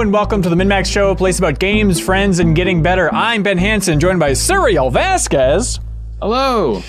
[0.00, 3.12] Hello and welcome to the MinnMax Show, a place about games, friends, and getting better.
[3.12, 5.78] I'm Ben Hanson, joined by Suriel Vazquez,
[6.22, 6.82] Hello.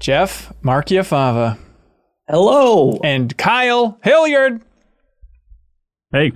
[0.00, 1.58] Jeff Marchiafava,
[2.26, 2.98] Hello.
[3.04, 4.62] and Kyle Hilliard.
[6.10, 6.32] Hey,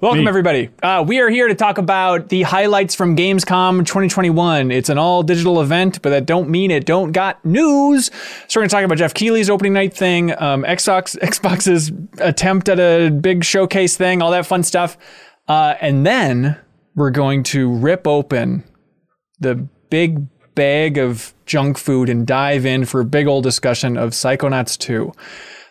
[0.00, 0.28] Welcome, Me.
[0.28, 0.70] everybody.
[0.82, 4.72] Uh, we are here to talk about the highlights from Gamescom 2021.
[4.72, 8.06] It's an all digital event, but that don't mean it don't got news.
[8.48, 12.68] So we're going to talk about Geoff Keighley's opening night thing, um, Xbox, Xbox's attempt
[12.68, 14.96] at a big showcase thing, all that fun stuff.
[15.48, 16.58] Uh, and then
[16.94, 18.64] we're going to rip open
[19.40, 19.54] the
[19.90, 24.76] big bag of junk food and dive in for a big old discussion of Psychonauts
[24.78, 25.12] 2.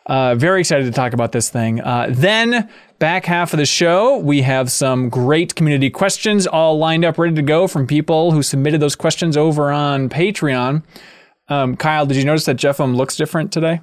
[0.08, 1.82] Uh, very excited to talk about this thing.
[1.82, 7.04] Uh, then, back half of the show, we have some great community questions all lined
[7.04, 10.82] up, ready to go from people who submitted those questions over on Patreon.
[11.50, 13.82] Um, Kyle, did you notice that Jeff um looks different today?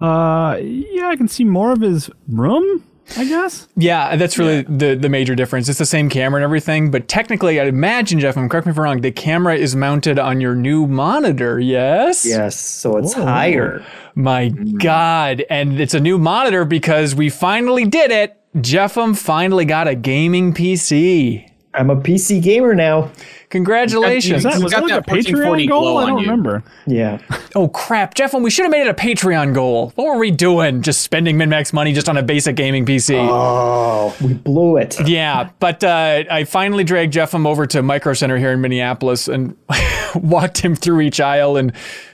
[0.00, 2.84] uh, yeah, I can see more of his room.
[3.16, 3.68] I guess.
[3.76, 5.68] Yeah, that's really the the major difference.
[5.68, 8.78] It's the same camera and everything, but technically, I'd imagine Jeff, um, correct me if
[8.78, 9.00] I'm wrong.
[9.00, 11.60] The camera is mounted on your new monitor.
[11.60, 12.26] Yes.
[12.26, 13.84] Yes, so it's higher.
[14.14, 15.44] My God.
[15.50, 18.40] And it's a new monitor because we finally did it.
[18.56, 21.50] JeffM finally got a gaming PC.
[21.74, 23.10] I'm a PC gamer now.
[23.56, 24.38] Congratulations.
[24.38, 25.98] Is that, was got that like a that 1440 Patreon goal?
[25.98, 26.62] I don't remember.
[26.86, 27.18] Yeah.
[27.54, 28.14] oh, crap.
[28.14, 29.92] JeffM, we should have made it a Patreon goal.
[29.94, 30.82] What were we doing?
[30.82, 33.16] Just spending MinnMax money just on a basic gaming PC.
[33.16, 34.96] Oh, we blew it.
[35.06, 39.56] Yeah, but uh, I finally dragged JeffM over to Micro Center here in Minneapolis and
[40.14, 41.56] walked him through each aisle.
[41.56, 41.72] And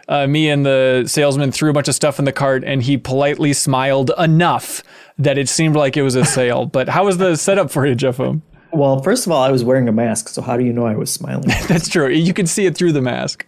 [0.09, 2.97] uh, me and the salesman threw a bunch of stuff in the cart, and he
[2.97, 4.83] politely smiled enough
[5.19, 6.67] that it seemed like it was a sale.
[6.67, 8.43] but how was the setup for you, JeffM?
[8.73, 10.95] Well, first of all, I was wearing a mask, so how do you know I
[10.95, 11.49] was smiling?
[11.69, 12.09] That's true.
[12.09, 13.47] You could see it through the mask.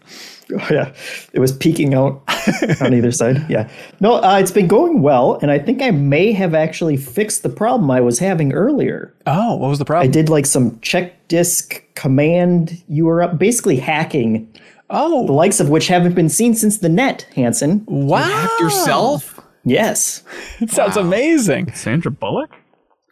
[0.52, 0.92] Oh, yeah,
[1.32, 2.22] it was peeking out
[2.82, 3.38] on either side.
[3.48, 3.70] Yeah.
[4.00, 7.48] No, uh, it's been going well, and I think I may have actually fixed the
[7.48, 9.14] problem I was having earlier.
[9.26, 10.06] Oh, what was the problem?
[10.06, 14.46] I did like some check disk command You URL, basically hacking,
[14.90, 15.24] Oh.
[15.26, 17.82] the likes of which haven't been seen since the net, Hanson.
[17.86, 18.18] wow.
[18.24, 19.40] Hacked yourself?
[19.64, 20.22] Yes.
[20.60, 21.72] It sounds amazing.
[21.72, 22.50] Sandra Bullock.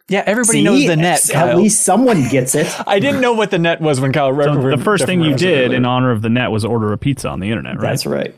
[0.09, 1.29] Yeah, everybody See, knows the net.
[1.29, 1.57] at Kyle.
[1.57, 2.67] least someone gets it.
[2.87, 5.35] I didn't know what the net was when Kyle read So the first thing you
[5.35, 7.89] did in honor of the net was order a pizza on the internet, right?
[7.89, 8.35] That's right.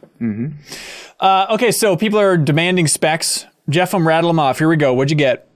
[1.20, 3.46] Uh, okay, so people are demanding specs.
[3.70, 4.60] Jeff, I'm rattle them off.
[4.60, 4.94] Here we go.
[4.94, 5.50] What'd you get?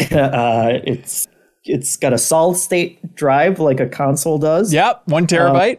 [0.10, 1.28] Uh, it's
[1.64, 4.72] it's got a solid state drive like a console does.
[4.72, 5.78] Yep, one terabyte.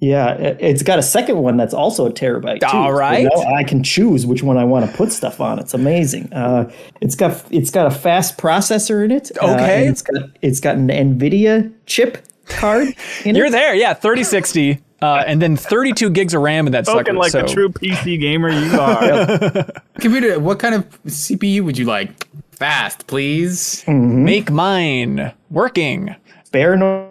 [0.00, 2.60] Yeah, it- it's got a second one that's also a terabyte.
[2.60, 2.66] Too.
[2.76, 3.24] All So right.
[3.24, 5.58] now I can choose which one I want to put stuff on.
[5.58, 6.32] It's amazing.
[6.32, 6.70] Uh,
[7.02, 9.30] it's got it's got a fast processor in it.
[9.42, 9.82] uh, Okay.
[9.82, 12.88] and it's got it's got an Nvidia chip card
[13.24, 13.52] in You're it.
[13.52, 17.12] there, yeah, 3060, uh, and then 32 gigs of RAM in that sucker.
[17.12, 17.44] Like so.
[17.44, 19.66] a true PC gamer, you are.
[20.00, 22.26] Computer, what kind of CPU would you like?
[22.52, 23.84] Fast, please.
[23.86, 26.14] Make mine working.
[26.44, 27.09] Spare no.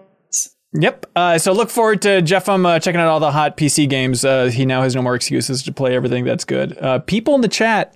[0.73, 1.05] Yep.
[1.15, 2.47] Uh, so look forward to Jeff.
[2.47, 4.23] I'm uh, checking out all the hot PC games.
[4.23, 6.77] Uh, he now has no more excuses to play everything that's good.
[6.77, 7.95] Uh, people in the chat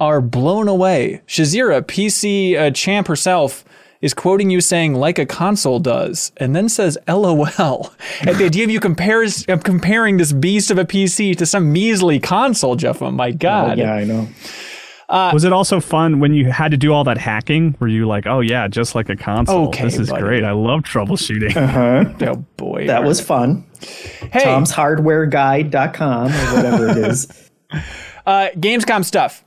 [0.00, 1.22] are blown away.
[1.26, 3.64] Shazira, PC uh, champ herself,
[4.00, 7.46] is quoting you saying "like a console does," and then says "LOL"
[8.20, 11.72] at the idea of you compares of comparing this beast of a PC to some
[11.72, 12.76] measly console.
[12.76, 13.78] Jeff, oh my God.
[13.78, 14.28] Yeah, I know.
[15.08, 17.76] Was it also fun when you had to do all that hacking?
[17.78, 19.68] Were you like, oh yeah, just like a console?
[19.68, 20.22] Okay, this is buddy.
[20.22, 20.44] great.
[20.44, 21.54] I love troubleshooting.
[22.26, 22.86] Oh boy.
[22.86, 23.64] That was fun.
[24.32, 24.42] hey.
[24.44, 27.50] Tom'sHardwareGuide.com or whatever it is.
[28.26, 29.44] Uh, Gamescom stuff.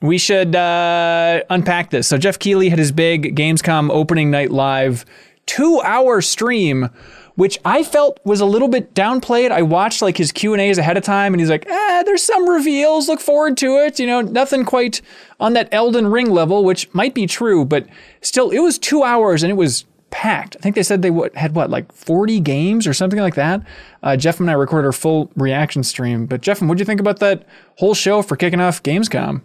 [0.00, 2.08] We should uh, unpack this.
[2.08, 5.04] So Geoff Keighley had his big Gamescom opening night live
[5.44, 6.88] two-hour stream,
[7.34, 9.50] which I felt was a little bit downplayed.
[9.50, 12.22] I watched like his Q and A's ahead of time, and he's like, "Ah, there's
[12.22, 13.08] some reveals.
[13.08, 13.98] Look forward to it.
[13.98, 15.00] You know, nothing quite
[15.40, 17.86] on that Elden Ring level, which might be true, but
[18.20, 19.84] still, it was two hours and it was."
[20.14, 20.56] Packed.
[20.56, 23.62] I think they said they had what, like 40 games or something like that.
[24.02, 26.26] Uh, Jeff and I recorded our full reaction stream.
[26.26, 27.46] But Jeff, what do you think about that
[27.78, 29.40] whole show for kicking off Gamescom?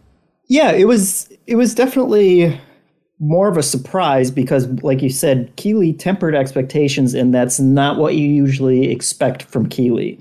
[0.47, 2.59] Yeah, it was it was definitely
[3.19, 8.15] more of a surprise because, like you said, Keighley tempered expectations, and that's not what
[8.15, 10.19] you usually expect from Keighley.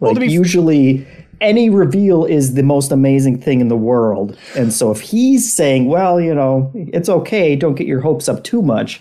[0.00, 1.06] Like to be usually,
[1.40, 5.86] any reveal is the most amazing thing in the world, and so if he's saying,
[5.86, 9.00] "Well, you know, it's okay, don't get your hopes up too much,"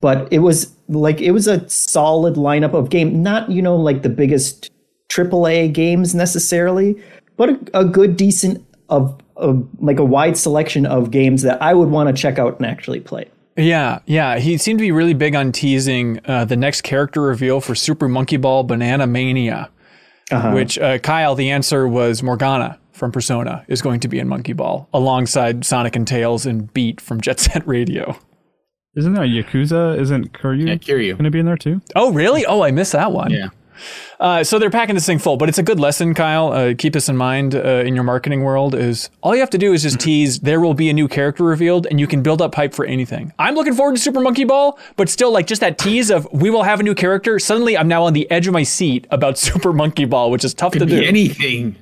[0.00, 4.02] but it was like it was a solid lineup of game, not you know like
[4.02, 4.70] the biggest
[5.08, 7.00] AAA games necessarily,
[7.36, 11.74] but a, a good, decent of, of like a wide selection of games that I
[11.74, 13.28] would want to check out and actually play.
[13.56, 14.38] Yeah, yeah.
[14.38, 18.08] He seemed to be really big on teasing uh, the next character reveal for Super
[18.08, 19.68] Monkey Ball Banana Mania,
[20.52, 22.78] which uh, Kyle, the answer was Morgana.
[22.92, 27.00] from Persona is going to be in Monkey Ball alongside Sonic and Tails and Beat
[27.00, 28.16] from Jet Set Radio.
[28.94, 29.98] Isn't that Yakuza?
[29.98, 31.12] Isn't Kiryu Yeah, Kiryu.
[31.12, 31.80] going to be in there too?
[31.96, 32.44] Oh, really?
[32.46, 33.30] Oh, I missed that one.
[33.30, 33.48] Yeah.
[34.20, 36.52] Uh, so they're packing this thing full, but it's a good lesson, Kyle.
[36.52, 38.74] Uh, keep this in mind uh, in your marketing world.
[38.74, 40.40] Is all you have to do is just tease.
[40.40, 43.32] There will be a new character revealed, and you can build up hype for anything.
[43.38, 46.50] I'm looking forward to Super Monkey Ball, but still, like just that tease of we
[46.50, 47.38] will have a new character.
[47.38, 50.54] Suddenly, I'm now on the edge of my seat about Super Monkey Ball, which is
[50.54, 51.02] tough to Could do.
[51.02, 51.76] anything.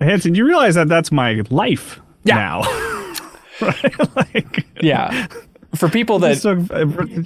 [0.00, 2.34] Hanson, you realize that that's my life Yeah.
[2.36, 2.62] now.
[3.60, 4.16] right?
[4.16, 5.28] Like, yeah,
[5.74, 6.66] for people that so,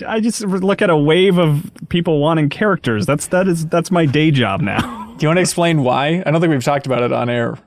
[0.07, 3.07] I just look at a wave of people wanting characters.
[3.07, 5.15] That's that is that's my day job now.
[5.17, 6.23] do you want to explain why?
[6.25, 7.59] I don't think we've talked about it on air.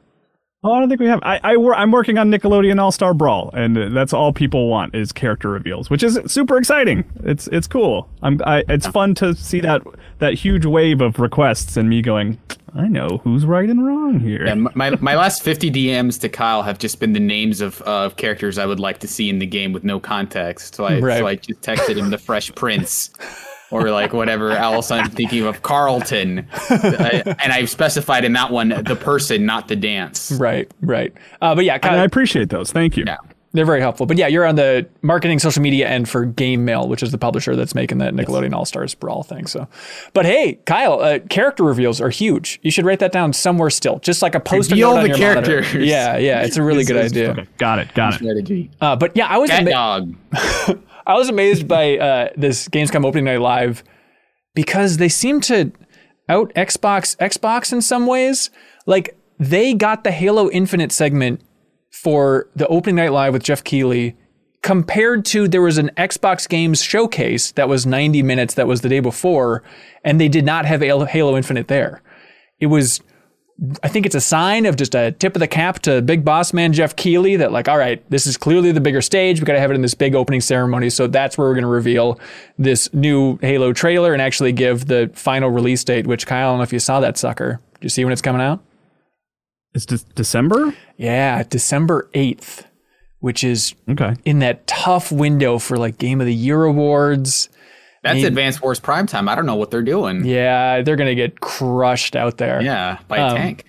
[0.62, 1.22] Oh, I don't think we have.
[1.24, 5.14] I, I I'm working on Nickelodeon All Star Brawl, and that's all people want is
[5.14, 7.06] character reveals, which is super exciting.
[7.24, 8.10] It's it's cool.
[8.22, 9.82] I'm I, it's fun to see that
[10.18, 12.38] that huge wave of requests and me going.
[12.76, 14.46] I know who's right and wrong here.
[14.46, 18.06] And my my last 50 DMs to Kyle have just been the names of uh,
[18.06, 20.76] of characters I would like to see in the game with no context.
[20.76, 21.20] So I Right.
[21.20, 23.12] so I just texted him the Fresh Prince.
[23.72, 28.70] Or like whatever else I'm thinking of, Carlton, I- and I've specified in that one
[28.70, 30.32] the person, not the dance.
[30.32, 31.14] Right, right.
[31.42, 32.72] Uh, but yeah, and Kyle, I appreciate those.
[32.72, 33.04] Thank you.
[33.06, 33.18] Yeah.
[33.52, 34.06] They're very helpful.
[34.06, 37.56] But yeah, you're on the marketing social media end for GameMill, which is the publisher
[37.56, 39.48] that's making that Nickelodeon All Stars Brawl thing.
[39.48, 39.68] So,
[40.14, 42.60] but hey, Kyle, uh, character reveals are huge.
[42.62, 45.18] You should write that down somewhere still, just like a poster Reveal note on the
[45.18, 45.62] your monitor.
[45.62, 45.88] characters.
[45.88, 47.32] Yeah, yeah, it's a really good idea.
[47.32, 47.92] Okay, got it.
[47.96, 48.18] Got it.
[48.18, 48.70] Strategy.
[48.82, 50.16] Uh, but yeah, I was Cat ama- dog.
[51.10, 53.84] I was amazed by uh, this Gamescom opening night live
[54.54, 55.72] because they seem to
[56.30, 58.52] out Xbox Xbox in some ways.
[58.86, 61.42] Like they got the Halo Infinite segment
[61.92, 64.18] for the opening night live with Geoff Keighley
[64.62, 68.90] compared to there was an Xbox Games showcase that was 90 minutes that was the
[68.90, 69.64] day before
[70.04, 72.04] and they did not have Halo Halo Infinite there.
[72.60, 73.02] It was
[73.84, 76.54] I think it's a sign of just a tip of the cap to big boss
[76.54, 79.40] man Geoff Keighley that like, all right, this is clearly the bigger stage.
[79.42, 80.90] We got to have it in this big opening ceremony.
[80.90, 82.20] So that's where we're going to reveal
[82.58, 86.08] this new Halo trailer and actually give the final release date.
[86.08, 87.60] Which Kyle, I don't know if you saw that sucker.
[87.74, 88.64] Do you see when it's coming out?
[89.74, 90.74] It's de- December.
[90.98, 92.66] Yeah, December eighth,
[93.20, 94.16] which is Okay.
[94.26, 97.50] in that tough window for like Game of the Year awards.
[98.02, 99.28] That's Maybe- Advanced Wars Prime Time.
[99.28, 100.24] I don't know what they're doing.
[100.24, 102.62] Yeah, they're gonna get crushed out there.
[102.62, 103.66] Yeah, by a Um, tank.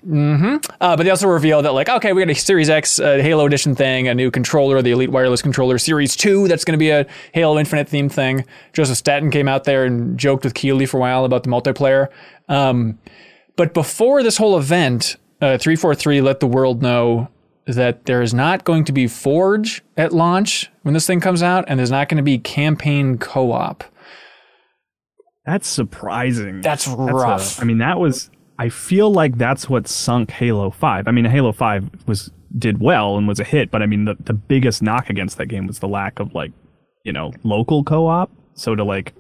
[0.81, 3.44] Uh, but they also revealed that, like, okay, we got a Series X uh, Halo
[3.47, 6.91] Edition thing, a new controller, the Elite Wireless Controller Series 2, that's going to be
[6.91, 8.44] a Halo Infinite themed thing.
[8.73, 12.06] Joseph Staten came out there and joked with Keighley for a while about the multiplayer.
[12.49, 12.99] Um,
[13.56, 17.29] but before this whole event, uh, 343 let the world know
[17.67, 21.65] that there is not going to be Forge at launch when this thing comes out,
[21.69, 23.85] and there's not going to be campaign co op.
[25.45, 26.61] That's surprising.
[26.61, 27.61] That's a- rough.
[27.61, 28.31] I mean, that was.
[28.59, 31.09] I feel like that's what sunk Halo Five.
[31.09, 34.17] I mean, Halo Five was did well and was a hit, but I mean, the
[34.21, 36.53] the biggest knock against that game was the lack of like,
[37.05, 38.31] you know, local co-op.
[38.55, 39.15] So to like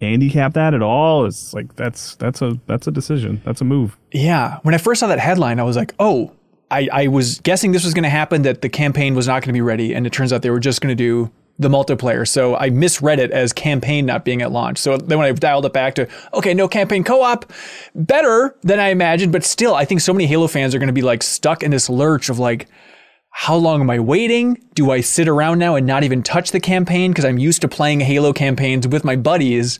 [0.00, 3.42] handicap that at all is like that's that's a that's a decision.
[3.44, 3.98] That's a move.
[4.12, 4.58] Yeah.
[4.62, 6.32] When I first saw that headline, I was like, oh,
[6.70, 9.48] I, I was guessing this was going to happen, that the campaign was not going
[9.48, 9.94] to be ready.
[9.94, 12.26] And it turns out they were just going to do the multiplayer.
[12.26, 14.78] So I misread it as campaign not being at launch.
[14.78, 17.52] So then when I dialed it back to, okay, no campaign co op,
[17.94, 19.32] better than I imagined.
[19.32, 21.70] But still, I think so many Halo fans are going to be like stuck in
[21.70, 22.68] this lurch of like,
[23.30, 24.58] how long am I waiting?
[24.74, 27.68] Do I sit around now and not even touch the campaign because I'm used to
[27.68, 29.78] playing Halo campaigns with my buddies?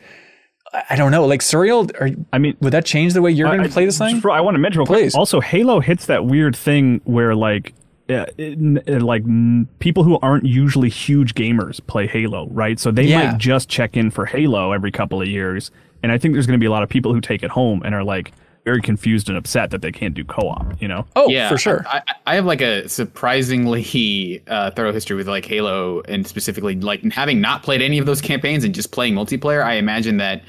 [0.90, 1.26] I- don't know.
[1.26, 3.98] Like Suriel, are, I mean, would that change the way you're going to play this
[3.98, 4.22] thing?
[4.30, 4.84] I want to mention.
[4.84, 5.14] Please.
[5.14, 7.72] Also, Halo hits that weird thing where like.
[8.08, 12.78] Uh, it- like n- people who aren't usually huge gamers play Halo, right?
[12.80, 13.32] So they Yeah.
[13.32, 15.70] might just check in for Halo every couple of years,
[16.02, 17.82] and I think there's going to be a lot of people who take it home
[17.84, 18.32] and are like
[18.64, 20.80] very confused and upset that they can't do co-op.
[20.80, 21.06] You know?
[21.16, 21.84] Oh, yeah, for sure.
[21.86, 26.74] I, I- I have like a surprisingly uh, thorough history with like Halo, and specifically
[26.76, 29.62] like having not played any of those campaigns and just playing multiplayer.
[29.64, 30.42] I imagine that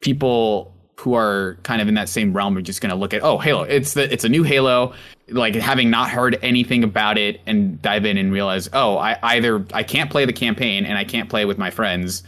[0.00, 3.22] people who are kind of in that same realm are just going to look at
[3.22, 4.94] oh Halo, it's the it's a new Halo.
[5.28, 9.64] Like having not heard anything about it and dive in and realize oh I either
[9.74, 12.22] I can't play the campaign and I can't play with my friends.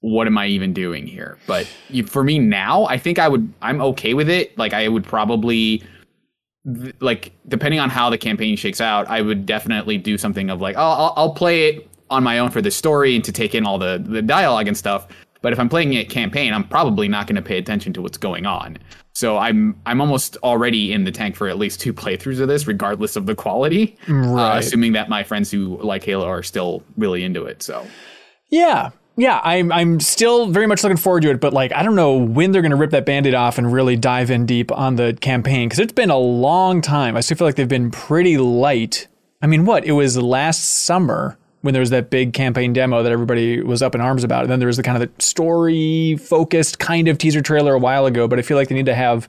[0.00, 1.38] What am I even doing here?
[1.46, 4.56] But you, for me now, I think I would I'm okay with it.
[4.58, 5.82] Like I would probably
[7.00, 10.76] like depending on how the campaign shakes out, I would definitely do something of like,
[10.76, 13.64] oh, I'll, I'll play it on my own for the story and to take in
[13.64, 15.08] all the the dialogue and stuff.
[15.42, 18.18] But if I'm playing a campaign, I'm probably not going to pay attention to what's
[18.18, 18.76] going on.
[19.12, 22.66] So I'm I'm almost already in the tank for at least two playthroughs of this,
[22.66, 23.96] regardless of the quality.
[24.08, 24.58] Uh, Right.
[24.58, 27.62] assuming that my friends who like Halo are still really into it.
[27.62, 27.86] So
[28.50, 28.90] Yeah.
[29.16, 32.14] yeah, I'm I'm still very much looking forward to it, but like I don't know
[32.16, 35.16] when they're going to rip that band-aid off and really dive in deep on the
[35.20, 37.16] campaign because it's been a long time.
[37.16, 39.08] I still feel like they've been pretty light.
[39.42, 43.12] I mean, what it was last summer when there was that big campaign demo that
[43.12, 46.78] everybody was up in arms about, and then there was the kind of the story-focused
[46.78, 48.26] kind of teaser trailer a while ago.
[48.26, 49.28] But I feel like they need to have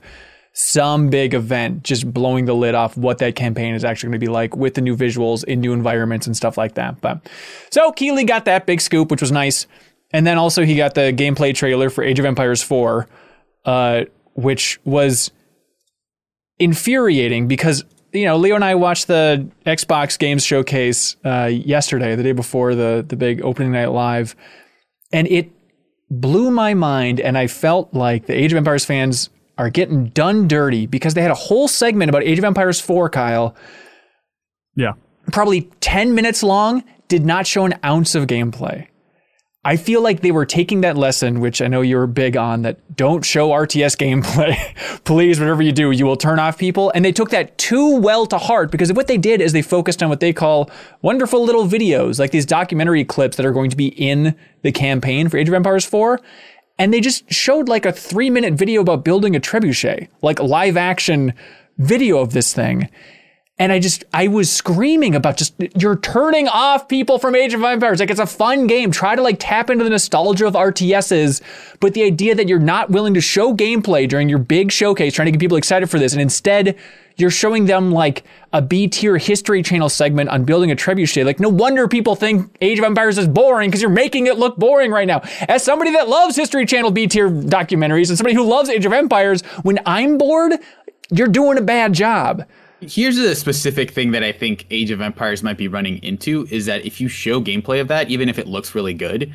[0.54, 4.26] some big event just blowing the lid off what that campaign is actually going to
[4.26, 7.00] be like with the new visuals in new environments and stuff like that.
[7.00, 7.26] But
[7.70, 9.66] so Keighley got that big scoop, which was nice.
[10.12, 13.08] And then also he got the gameplay trailer for Age of Empires 4,
[13.64, 14.02] uh,
[14.34, 15.30] which was
[16.58, 22.22] infuriating because you know Leo and I watched the Xbox Games Showcase uh, yesterday, the
[22.22, 24.36] day before the the big opening night live,
[25.12, 25.50] and it
[26.10, 27.20] blew my mind.
[27.20, 31.22] And I felt like the Age of Empires fans are getting done dirty because they
[31.22, 33.54] had a whole segment about Age of Empires 4, Kyle,
[34.74, 34.92] Yeah.
[35.30, 38.86] probably 10 minutes long, did not show an ounce of gameplay.
[39.64, 42.96] I feel like they were taking that lesson, which I know you're big on, that
[42.96, 44.56] don't show RTS gameplay.
[45.04, 46.90] Please, whatever you do, you will turn off people.
[46.96, 50.02] And they took that too well to heart because what they did is they focused
[50.02, 50.68] on what they call
[51.00, 55.28] wonderful little videos, like these documentary clips that are going to be in the campaign
[55.28, 56.20] for Age of Empires 4
[56.78, 60.76] and they just showed like a three minute video about building a trebuchet, like live
[60.76, 61.32] action
[61.78, 62.88] video of this thing.
[63.58, 67.62] And I just, I was screaming about just, you're turning off people from Age of
[67.62, 68.00] Empires.
[68.00, 68.90] Like, it's a fun game.
[68.90, 71.42] Try to like tap into the nostalgia of RTSs.
[71.78, 75.26] But the idea that you're not willing to show gameplay during your big showcase, trying
[75.26, 76.76] to get people excited for this, and instead
[77.16, 81.24] you're showing them like a B tier history channel segment on building a trebuchet.
[81.24, 84.56] Like, no wonder people think Age of Empires is boring because you're making it look
[84.56, 85.20] boring right now.
[85.46, 88.92] As somebody that loves history channel B tier documentaries and somebody who loves Age of
[88.92, 90.54] Empires, when I'm bored,
[91.10, 92.46] you're doing a bad job.
[92.82, 96.66] Here's a specific thing that I think Age of Empires might be running into is
[96.66, 99.32] that if you show gameplay of that, even if it looks really good,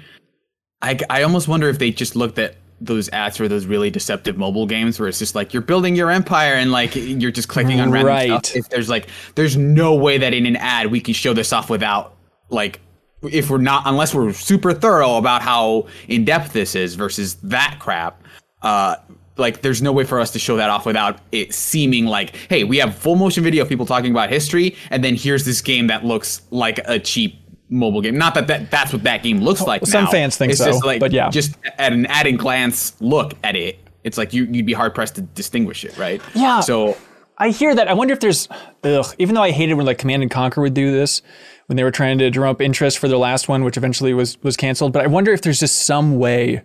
[0.82, 4.38] I, I almost wonder if they just looked at those ads for those really deceptive
[4.38, 7.80] mobile games where it's just like you're building your empire and like you're just clicking
[7.80, 8.46] on random Right.
[8.46, 8.56] stuff.
[8.56, 11.72] If there's like there's no way that in an ad we can show this off
[11.72, 12.16] without
[12.50, 12.80] like
[13.24, 17.78] if we're not unless we're super thorough about how in depth this is versus that
[17.80, 18.22] crap.
[18.62, 18.98] Uh
[19.38, 22.64] like there's no way for us to show that off without it seeming like hey
[22.64, 25.88] we have full motion video of people talking about history and then here's this game
[25.88, 27.40] that looks like a cheap
[27.70, 30.12] mobile game not that, that that's what that game looks like some now.
[30.12, 31.30] fans think it's so, just like but yeah.
[31.30, 34.96] just at an at a glance look at it it's like you, you'd be hard
[34.96, 36.62] pressed to distinguish it right Yeah.
[36.62, 36.98] so
[37.40, 37.88] I hear that.
[37.88, 38.48] I wonder if there's,
[38.84, 41.22] ugh, even though I hated when like Command and Conquer would do this,
[41.68, 44.42] when they were trying to drum up interest for their last one, which eventually was
[44.42, 44.92] was canceled.
[44.94, 46.64] But I wonder if there's just some way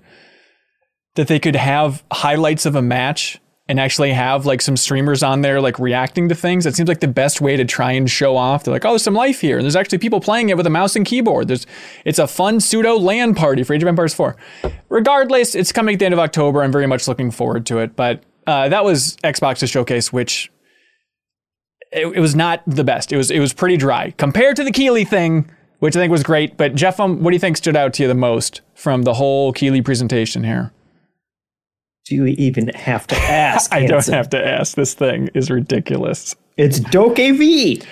[1.15, 3.39] that they could have highlights of a match
[3.69, 6.67] and actually have like some streamers on there like reacting to things.
[6.67, 8.65] It seems like the best way to try and show off.
[8.65, 10.71] They're like, oh, there's some life here, and there's actually people playing it with a
[10.71, 11.49] mouse and keyboard.
[11.49, 11.67] There's,
[12.05, 14.37] it's a fun pseudo LAN party for Age of Empires 4.
[14.89, 16.63] Regardless, it's coming at the end of October.
[16.63, 17.95] I'm very much looking forward to it.
[17.95, 20.51] But uh, that was Xbox's showcase, which
[21.93, 23.13] it, it was not the best.
[23.13, 26.23] It was it was pretty dry compared to the Keighley thing, which I think was
[26.23, 26.57] great.
[26.57, 29.15] But Jeff, um, what do you think stood out to you the most from the
[29.15, 30.73] whole Keighley presentation here?
[32.05, 33.73] Do you even have to ask?
[33.75, 34.75] I don't have to ask.
[34.75, 36.35] This thing is ridiculous.
[36.57, 37.85] It's DokeV,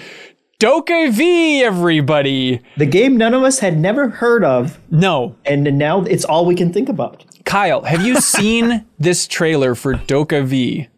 [0.58, 2.60] Doke V, everybody.
[2.76, 6.54] the game none of us had never heard of, No, and now it's all we
[6.54, 7.24] can think about.
[7.44, 10.88] Kyle, have you seen this trailer for DokeV?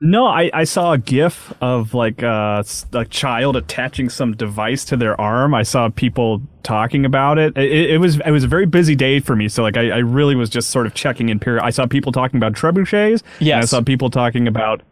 [0.00, 2.62] No, I, I saw a GIF of like uh,
[2.92, 5.54] a child attaching some device to their arm.
[5.54, 7.56] I saw people talking about it.
[7.58, 9.98] It, it was it was a very busy day for me, so like I, I
[9.98, 11.40] really was just sort of checking in.
[11.40, 11.64] Period.
[11.64, 13.22] I saw people talking about trebuchets.
[13.54, 14.82] and I saw people talking about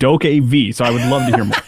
[0.00, 0.74] DokeV.
[0.74, 1.56] So I would love to hear more.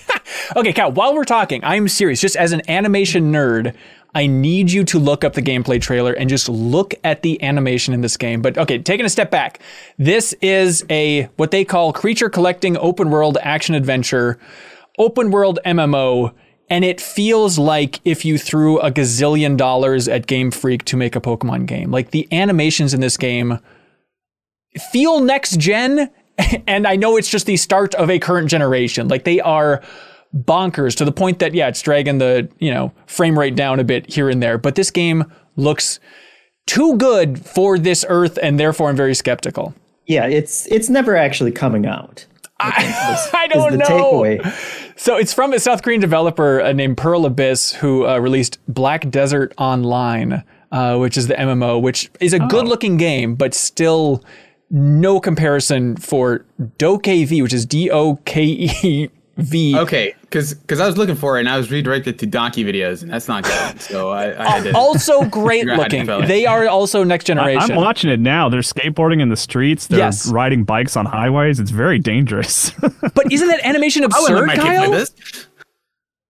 [0.57, 2.21] Okay, Cal, while we're talking, I'm serious.
[2.21, 3.75] Just as an animation nerd,
[4.14, 7.94] I need you to look up the gameplay trailer and just look at the animation
[7.94, 8.42] in this game.
[8.42, 9.61] But okay, taking a step back,
[9.99, 14.38] this is a what they call creature collecting open world action adventure,
[14.99, 16.33] open world MMO.
[16.71, 21.14] And it feels like if you threw a gazillion dollars at Game Freak to make
[21.14, 21.90] a Pokemon game.
[21.90, 23.59] Like the animations in this game
[24.90, 26.11] feel next gen
[26.66, 29.09] and I know it's just the start of a current generation.
[29.09, 29.83] Like they are
[30.35, 33.85] bonkers to the point that yeah, it's dragging the, you know, frame rate down a
[33.85, 35.25] bit here and there, but this game
[35.57, 36.00] looks
[36.67, 39.75] too good for this earth and therefore I'm very skeptical.
[40.07, 42.26] Yeah, it's it's never actually coming out.
[42.61, 43.87] I, I don't know.
[43.87, 44.95] takeaway.
[44.97, 49.11] So it's from a South Korean developer uh, named Pearl Abyss who uh, released Black
[49.11, 54.23] Desert Online, uh, which is the MMO, which is a good looking game, but still
[54.71, 56.45] no comparison for
[56.79, 59.76] DokeV, which is D O K E V.
[59.76, 63.03] Okay, because because I was looking for it and I was redirected to donkey videos
[63.03, 63.81] and that's not good.
[63.81, 64.76] So I, I had to.
[64.76, 66.29] Also great Figure out how to looking.
[66.29, 67.73] They are also next I- generation.
[67.73, 68.49] I'm watching it now.
[68.49, 69.88] They're skateboarding in the streets.
[69.88, 70.29] They're Yes.
[70.31, 71.59] riding bikes on highways.
[71.59, 72.71] It's very dangerous.
[72.81, 74.91] but isn't that animation I wouldn't absurd, let my kid Kyle?
[74.91, 75.05] play.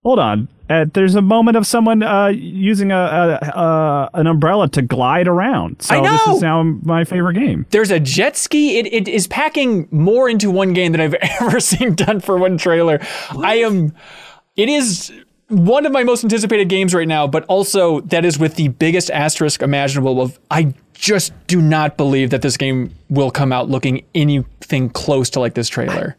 [0.02, 0.48] Hold on.
[0.68, 5.28] Uh, there's a moment of someone uh, using a, a, a an umbrella to glide
[5.28, 5.82] around.
[5.82, 7.66] So this is now my favorite game.
[7.70, 8.78] There's a jet ski.
[8.78, 12.56] It, it is packing more into one game than I've ever seen done for one
[12.56, 12.98] trailer.
[13.30, 13.94] I am.
[14.56, 15.12] It is
[15.48, 19.10] one of my most anticipated games right now, but also that is with the biggest
[19.10, 20.22] asterisk imaginable.
[20.22, 25.28] Of I just do not believe that this game will come out looking anything close
[25.30, 26.16] to like this trailer.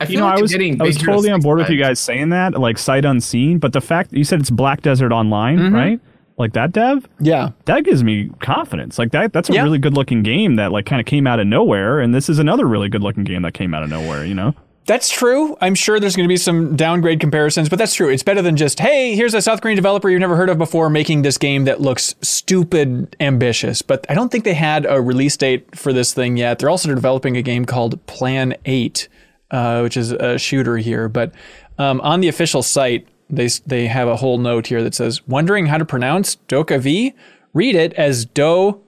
[0.00, 1.76] I feel You know, like I was getting I was totally on board with you
[1.78, 3.58] guys saying that, like sight unseen.
[3.58, 5.74] But the fact that you said it's Black Desert Online, Mm-hmm.
[5.74, 6.00] right?
[6.36, 7.50] Like that dev, Yeah.
[7.64, 8.96] that gives me confidence.
[8.96, 9.64] Like that, that's a Yeah.
[9.64, 12.38] really good looking game that like kind of came out of nowhere, and this is
[12.38, 14.24] another really good looking game that came out of nowhere.
[14.24, 14.54] You know,
[14.86, 15.54] That's true.
[15.60, 18.08] I'm sure there's going to be some downgrade comparisons, but that's true.
[18.08, 20.88] It's better than just, hey, here's a South Korean developer you've never heard of before
[20.88, 23.82] making this game that looks stupid ambitious.
[23.82, 26.58] But I don't think they had a release date for this thing yet.
[26.60, 29.08] They're also developing a game called Plan 8,
[29.50, 31.08] uh, which is a shooter here.
[31.08, 31.32] But
[31.78, 35.66] um, on the official site, they, they have a whole note here that says, wondering
[35.66, 37.14] how to pronounce DokeV?
[37.54, 38.80] Read it as Do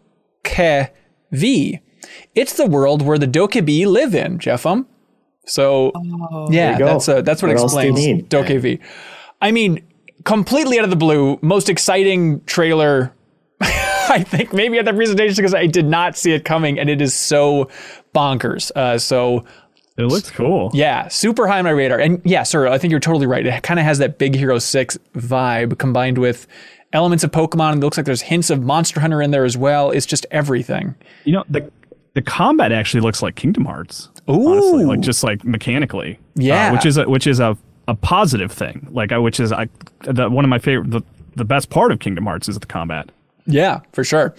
[0.45, 0.91] Ke
[1.33, 1.81] V.
[2.35, 4.87] It's the world where the Dokebi live in, JeffM.
[5.47, 5.93] So
[6.51, 8.31] yeah, that's uh, that's what, What else do explains need?
[8.31, 8.81] Dokevi.
[9.41, 9.85] I mean,
[10.25, 13.13] completely out of the blue, most exciting trailer.
[13.61, 17.01] I think maybe at the presentation because I did not see it coming, and it
[17.01, 17.69] is so
[18.15, 18.71] bonkers.
[18.75, 19.45] Uh, so
[20.01, 20.71] it looks cool.
[20.75, 21.99] yeah, super high on my radar.
[21.99, 23.45] And yeah, sir, I think you're totally right.
[23.47, 26.47] It kind of has that Big Hero 6 vibe combined with
[26.93, 27.73] elements of Pokemon.
[27.73, 29.91] And it looks like there's hints of Monster Hunter in there as well.
[29.91, 30.95] It's just everything.
[31.25, 31.71] You know the
[32.15, 34.09] the combat actually looks like Kingdom Hearts.
[34.29, 34.49] Ooh.
[34.49, 36.15] honestly, like just like mechanically.
[36.15, 36.73] Uh, Yeah.
[36.73, 38.89] which is a, which is a, a positive thing.
[38.91, 39.69] Like I, which is I
[40.01, 40.91] the, one of my favorite.
[40.91, 41.03] The,
[41.37, 43.11] the best part of Kingdom Hearts is the combat.
[43.47, 44.35] Yeah, for sure.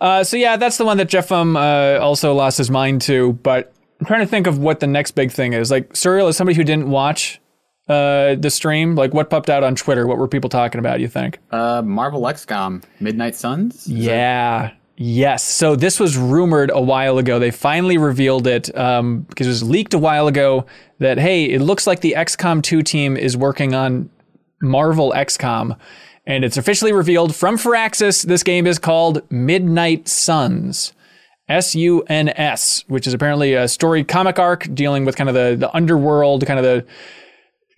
[0.00, 3.34] Uh, so yeah, that's the one that Jeff um, uh, also lost his mind to.
[3.34, 3.72] But
[4.02, 5.70] I'm trying to think of what the next big thing is.
[5.70, 7.40] Like Suriel is somebody who didn't watch
[7.86, 8.96] uh, the stream.
[8.96, 10.08] Like what popped out on Twitter?
[10.08, 10.98] What were people talking about?
[10.98, 11.38] You think?
[11.52, 13.86] Uh, Marvel XCOM, Midnight Suns.
[13.86, 14.72] Yeah.
[14.96, 15.44] Yes.
[15.44, 17.38] So this was rumored a while ago.
[17.38, 20.66] They finally revealed it um, because it was leaked a while ago
[20.98, 24.10] that hey, it looks like the XCOM 2 team is working on
[24.60, 25.78] Marvel XCOM,
[26.26, 28.24] and it's officially revealed from Firaxis.
[28.24, 30.92] This game is called Midnight Suns.
[31.48, 35.34] S U N S, which is apparently a story comic arc dealing with kind of
[35.34, 36.86] the, the underworld, kind of the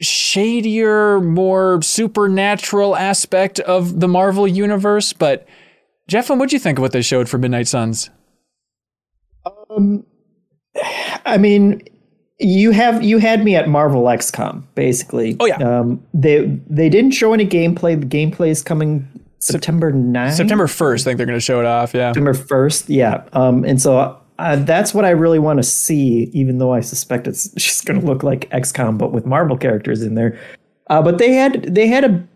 [0.00, 5.12] shadier, more supernatural aspect of the Marvel universe.
[5.12, 5.46] But
[6.08, 8.10] Jeff, what'd you think of what they showed for Midnight Suns?
[9.70, 10.04] Um,
[11.24, 11.82] I mean,
[12.38, 15.36] you have you had me at Marvel XCOM basically.
[15.40, 15.56] Oh, yeah.
[15.56, 17.98] Um, they they didn't show any gameplay.
[17.98, 19.08] The gameplay is coming
[19.52, 20.32] September 9th.
[20.34, 21.94] September 1st, I think they're going to show it off.
[21.94, 22.10] Yeah.
[22.10, 22.88] September first.
[22.88, 23.24] Yeah.
[23.32, 27.26] Um, and so uh, that's what I really want to see, even though I suspect
[27.26, 30.38] it's just going to look like XCOM, but with Marvel characters in there.
[30.88, 32.26] Uh, but they had they had a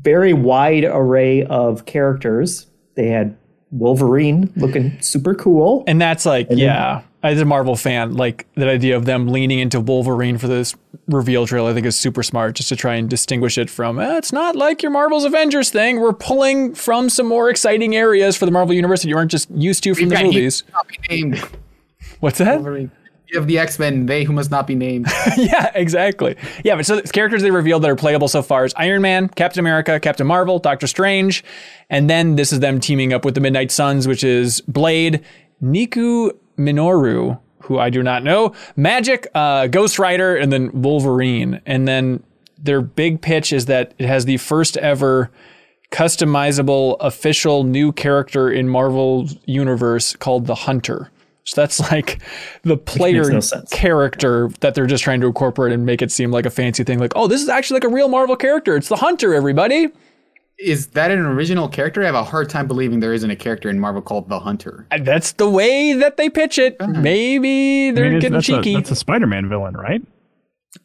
[0.00, 2.66] very wide array of characters.
[2.94, 3.36] They had
[3.70, 5.84] Wolverine looking super cool.
[5.86, 9.80] And that's like, yeah, as a Marvel fan, like that idea of them leaning into
[9.80, 10.74] Wolverine for this
[11.08, 14.16] reveal trail, I think is super smart just to try and distinguish it from, eh,
[14.16, 16.00] it's not like your Marvel's Avengers thing.
[16.00, 19.50] We're pulling from some more exciting areas for the Marvel Universe that you aren't just
[19.50, 20.60] used to from We've the movies.
[20.60, 21.48] who must not be named.
[22.20, 22.56] What's that?
[22.56, 22.90] Wolverine.
[23.28, 25.08] You have the X Men, they who must not be named.
[25.36, 26.36] yeah, exactly.
[26.64, 29.28] Yeah, but so the characters they revealed that are playable so far is Iron Man,
[29.28, 31.42] Captain America, Captain Marvel, Doctor Strange,
[31.90, 35.24] and then this is them teaming up with the Midnight Suns, which is Blade,
[35.60, 41.60] Nico Minoru, who I do not know, Magik, uh, Ghost Rider, and then Wolverine.
[41.66, 42.22] And then
[42.58, 45.30] their big pitch is that it has the first ever
[45.90, 51.10] customizable official new character in Marvel's universe called the Hunter.
[51.44, 52.20] So that's like
[52.62, 53.40] the player no
[53.70, 56.98] character that they're just trying to incorporate and make it seem like a fancy thing.
[56.98, 58.76] Like, oh, this is actually like a real Marvel character.
[58.76, 59.88] It's the Hunter, everybody.
[60.58, 62.02] Is that an original character?
[62.02, 64.86] I have a hard time believing there isn't a character in Marvel called the Hunter.
[64.90, 66.76] And that's the way that they pitch it.
[66.80, 68.72] Maybe they're mean, getting that's, cheeky.
[68.74, 70.00] A, that's a Spider-Man villain, right?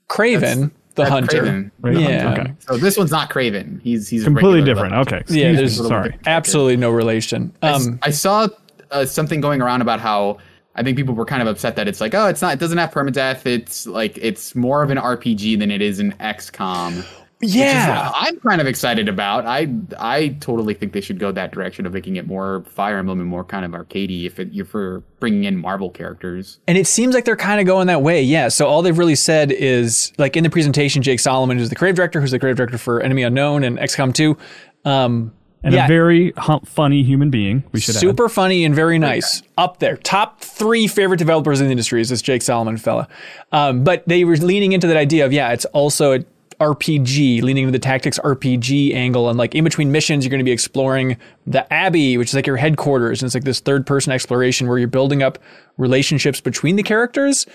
[0.10, 1.42] Kraven, the That's Hunter.
[1.44, 1.72] Kraven.
[1.82, 1.98] Right?
[1.98, 2.34] Yeah.
[2.34, 2.54] Okay.
[2.60, 3.82] So this one's not Kraven.
[3.82, 4.92] He's he's Completely regular different.
[4.92, 5.08] villain.
[5.08, 5.18] Okay.
[5.20, 6.18] Excuse Yeah, me, there's sorry.
[6.26, 7.54] absolutely no relation.
[7.62, 8.48] I s- Um, I saw
[8.92, 10.38] uh, something going around about how
[10.76, 12.78] I think people were kind of upset that it's like, oh, it's not, it doesn't
[12.78, 13.46] have permadeath.
[13.46, 17.06] It's like it's more of an RPG than it is an XCOM.
[17.42, 18.12] Yeah.
[18.14, 19.46] I'm kind of excited about.
[19.46, 19.68] I
[20.00, 23.28] I totally think they should go that direction of making it more Fire Emblem and
[23.30, 26.60] more kind of arcadey if it, you're for bringing in Marvel characters.
[26.68, 28.22] And it seems like they're kind of going that way.
[28.22, 28.48] Yeah.
[28.50, 31.96] So all they've really said is like in the presentation, Jake Solomon, who's the creative
[31.96, 34.38] director, who's the creative director for Enemy Unknown and XCOM 2.
[34.86, 35.86] Um, And Yeah.
[35.86, 37.64] a very hum- funny human being.
[37.72, 38.00] We should add.
[38.00, 39.44] super funny and very nice.
[39.60, 39.96] Up there.
[39.98, 43.08] Top three favorite developers in the industry is this Jake Solomon fella.
[43.52, 46.20] Um, but they were leaning into that idea of, yeah, it's also a
[46.62, 49.30] RPG, leaning into the tactics RPG angle.
[49.30, 52.48] And like in between missions, you're going to be exploring the Abbey, which is like
[52.48, 53.22] your headquarters.
[53.22, 55.40] And it's like this third person exploration where you're building up
[55.78, 57.48] relationships between the characters,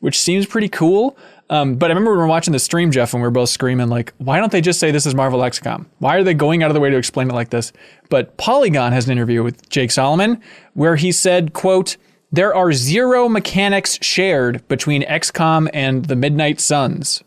[0.00, 1.16] which seems pretty cool.
[1.50, 3.48] Um, but I remember when we were watching the stream, Jeff, and we were both
[3.48, 5.86] screaming, like, why don't they just say this is Marvel XCOM?
[5.98, 7.72] Why are they going out of the way to explain it like this?
[8.10, 10.42] But Polygon has an interview with Jake Solomon
[10.74, 11.96] where he said, quote,
[12.30, 17.22] there are zero mechanics shared between XCOM and the Midnight Suns.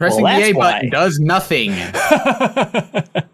[0.00, 1.74] Pressing Well, the that's A button does nothing.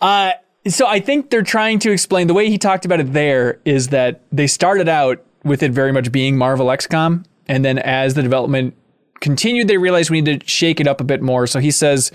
[0.00, 0.32] Uh,
[0.66, 3.88] so I think they're trying to explain the way he talked about it there is
[3.90, 8.22] that they started out with it very much being Marvel XCOM, and then as the
[8.22, 8.74] development
[9.20, 11.46] continued, they realized we need to shake it up a bit more.
[11.46, 12.10] So he says,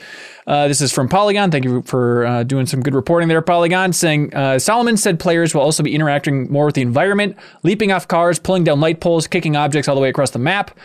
[0.46, 1.50] uh, this is from Polygon.
[1.50, 3.94] Thank you for uh, doing some good reporting there, Polygon.
[3.94, 8.08] Saying uh, Solomon said players will also be interacting more with the environment, leaping off
[8.08, 10.78] cars, pulling down light poles, kicking objects all the way across the map.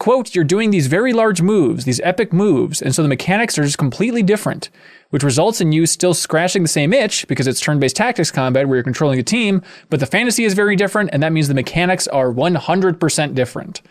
[0.00, 3.64] Quote, you're doing these very large moves, these epic moves, and so the mechanics are
[3.64, 4.70] just completely different,
[5.10, 8.66] which results in you still scratching the same itch because it's turn based tactics combat
[8.66, 9.60] where you're controlling a team,
[9.90, 13.82] but the fantasy is very different, and that means the mechanics are 100% different.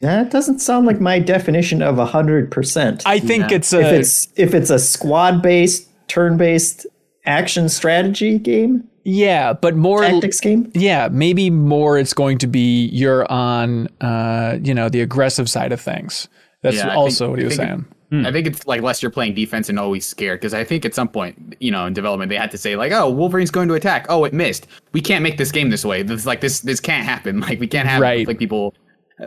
[0.00, 3.04] That doesn't sound like my definition of hundred percent.
[3.06, 3.80] I think it's a.
[3.80, 3.94] If a.
[4.00, 6.84] it's if it's a squad based, turn based
[7.24, 10.02] action strategy game, yeah, but more.
[10.02, 10.70] tactics game.
[10.74, 15.70] Yeah, maybe more it's going to be you're on, uh, you know, the aggressive side
[15.72, 16.28] of things.
[16.62, 17.86] That's Yeah, also think- what he I was think saying.
[18.26, 20.94] I think it's like less you're playing defense and always scared because I think at
[20.94, 23.74] some point, you know, in development they had to say like, oh, Wolverine's going to
[23.74, 24.06] attack.
[24.08, 24.66] Oh, it missed.
[24.92, 26.02] We can't make this game this way.
[26.02, 27.40] This like this this can't happen.
[27.46, 28.26] Like we can't have Right.
[28.26, 28.74] like people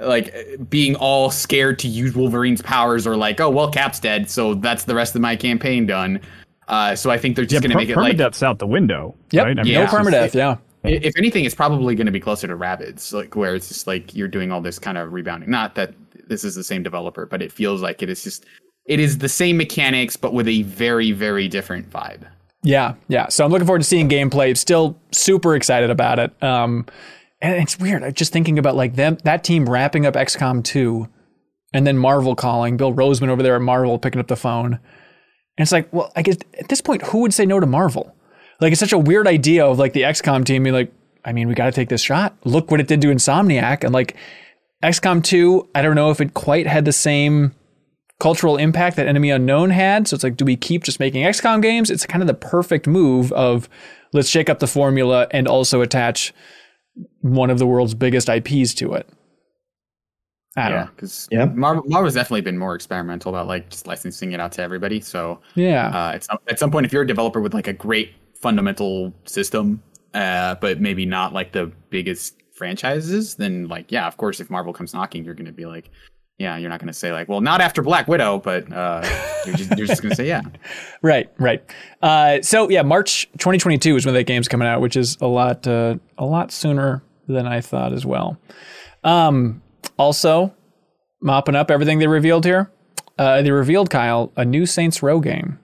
[0.01, 0.33] like
[0.69, 4.85] being all scared to use Wolverine's powers or like, oh well, Cap's dead, so that's
[4.85, 6.19] the rest of my campaign done.
[6.69, 8.59] Uh, so I think they're Yeah, just going to per- make it like permadeath's out
[8.59, 9.15] the window.
[9.31, 9.59] Yep, Right?
[9.59, 9.83] I mean, no yeah.
[9.85, 10.57] it's just- permadeath, yeah.
[10.83, 14.15] If anything, it's probably going to be closer to Rabbids, like where it's just like
[14.15, 15.49] you're doing all this kind of rebounding.
[15.49, 15.93] Not that
[16.29, 18.45] this is the same developer, but it feels like it is just
[18.85, 22.21] it is the same mechanics, but with a very very different vibe.
[22.63, 23.27] Yeah, yeah.
[23.27, 24.55] So I'm looking forward to seeing gameplay.
[24.55, 26.31] Still super excited about it.
[26.41, 26.85] Um,
[27.41, 28.01] and it's weird.
[28.03, 31.09] I'm just thinking about like them that team wrapping up XCOM 2
[31.73, 34.79] and then Marvel calling, Bill Rosemann over there at Marvel picking up the phone.
[35.59, 38.15] And it's like, well, I guess at this point, who would say no to Marvel?
[38.61, 40.89] Like it's such a weird idea of like the XCOM team being like,
[41.25, 42.33] I mean, we got to take this shot.
[42.45, 43.83] Look what it did to Insomniac.
[43.83, 44.15] And like
[44.81, 47.53] XCOM 2, I don't know if it quite had the same
[48.21, 50.07] cultural impact that Enemy Unknown had.
[50.07, 51.89] So it's like, do we keep just making XCOM games?
[51.89, 53.67] It's kind of the perfect move of
[54.13, 56.33] let's shake up the formula and also attach
[57.19, 59.09] one of the world's biggest IPs to it.
[60.59, 61.45] I Yeah, because Yeah.
[61.45, 64.99] Marvel Marvel's definitely been more experimental about like just licensing it out to everybody.
[65.01, 65.87] So Yeah.
[65.89, 69.13] uh, at some at some point, if you're a developer with like a great fundamental
[69.25, 69.81] system,
[70.13, 74.73] uh, but maybe not like the biggest franchises, then like yeah, of course, if Marvel
[74.73, 75.89] comes knocking, you're going to be like,
[76.37, 79.01] yeah, you're not going to say like, well, not after Black Widow, but uh,
[79.45, 80.41] you're just you're just going to say yeah.
[81.01, 81.61] Right, right.
[82.01, 85.67] Uh, so yeah, March 2022 is when that game's coming out, which is a lot,
[85.67, 88.37] uh, a lot sooner than I thought as well.
[89.03, 89.61] Um,
[89.99, 90.53] also,
[91.21, 92.71] mopping up everything they revealed here.
[93.17, 95.59] Uh, they revealed Kyle a new Saints Row game.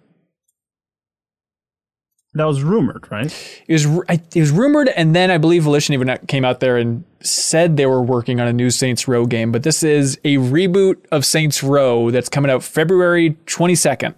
[2.33, 3.33] That was rumored, right?
[3.65, 6.75] It was I- it was rumored, and then I believe Volition even came out there
[6.75, 9.53] and said they were working on a new Saints Row game.
[9.53, 14.15] But this is a reboot of Saints Row that's coming out February 22nd,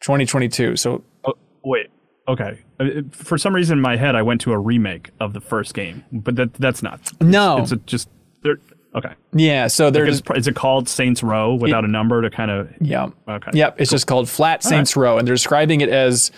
[0.00, 0.76] 2022.
[0.76, 1.32] So Oh,
[1.64, 1.88] wait.
[2.28, 2.60] Okay.
[2.78, 5.74] Uh, For some reason in my head, I went to a remake of the first
[5.74, 7.00] game, but that that's not.
[7.00, 7.58] It's- No.
[7.58, 8.08] It's a, just.
[8.44, 8.58] They're,
[8.94, 9.12] okay.
[9.32, 12.68] yeah, so there's Is, is it called Saints Row without a number to kind of.
[12.80, 13.08] yeah.
[13.28, 13.50] Okay.
[13.54, 16.30] Yep, it's just called Flat Saints Row, and they're describing it as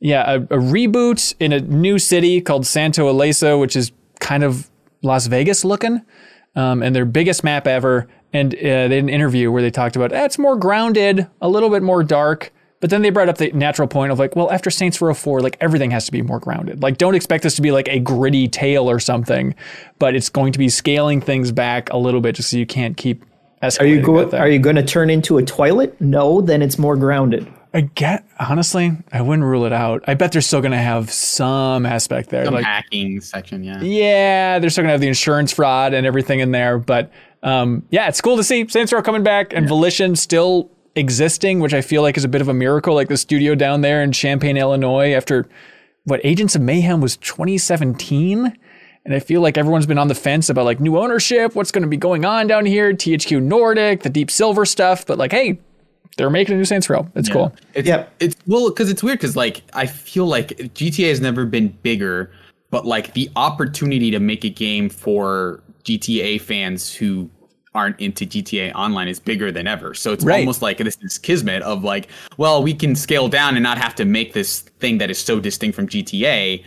[0.00, 4.70] yeah a, a reboot in a new city called Santo Ileso, which is kind of
[5.02, 6.02] Las Vegas looking,
[6.54, 8.08] um, and their biggest map ever.
[8.32, 11.48] And uh, they did an interview where they talked about eh, it's more grounded, a
[11.48, 12.52] little bit more dark.
[12.80, 15.40] But then they brought up the natural point of like, well, after Saints Row 4,
[15.40, 16.82] like everything has to be more grounded.
[16.82, 19.54] Like, don't expect this to be like a gritty tale or something,
[19.98, 22.96] but it's going to be scaling things back a little bit just so you can't
[22.96, 23.24] keep
[23.62, 23.80] escalating.
[23.80, 24.34] Are you that going?
[24.34, 25.98] Are you going to turn into a toilet?
[26.00, 27.50] No, then it's more grounded.
[27.76, 30.02] I get honestly, I wouldn't rule it out.
[30.06, 32.44] I bet they're still going to have some aspect there.
[32.46, 33.80] Some like, hacking section, yeah.
[33.82, 36.78] yeah, they're still going to have the insurance fraud and everything in there.
[36.78, 37.12] But
[37.42, 41.74] um, yeah, it's cool to see Saints Row coming back and Volition still existing, which
[41.74, 42.94] I feel like is a bit of a miracle.
[42.94, 45.46] Like the studio down there in Champaign, Illinois, after
[46.04, 48.58] what Agents of Mayhem was 2017.
[49.04, 51.82] And I feel like everyone's been on the fence about like new ownership, what's going
[51.82, 55.06] to be going on down here, THQ Nordic, the Deep Silver stuff.
[55.06, 55.60] But like, hey,
[56.16, 57.06] they're making a new Saints Row.
[57.14, 57.54] It's cool.
[57.74, 58.14] It's, Yep.
[58.20, 62.32] It's well because it's weird because like I feel like GTA has never been bigger,
[62.70, 67.30] but like the opportunity to make a game for GTA fans who
[67.76, 69.94] aren't into GTA Online is bigger than ever.
[69.94, 70.40] So it's Right.
[70.40, 72.08] almost like this is kismet of like,
[72.38, 75.38] well, we can scale down and not have to make this thing that is so
[75.38, 76.64] distinct from GTA.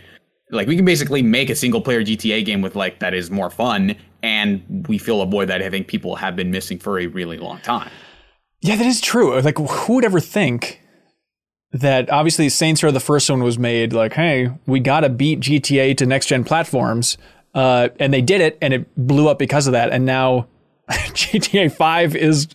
[0.50, 3.50] Like we can basically make a single player GTA game with like that is more
[3.50, 7.06] fun and we feel a void that I think people have been missing for a
[7.06, 7.90] really long time.
[8.62, 9.40] Yeah, that is true.
[9.40, 10.80] Like, who would ever think
[11.72, 15.40] that obviously Saints Row, the first one was made like, hey, we got to beat
[15.40, 17.16] GTA to next gen platforms.
[17.54, 19.90] Uh, and they did it and it blew up because of that.
[19.92, 20.46] And now
[21.14, 22.48] GTA 5 is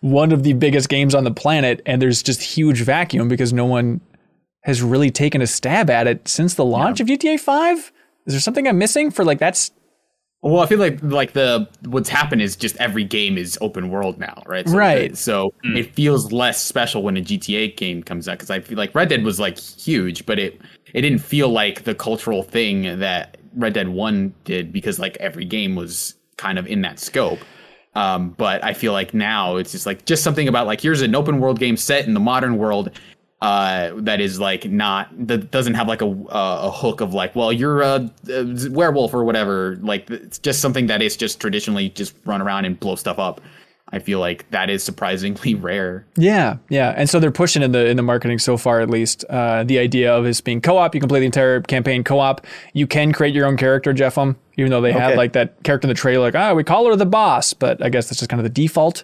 [0.00, 1.82] one of the biggest games on the planet.
[1.86, 4.00] And there's just huge vacuum because no one
[4.62, 7.92] has really taken a stab at it since the launch of GTA 5.
[8.26, 9.70] Is there something I'm missing for like that's
[10.42, 14.18] Well, I feel like like the what's happened is just every game is open world
[14.18, 14.68] now, right?
[14.68, 15.10] So Right.
[15.10, 15.76] the- so hmm.
[15.76, 19.08] it feels less special when a GTA game comes out because I feel like Red
[19.08, 20.60] Dead was like huge, but it
[20.92, 25.44] it didn't feel like the cultural thing that Red Dead One did because like every
[25.44, 27.40] game was kind of in that scope.
[27.94, 31.14] Um, but I feel like now it's just like just something about like here's an
[31.14, 32.90] open world game set in the modern world
[33.42, 37.34] uh, that is like not that doesn't have like a uh, a hook of like
[37.34, 41.88] well you're a, a werewolf or whatever like it's just something that is just traditionally
[41.88, 43.40] just run around and blow stuff up.
[43.92, 46.06] I feel like that is surprisingly rare.
[46.16, 49.24] Yeah, yeah, and so they're pushing in the in the marketing so far, at least
[49.28, 50.94] uh, the idea of this being co-op.
[50.94, 52.46] You can play the entire campaign co-op.
[52.72, 55.16] You can create your own character, JeffM, even though they have Okay.
[55.16, 57.88] like that character in the trailer, like ah, we call her the boss, but I
[57.88, 59.02] guess that's just kind of the default.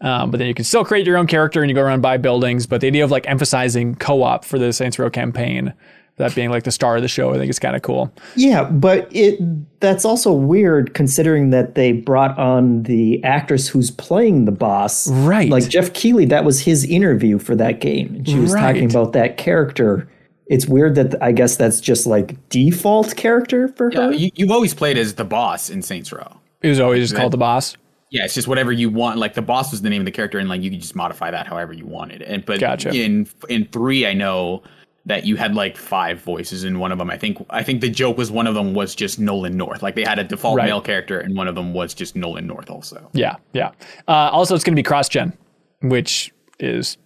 [0.00, 2.02] Um, but then you can still create your own character and you go around and
[2.02, 2.66] buy buildings.
[2.66, 5.74] But the idea of like emphasizing co-op for the Saints Row campaign,
[6.16, 8.12] that being like the star of the show, I think it's kind of cool.
[8.36, 9.38] Yeah, but it
[9.80, 15.10] that's also weird considering that they brought on the actress who's playing the boss.
[15.10, 15.48] Right.
[15.50, 18.14] Like Geoff Keighley, that was his interview for that game.
[18.16, 20.08] And she was talking about that character.
[20.46, 24.12] It's weird that I guess that's just like default character for Yeah, her.
[24.12, 26.36] you, you've always played as the boss in Saints Row.
[26.60, 27.76] It was always just called the boss.
[28.10, 29.18] Yeah, it's just whatever you want.
[29.18, 31.30] Like the boss was the name of the character, and like you could just modify
[31.30, 32.20] that however you wanted.
[32.20, 32.90] And but Gotcha.
[32.90, 34.62] in in three, I know
[35.06, 37.10] that you had like five voices in one of them.
[37.10, 39.82] I think I think the joke was one of them was just Nolan North.
[39.82, 40.66] Like they had a default Right.
[40.66, 43.10] male character, and one of them was just Nolan North also.
[43.12, 43.72] Yeah, yeah.
[44.06, 45.36] Uh, also, it's going to be cross-gen,
[45.80, 46.98] which is,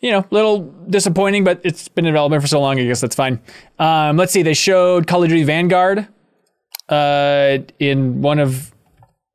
[0.00, 2.78] you know, a little disappointing, but it's been in development for so long.
[2.78, 3.40] I guess that's fine.
[3.78, 4.42] Um, let's see.
[4.42, 6.06] They showed Call of Duty Vanguard
[6.90, 8.73] uh, in one of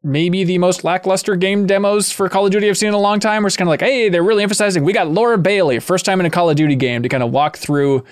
[0.04, 3.20] maybe the most lackluster game demos for Call of Duty I've seen in a long
[3.20, 3.44] time.
[3.44, 6.20] We're just kind of like, hey, they're really emphasizing we got Laura Bailey, first time
[6.20, 8.04] in a Call of Duty game, to kind of walk through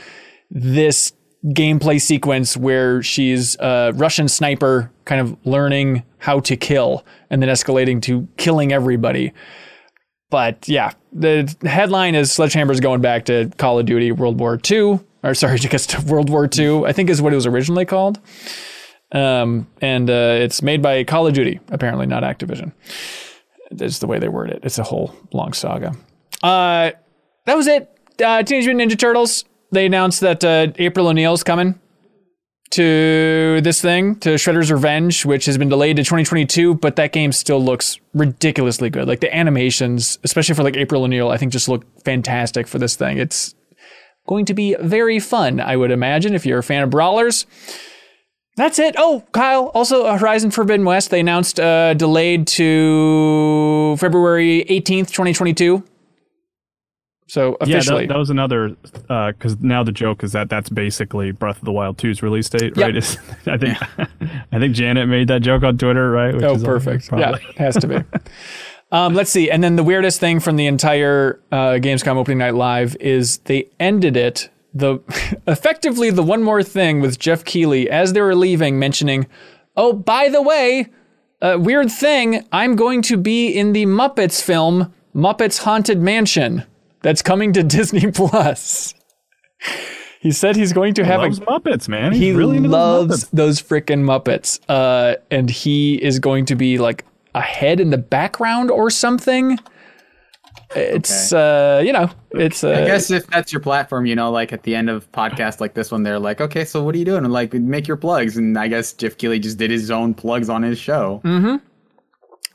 [0.49, 1.13] this
[1.45, 7.49] gameplay sequence where she's a Russian sniper kind of learning how to kill and then
[7.49, 9.31] escalating to killing everybody.
[10.29, 14.99] But yeah, the headline is Sledgehammer's going back to Call of Duty World War II,
[15.23, 18.19] or sorry, guess to World War II, I think is what it was originally called.
[19.11, 22.73] Um, and uh, it's made by Call of Duty, apparently not Activision.
[23.71, 24.59] That's the way they word it.
[24.63, 25.95] It's a whole long saga.
[26.43, 26.91] Uh,
[27.45, 27.89] that was it.
[28.23, 29.45] Uh, Teenage Mutant Ninja Turtles.
[29.71, 31.79] They announced that uh, April O'Neil's coming
[32.71, 37.31] to this thing, to Shredder's Revenge, which has been delayed to 2022, but that game
[37.31, 39.07] still looks ridiculously good.
[39.07, 42.95] Like the animations, especially for like April O'Neil, I think just look fantastic for this
[42.95, 43.17] thing.
[43.17, 43.55] It's
[44.27, 47.45] going to be very fun, I would imagine, if you're a fan of brawlers.
[48.57, 48.95] That's it.
[48.97, 55.83] Oh, Kyle, also Horizon Forbidden West, they announced uh, delayed to February 18th, 2022.
[57.29, 58.07] So Yeah, officially.
[58.07, 58.69] that, that was another
[59.07, 62.75] because now the joke is that that's basically Breath of the Wild 2's release date,
[62.77, 62.95] right?
[63.45, 63.47] Yep.
[63.47, 63.77] I think
[64.51, 66.33] I think Janet made that joke on Twitter, right?
[66.33, 67.09] Which Oh, is, uh, perfect.
[67.09, 67.97] probably- Yeah, has to be.
[68.91, 69.51] um, let's see.
[69.51, 73.69] And then the weirdest thing from the entire uh, Gamescom opening night live is they
[73.79, 74.99] ended it the
[75.47, 79.27] effectively the one more thing with Geoff Keighley as they were leaving, mentioning,
[79.75, 80.87] "Oh, by the way,
[81.41, 82.45] a weird thing.
[82.51, 86.63] I'm going to be in the Muppets film Muppets Haunted Mansion
[87.01, 88.93] that's coming to Disney Plus."
[90.19, 92.11] He said he's going to have a loves Muppets, man.
[92.11, 93.29] He's he really into those loves Muppets.
[93.31, 94.59] those freaking Muppets.
[94.67, 99.59] Uh, and he is going to be like a head in the background or something.
[100.75, 104.51] It's uh, you know, it's uh, I guess if that's your platform, you know, like
[104.51, 107.05] at the end of podcast like this one, they're like, okay, so what are you
[107.05, 107.23] doing?
[107.23, 108.35] And like, make your plugs.
[108.35, 111.21] And I guess Geoff Keighley just did his own plugs on his show.
[111.23, 111.55] Mm-hmm.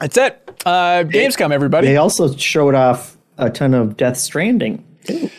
[0.00, 0.60] That's it.
[0.66, 1.86] Uh, Gamescom, everybody.
[1.86, 5.30] They also showed off a ton of Death Stranding too.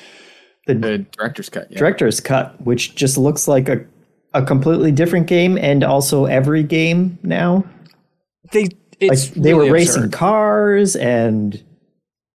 [0.65, 1.69] The director's cut.
[1.69, 1.77] Yeah.
[1.77, 3.85] Director's cut, which just looks like a
[4.33, 7.65] a completely different game, and also every game now.
[8.51, 11.61] They it's Like they really were racing cars and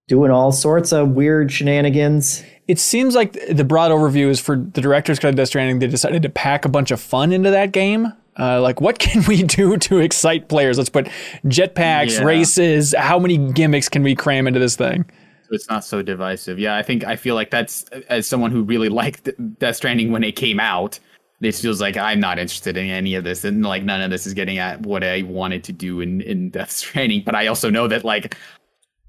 [0.08, 2.42] doing all sorts of weird shenanigans.
[2.66, 5.78] It seems like the broad overview is for the director's cut of Death Stranding.
[5.78, 8.12] They decided to pack a bunch of fun into that game.
[8.38, 10.76] Uh, like, what can we do to excite players?
[10.78, 11.06] Let's put
[11.46, 12.24] jetpacks, Yeah.
[12.24, 12.94] races.
[12.98, 15.04] How many gimmicks can we cram into this thing?
[15.48, 16.58] So it's not so divisive.
[16.58, 20.22] Yeah, I think I feel like that's as someone who really liked Death Stranding when
[20.22, 20.98] it came out.
[21.40, 24.26] This feels like I'm not interested in any of this, and like none of this
[24.26, 27.22] is getting at what I wanted to do in in Death Stranding.
[27.24, 28.36] But I also know that like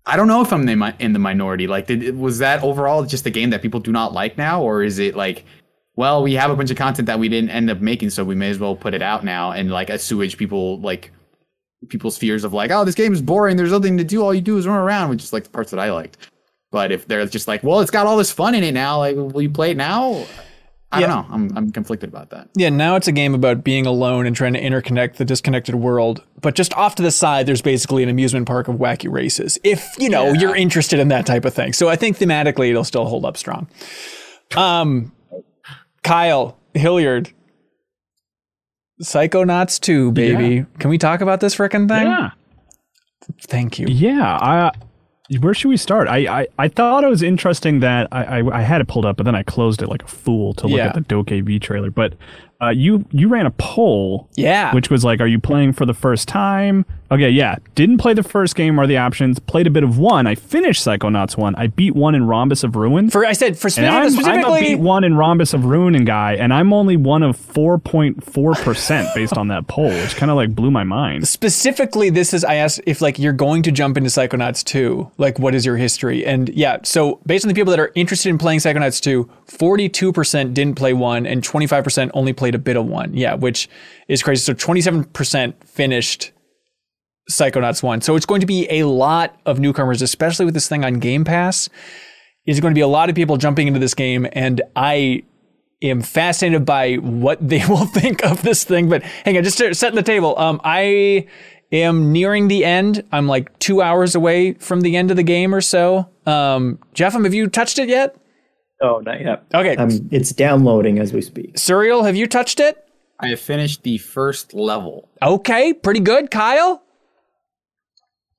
[0.10, 1.68] I don't know if I'm in, the minority.
[1.68, 4.82] Like, did, was that overall just a game that people do not like now, or
[4.82, 5.46] is it like,
[5.96, 8.34] well, we have a bunch of content that we didn't end up making, so we
[8.34, 11.12] may as well put it out now and like assuage people like
[11.90, 13.56] people's fears of like, oh, this game is boring.
[13.56, 14.24] There's nothing to do.
[14.24, 16.18] All you do is run around, which is like the parts that I liked.
[16.72, 19.16] But if they're just like, well, it's got all this fun in it now, like,
[19.16, 20.26] will you play it now?
[20.92, 21.08] I Yeah.
[21.08, 21.36] don't know.
[21.36, 22.50] I'm I'm conflicted about that.
[22.56, 26.24] Yeah, now it's a game about being alone and trying to interconnect the disconnected world.
[26.42, 29.60] But just off to the side, there's basically an amusement park of wacky races.
[29.64, 30.34] If you know Yeah.
[30.40, 33.38] you're interested in that type of thing, so I think thematically it'll still hold up
[33.38, 33.68] strong.
[34.58, 35.12] Um,
[36.02, 37.30] Kyle Hilliard,
[39.04, 40.66] Psychonauts 2, baby.
[40.80, 42.08] Can we talk about this frickin' thing?
[42.08, 42.32] Yeah.
[43.44, 43.86] Thank you.
[43.90, 44.38] Yeah.
[44.42, 44.72] I,
[45.40, 46.08] where should we start?
[46.08, 49.18] I, I, I thought it was interesting that I, I, I had it pulled up,
[49.18, 50.88] but then I closed it like a fool to look Yeah.
[50.88, 51.92] at the DokeV trailer.
[51.92, 52.14] But
[52.62, 54.74] uh, you you ran a poll, Yeah.
[54.74, 56.86] which was like, are you playing for the first time?
[57.12, 57.56] Okay, yeah.
[57.74, 59.40] Didn't play the first game or the options.
[59.40, 60.28] Played a bit of one.
[60.28, 61.56] I finished Psychonauts one.
[61.56, 63.10] I beat one in Rhombus of Ruin.
[63.10, 66.06] for I said for and I'm, I'm a beat one in Rhombus of Ruin and
[66.06, 70.54] guy, and I'm only one of 4.4% based on that poll, which kind of like
[70.54, 71.28] blew my mind.
[71.28, 75.40] specifically this is i asked if like you're going to jump into psychonauts 2 like
[75.40, 78.38] what is your history and yeah so based on the people that are interested in
[78.38, 83.14] playing psychonauts 2 42% didn't play one and 25% only played a bit of one
[83.14, 83.70] yeah which
[84.08, 86.32] is crazy so 27% finished
[87.30, 90.84] psychonauts 1 so it's going to be a lot of newcomers especially with this thing
[90.84, 91.70] on game pass
[92.46, 95.24] is going to be a lot of people jumping into this game and i
[95.82, 98.90] am fascinated by what they will think of this thing.
[98.90, 100.38] But hang on, just setting the table.
[100.38, 101.28] Um, I
[101.72, 103.04] am nearing the end.
[103.12, 106.10] I'm like two hours away from the end of the game or so.
[106.26, 108.16] Um, Jeff, have you touched it yet?
[108.82, 109.44] Oh, not yet.
[109.54, 109.76] Okay.
[109.76, 111.56] Um, it's downloading as we speak.
[111.56, 112.86] Suriel, have you touched it?
[113.20, 115.10] I have finished the first level.
[115.22, 116.32] Okay, pretty good.
[116.32, 116.82] Kyle?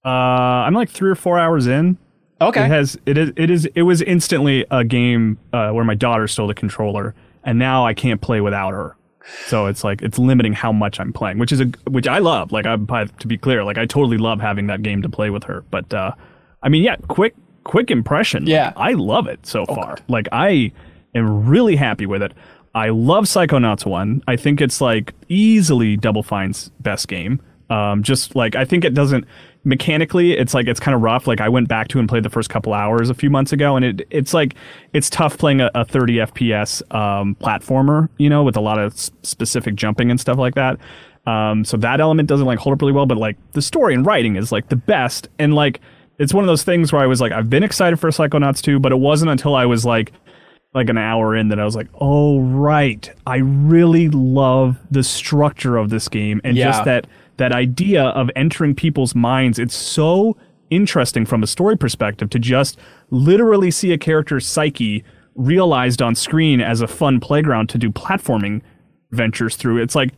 [0.05, 1.99] Uh, I'm like three or four hours in.
[2.41, 2.65] Okay.
[2.65, 6.27] It has it is it is it was instantly a game uh, where my daughter
[6.27, 8.97] stole the controller, and now I can't play without her.
[9.47, 12.51] So it's like it's limiting how much I'm playing, which is a which I love.
[12.51, 15.45] Like I to be clear, like I totally love having that game to play with
[15.45, 15.65] her.
[15.71, 16.13] But uh,
[16.63, 17.35] I mean, yeah, quick
[17.65, 18.45] quick impression.
[18.45, 18.73] Like, Yeah.
[18.77, 19.99] I love it so far.
[20.09, 20.73] Like I
[21.15, 22.33] am really happy with it.
[22.75, 24.23] I love Psychonauts one.
[24.27, 27.43] I think it's like easily Double Fine's best game.
[27.69, 29.27] Um, just like I think it doesn't
[29.65, 31.27] mechanically, it's like it's kind of rough.
[31.27, 33.77] Like I went back to and played the first couple hours a few months ago,
[33.77, 34.55] and it it's like
[34.93, 38.93] it's tough playing a, a 30 FPS um, platformer, you know, with a lot of
[38.95, 40.79] s- specific jumping and stuff like that.
[41.27, 44.05] Um, so that element doesn't like hold up really well, but like the story and
[44.07, 45.81] writing is like the best, and like
[46.19, 48.79] it's one of those things where I was like, I've been excited for Psychonauts 2,
[48.79, 50.13] but it wasn't until I was like
[50.73, 55.77] like an hour in that I was like, oh right, I really love the structure
[55.77, 56.67] of this game and Yeah.
[56.71, 57.07] just that
[57.41, 59.59] that idea of entering people's minds.
[59.59, 60.37] It's so
[60.71, 62.79] interesting from a story perspective to just
[63.11, 65.03] literally see a character's psyche
[65.35, 68.63] realized on screen as a fun playground to do platforming
[69.11, 69.83] ventures through.
[69.83, 70.11] It's like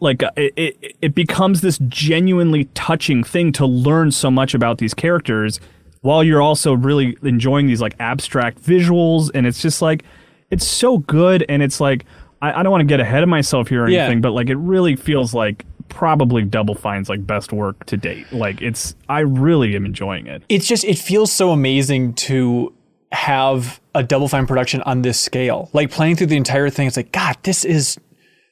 [0.00, 4.78] like uh, it, it, it becomes this genuinely touching thing to learn so much about
[4.78, 5.58] these characters
[6.02, 10.04] while you're also really enjoying these like abstract visuals and it's just like
[10.50, 12.04] it's so good and it's like
[12.40, 14.04] i, I don't want to get ahead of myself here or Yeah.
[14.04, 18.30] anything but like it really feels like probably double fine's like best work to date.
[18.32, 20.42] Like it's i really am enjoying it.
[20.48, 22.72] It's just it feels so amazing to
[23.12, 25.70] have a double fine production on this scale.
[25.72, 27.98] Like playing through the entire thing it's like god this is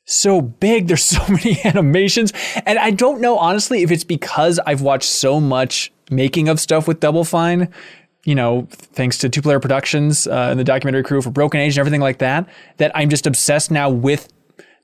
[0.05, 0.87] so big.
[0.87, 2.33] There's so many animations.
[2.65, 6.87] And i don't know honestly if it's because i've watched so much making of stuff
[6.87, 7.73] with double fine
[8.27, 11.75] you know thanks to two player productions uh, and the documentary crew for broken age
[11.75, 12.47] and everything like that
[12.77, 14.29] that i'm just obsessed now with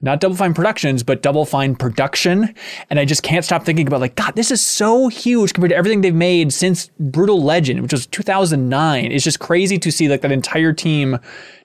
[0.02, 2.52] not Double Fine Productions, but Double Fine Production.
[2.90, 5.76] And I just can't stop thinking about like, God, this is so huge compared to
[5.76, 9.12] everything they've made since Brutal Legend, which was 2009.
[9.12, 11.18] It's just crazy to see like that entire team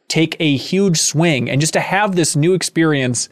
[0.08, 3.28] take a huge swing and just to have this new experience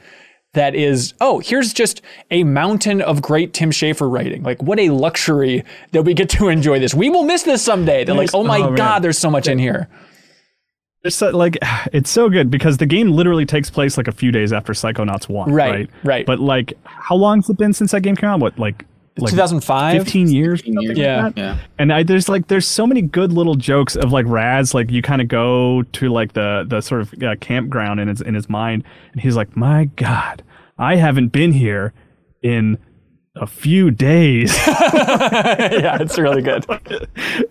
[0.53, 2.01] that is, oh, here's just
[2.31, 4.41] a mountain of great Tim Schafer writing.
[4.41, 6.93] Like, what a luxury that we get to enjoy this.
[6.93, 8.03] We will miss this someday.
[8.03, 8.75] They're like, oh my oh.
[8.75, 9.87] God, there's so much in here.
[11.05, 11.57] It's so, like
[11.93, 15.29] it's so good because the game literally takes place like a few days after Psychonauts
[15.29, 15.89] one, Right, right?
[16.03, 16.25] right.
[16.25, 18.39] But like, how long has it been since that game came out?
[18.39, 18.83] What like
[19.17, 20.03] like 2005?
[20.03, 20.59] fifteen years?
[20.61, 20.97] 15 years.
[20.97, 21.23] Yeah.
[21.27, 21.37] like?
[21.37, 21.57] Yeah.
[21.79, 25.01] And I, there's like there's so many good little jokes of like Raz like you
[25.01, 28.49] kind of go to like the the sort of uh, campground in his in his
[28.49, 28.83] mind
[29.13, 30.43] and he's like my God
[30.77, 31.93] I haven't been here
[32.41, 32.77] in
[33.37, 34.53] a few days.
[34.67, 36.65] yeah, it's really good.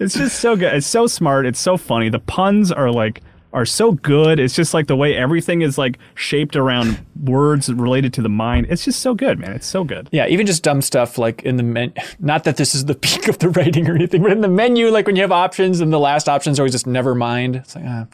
[0.01, 0.75] it's just so good.
[0.75, 1.47] It's so smart.
[1.47, 2.09] It's so funny.
[2.09, 3.23] The puns are like
[3.55, 4.41] are so good.
[4.41, 8.67] It's just like the way everything is like shaped around words related to the mind.
[8.69, 9.53] It's just so good, man.
[9.53, 10.09] It's so good.
[10.11, 11.95] Yeah, even just dumb stuff like in the men.
[12.19, 14.91] Not that this is the peak of the writing or anything, but in the menu,
[14.91, 17.57] like when you have options and the last options are always just never mind.
[17.57, 18.07] It's like, ah,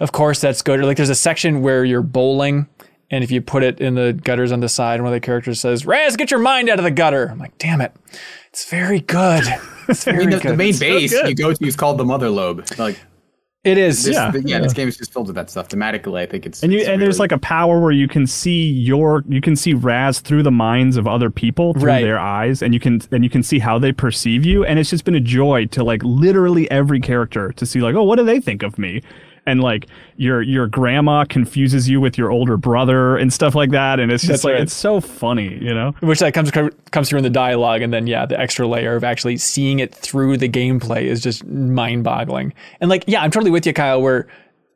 [0.00, 0.80] of course that's good.
[0.80, 2.66] Or like there's a section where you're bowling,
[3.10, 5.60] and if you put it in the gutters on the side, one of the characters
[5.60, 7.92] says, "Raz, get your mind out of the gutter." I'm like, damn it,
[8.48, 9.44] it's very good.
[9.88, 10.52] It's I very mean, the, good.
[10.52, 11.28] the main so base good.
[11.28, 12.66] you go to is called the Mother Lobe.
[12.78, 12.98] Like,
[13.64, 14.04] it is.
[14.04, 14.30] this, Yeah.
[14.34, 15.68] yeah, yeah, this game is just filled with that stuff.
[15.68, 18.26] Thematically, I think it's And you it's and there's like a power where you can
[18.26, 22.02] see your you can see Raz through the minds of other people through Right.
[22.02, 24.90] their eyes and you can and you can see how they perceive you and it's
[24.90, 28.24] just been a joy to like literally every character to see like oh what do
[28.24, 29.02] they think of me
[29.48, 29.86] and like
[30.16, 34.22] your your grandma confuses you with your older brother and stuff like that and it's
[34.22, 34.62] just That's like right.
[34.62, 36.50] it's so funny you know which that comes
[36.90, 39.94] comes through in the dialogue, and then yeah, the extra layer of actually seeing it
[39.94, 42.52] through the gameplay is just mind-boggling.
[42.80, 44.00] And like, yeah, I'm totally with you, Kyle.
[44.00, 44.26] Where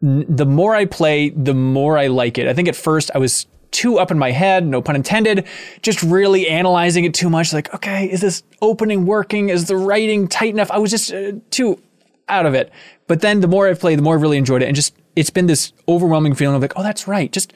[0.02, 2.46] n- the more I play, the more I like it.
[2.46, 5.46] I think at first I was too up in my head, no pun intended,
[5.80, 7.52] just really analyzing it too much.
[7.52, 9.48] Like, okay, is this opening working?
[9.48, 10.70] Is the writing tight enough?
[10.70, 11.80] I was just uh, too
[12.28, 12.70] out of it.
[13.12, 15.28] But then the more I've played, the more I've really enjoyed it, and just it's
[15.28, 17.52] been this overwhelming feeling of like, oh, that's right, just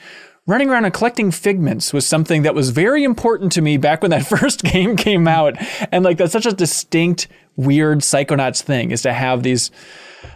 [0.46, 4.10] running around and collecting figments was something that was very important to me back when
[4.10, 5.56] that first game came out.
[5.90, 9.70] And like that's such a distinct, weird Psychonauts thing is to have these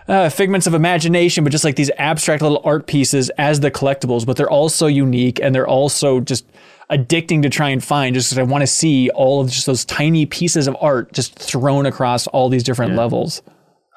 [0.09, 4.25] uh, figments of imagination, but just like these abstract little art pieces as the collectibles,
[4.25, 6.47] but they're also unique and they're also just
[6.89, 9.85] addicting to try and find just because I want to see all of just those
[9.85, 13.43] tiny pieces of art just thrown across all these different levels.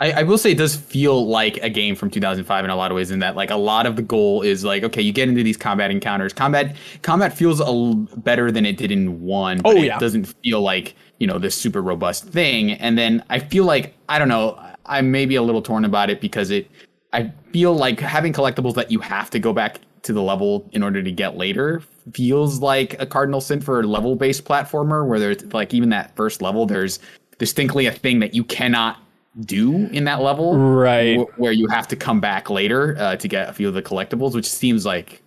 [0.04, 2.91] I, I will say it does feel like a game from 2005 in a lot
[2.91, 5.30] of ways in that like a lot of the goal is like okay you get
[5.30, 9.60] into these combat encounters combat combat feels a l- better than it did in one
[9.62, 9.97] but Oh, it yeah.
[9.99, 14.20] doesn't feel like you know this super robust thing and then I feel like I
[14.20, 16.70] don't know I may be a little torn about it because it
[17.14, 20.84] I feel like having collectibles that you have to go back to the level in
[20.84, 21.82] order to get later
[22.14, 26.14] feels like a cardinal sin for a level based platformer where there's like even that
[26.18, 26.99] first level there's
[27.38, 28.97] distinctly a thing that you cannot
[29.42, 31.18] do in that level Right.
[31.18, 33.82] wh- where you have to come back later uh, to get a few of the
[33.82, 35.22] collectibles which seems like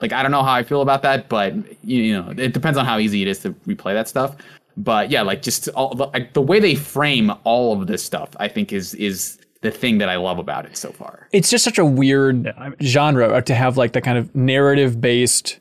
[0.00, 2.76] like i don't know how i feel about that but you, you know it depends
[2.76, 4.36] on how easy it is to replay that stuff.
[4.76, 8.30] But yeah like just all the, like, the way they frame all of this stuff
[8.40, 11.28] i think is is the thing that i love about it so far.
[11.32, 12.52] It's just such a weird
[12.82, 15.60] genre to have like the kind of narrative based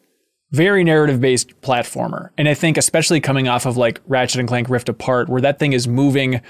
[0.52, 2.30] very narrative based platformer.
[2.38, 5.60] And i think especially coming off of like ratchet and clank rift apart where that
[5.60, 6.41] thing is moving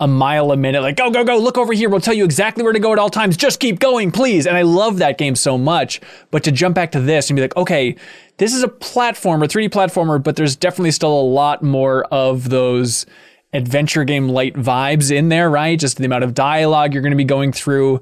[0.00, 1.88] a mile a minute like go go go look over here.
[1.88, 3.36] We'll tell you exactly where to go at all times.
[3.36, 4.46] Just keep going please.
[4.46, 6.00] And i love that game so much.
[6.30, 7.96] But to jump back to this and be like okay
[8.36, 13.06] this is a platformer 3d platformer but there's definitely still a lot more of those
[13.52, 15.78] adventure game light vibes in there, right?
[15.78, 18.00] Just the amount of dialogue you're going to be going through.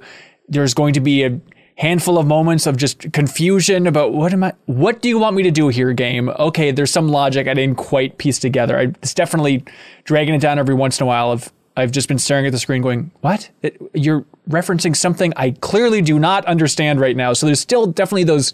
[0.49, 1.41] There's going to be a
[1.77, 5.43] handful of moments of just confusion about what am I what do you want me
[5.45, 6.29] to do here game?
[6.31, 8.79] Okay there's some logic i didn't quite piece together.
[8.79, 9.65] I, it's definitely
[10.05, 12.59] dragging it down every once in a while of i've just been staring at the
[12.59, 17.47] screen going what It- you're referencing something i clearly do not understand right now so
[17.47, 18.53] there's still definitely those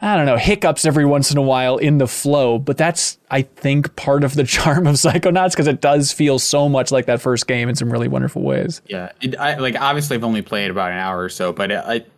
[0.00, 3.40] I don't know, hiccups every once in a while in the flow, but that's, I
[3.42, 7.22] think, part of the charm of Psychonauts because it does feel so much like that
[7.22, 8.82] first game in some really wonderful ways.
[8.86, 12.10] Yeah, it, I, like obviously I've only played about an hour or so, but it,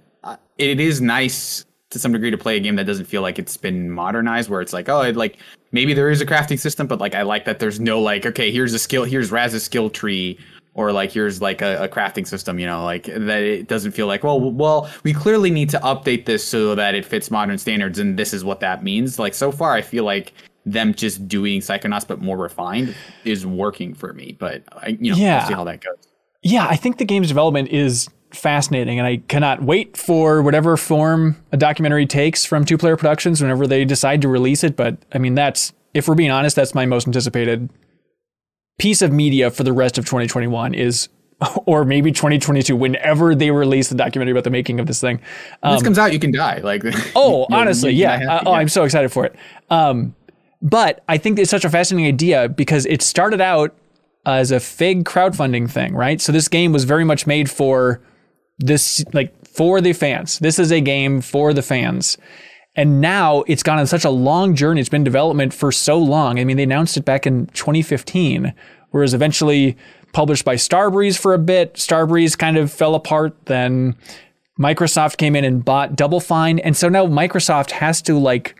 [0.59, 3.57] it is nice to some degree to play a game that doesn't feel like it's
[3.57, 5.37] been modernized, where it's like, oh, it, like
[5.77, 8.51] maybe there is a crafting system, but like I like that there's no like, okay,
[8.51, 10.39] here's a skill, here's Raz's skill tree,
[10.75, 14.07] or like here's like a, a crafting system, you know, like that it doesn't feel
[14.09, 17.99] like, well, well, we clearly need to update this so that it fits modern standards,
[17.99, 19.19] and this is what that means.
[19.19, 20.33] Like so far, I feel like
[20.65, 25.17] them just doing Psychonauts but more refined is working for me, but I, you know,
[25.17, 25.39] Yeah.
[25.39, 26.09] we'll see how that goes.
[26.43, 31.37] Yeah, I think the game's development is fascinating, and I cannot wait for whatever form
[31.53, 34.77] a documentary takes from Two Player Productions whenever they decide to release it.
[34.77, 37.71] But I mean, that's, if we're being honest, that's my most anticipated
[38.79, 41.09] piece of media for the rest of 2021 is
[41.67, 45.21] or maybe 2022, whenever they release the documentary about the making of this thing.
[45.61, 46.59] When this comes out, you can die.
[46.59, 46.83] Like,
[47.17, 48.37] Oh, honestly, yeah.
[48.37, 49.37] Uh, oh, I'm so excited for it.
[49.71, 50.15] Um,
[50.63, 53.75] but I think it's such a fascinating idea because it started out
[54.25, 56.21] as a fig crowdfunding thing, right?
[56.21, 58.01] So this game was very much made for
[58.59, 60.39] this, like for the fans.
[60.39, 62.19] This is a game for the fans.
[62.75, 64.81] And now it's gone on such a long journey.
[64.81, 66.39] It's been development for so long.
[66.39, 68.53] I mean, they announced it back in 2015,
[68.91, 69.77] whereas eventually
[70.13, 71.75] published by Starbreeze for a bit.
[71.75, 73.35] Starbreeze kind of fell apart.
[73.47, 73.97] Then
[74.61, 76.59] Microsoft came in and bought Double Fine.
[76.59, 78.55] And so now Microsoft has to like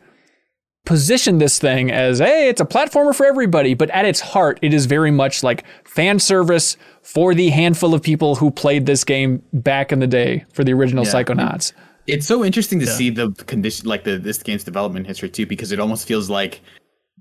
[0.87, 3.75] position this thing as, hey, it's a platformer for everybody.
[3.75, 8.03] But at its heart, it is very much like fan service for the handful of
[8.03, 11.73] people who played this game back in the day for the original Psychonauts.
[12.07, 15.73] It's so interesting to see the condition, like the this game's development history too, because
[15.73, 16.63] it almost feels like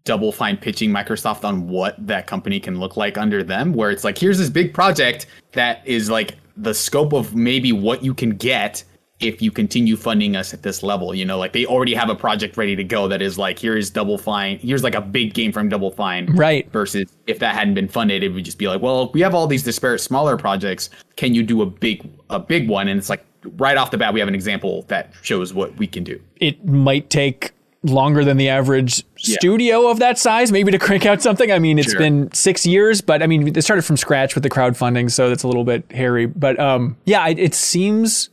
[0.03, 3.73] Double Fine pitching Microsoft on what that company can look like under them.
[3.73, 8.03] Where it's like, here's this big project that is like the scope of maybe what
[8.03, 8.83] you can get
[9.21, 11.15] if you continue funding us at this level.
[11.15, 13.77] You know, like they already have a project ready to go that is like, here
[13.77, 16.69] is Double Fine, here's like a big game from Double Fine, Right.
[16.71, 19.47] Versus if that hadn't been funded, it would just be like, well, we have all
[19.47, 20.89] these disparate smaller projects.
[21.15, 22.87] Can you do a big a big one?
[22.89, 23.23] And it's like
[23.57, 26.19] right off the bat, we have an example that shows what we can do.
[26.37, 27.51] it might take
[27.83, 31.77] longer than the average studio of that size maybe to crank out something i mean
[31.77, 31.99] it's Sure.
[31.99, 35.43] been six years but i mean it started from scratch with the crowdfunding so that's
[35.43, 38.31] a little bit hairy but um yeah it, it seems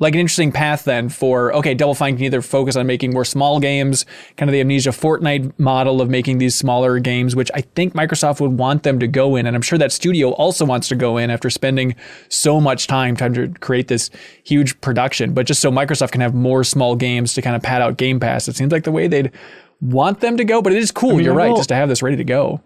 [0.00, 3.24] like an interesting path then for okay double fine can either focus on making more
[3.24, 4.04] small games
[4.36, 8.40] kind of the Amnesia Fortnight model of making these smaller games which i think microsoft
[8.40, 11.16] would want them to go in and i'm sure that studio also wants to go
[11.16, 11.94] in after spending
[12.28, 14.10] so much time trying to create this
[14.42, 17.80] huge production but just so microsoft can have more small games to kind of pad
[17.80, 19.30] out game pass it seems like the way they'd
[19.80, 22.02] want them to go but it is cool mean, you're right just to have this
[22.02, 22.60] ready to go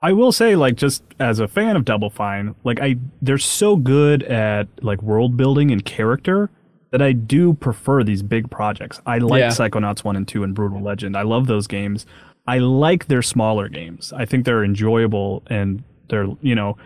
[0.00, 3.76] I will say, like, just as a fan of Double Fine, like, I they're so
[3.76, 6.50] good at like world building and character
[6.90, 9.00] that I do prefer these big projects.
[9.06, 9.48] I like Yeah.
[9.48, 11.16] Psychonauts one and two and Brutal Legend.
[11.16, 12.06] I love those games.
[12.46, 14.12] I like their smaller games.
[14.16, 16.78] I think they're enjoyable and they're you know,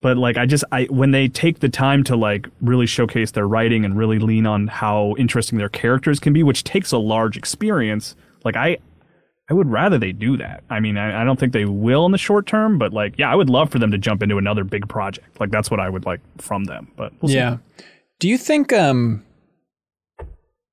[0.00, 3.48] but like I just I when they take the time to like really showcase their
[3.48, 7.36] writing and really lean on how interesting their characters can be, which takes a large
[7.36, 8.14] experience.
[8.44, 8.78] Like I
[9.50, 10.62] I would rather they do that.
[10.70, 13.30] I mean, I, I don't think they will in the short term, but like, yeah,
[13.30, 15.40] I would love for them to jump into another big project.
[15.40, 16.88] Like that's what I would like from them.
[16.96, 17.34] But we'll see.
[17.34, 17.58] Yeah.
[18.20, 19.24] Do you think um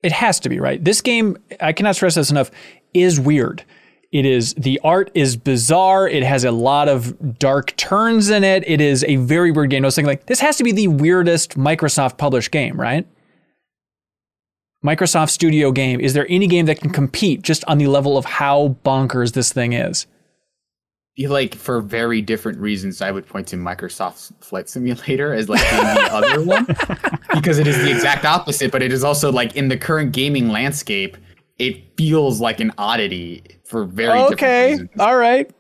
[0.02, 0.82] it has to be, right?
[0.84, 2.52] This game, I cannot stress this enough,
[2.94, 3.66] is weird.
[4.12, 6.08] It is the art is bizarre.
[6.08, 8.64] It has a lot of dark turns in it.
[8.68, 9.84] It is a very weird game.
[9.84, 13.06] I was thinking like this has to be the weirdest Microsoft published game, right?
[14.86, 16.00] Microsoft Studio game.
[16.00, 19.52] Is there any game that can compete just on the level of how bonkers this
[19.52, 20.08] thing is?
[21.28, 25.84] like for very different reasons, I would point to Microsoft's Flight Simulator as like being
[25.84, 26.66] the other one
[27.34, 28.72] because it is the exact opposite.
[28.72, 31.18] But it is also like in the current gaming landscape,
[31.58, 34.70] it feels like an oddity for very different Okay.
[34.72, 34.90] reasons.
[34.98, 35.52] All right.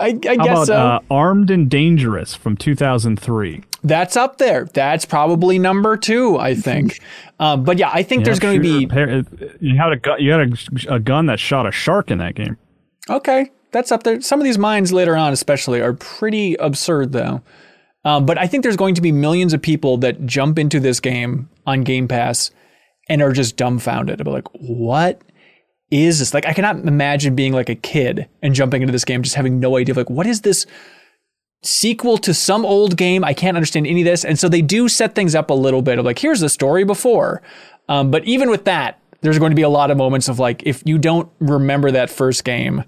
[0.00, 0.74] I, I How guess about so.
[0.76, 3.62] uh, Armed and Dangerous from 2003?
[3.84, 4.64] That's up there.
[4.64, 7.00] That's probably number two, I think.
[7.38, 9.24] um, but yeah, I think there's going to be pair-
[9.60, 10.20] You had a gun.
[10.20, 10.40] You had
[10.88, 12.56] a, a gun that shot a shark in that game.
[13.08, 13.50] okay.
[13.70, 14.18] That's up there.
[14.22, 17.42] Some of these mines later on, especially, are pretty absurd, though.
[18.02, 21.00] Um, but I think there's going to be millions of people that jump into this
[21.00, 22.50] game on Game Pass
[23.10, 25.20] and are just dumbfounded like, what
[25.90, 26.32] is this?
[26.32, 29.60] Like, I cannot imagine being like a kid and jumping into this game, just having
[29.60, 29.94] no idea.
[29.94, 30.64] Like, what is this?
[31.62, 33.24] Sequel to some old game.
[33.24, 34.24] I can't understand any of this.
[34.24, 36.84] And so they do set things up a little bit of like, here's the story
[36.84, 37.42] before.
[37.88, 40.62] Um, but even with that, there's going to be a lot of moments of like,
[40.64, 42.84] if you don't remember that first game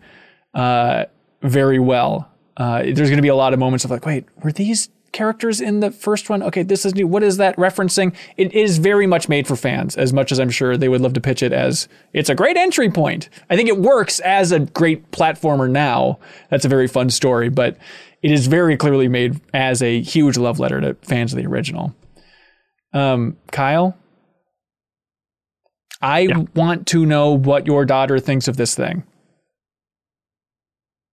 [0.55, 1.07] uh,
[1.43, 4.53] very well, uh, there's going to be a lot of moments of like, wait, were
[4.53, 6.43] these characters in the first one?
[6.43, 7.07] Okay, this is new.
[7.07, 8.15] What is that referencing?
[8.37, 11.15] It is very much made for fans, as much as I'm sure they would love
[11.15, 13.29] to pitch it as it's a great entry point.
[13.49, 16.21] I think it works as a great platformer now.
[16.51, 17.77] That's a very fun story, but
[18.23, 21.95] it is very clearly made as a huge love letter to fans of the original.
[22.93, 23.97] Um, Kyle,
[26.03, 29.05] I want to know what your daughter thinks of this thing.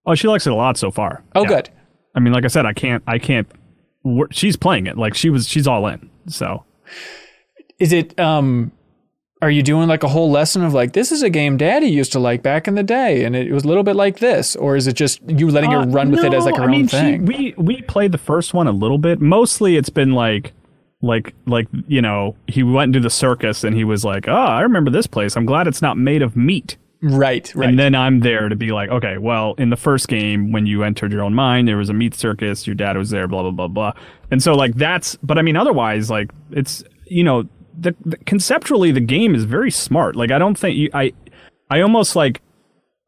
[0.06, 1.24] Oh, she likes it a lot so far.
[1.36, 1.50] Oh, Yeah.
[1.50, 1.70] good.
[2.16, 3.04] I mean, like I said, I can't.
[3.06, 3.48] I can't.
[4.32, 4.98] She's playing it.
[4.98, 5.48] Like she was.
[5.48, 6.10] She's all in.
[6.28, 6.64] So
[7.78, 8.72] Is it um
[9.42, 12.12] are you doing like a whole lesson of like this is a game daddy used
[12.12, 14.76] to like back in the day and it was a little bit like this or
[14.76, 16.72] is it just you letting her Uh, run with it as like no, her I
[16.72, 17.26] mean, own she- thing?
[17.26, 19.22] we we played the first one a little bit.
[19.22, 20.54] Mostly, it's been like,
[21.02, 24.62] like, like you know, he went into the circus and he was like, "Oh, I
[24.62, 25.38] remember this place.
[25.38, 27.70] I'm glad it's not made of meat." Right, right.
[27.70, 30.82] And then I'm there to be like, okay, well, in the first game, when you
[30.84, 33.52] entered your own mind, there was a meat circus, your dad was there, blah, blah,
[33.52, 33.92] blah, blah.
[34.32, 37.44] And so, like, that's, but I mean, otherwise, like, it's, you know,
[37.80, 40.16] the, the conceptually, the game is very smart.
[40.16, 41.14] Like, I don't think you, I,
[41.70, 42.42] I almost like,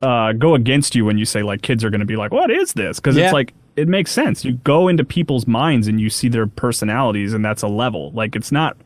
[0.01, 2.51] uh, go against you when you say, like, kids are going to be like, what
[2.51, 2.99] is this?
[2.99, 3.25] Because Yeah.
[3.25, 4.45] it's like, it makes sense.
[4.45, 8.11] You go into people's minds and you see their personalities, and that's a level.
[8.11, 8.77] Like, it's not,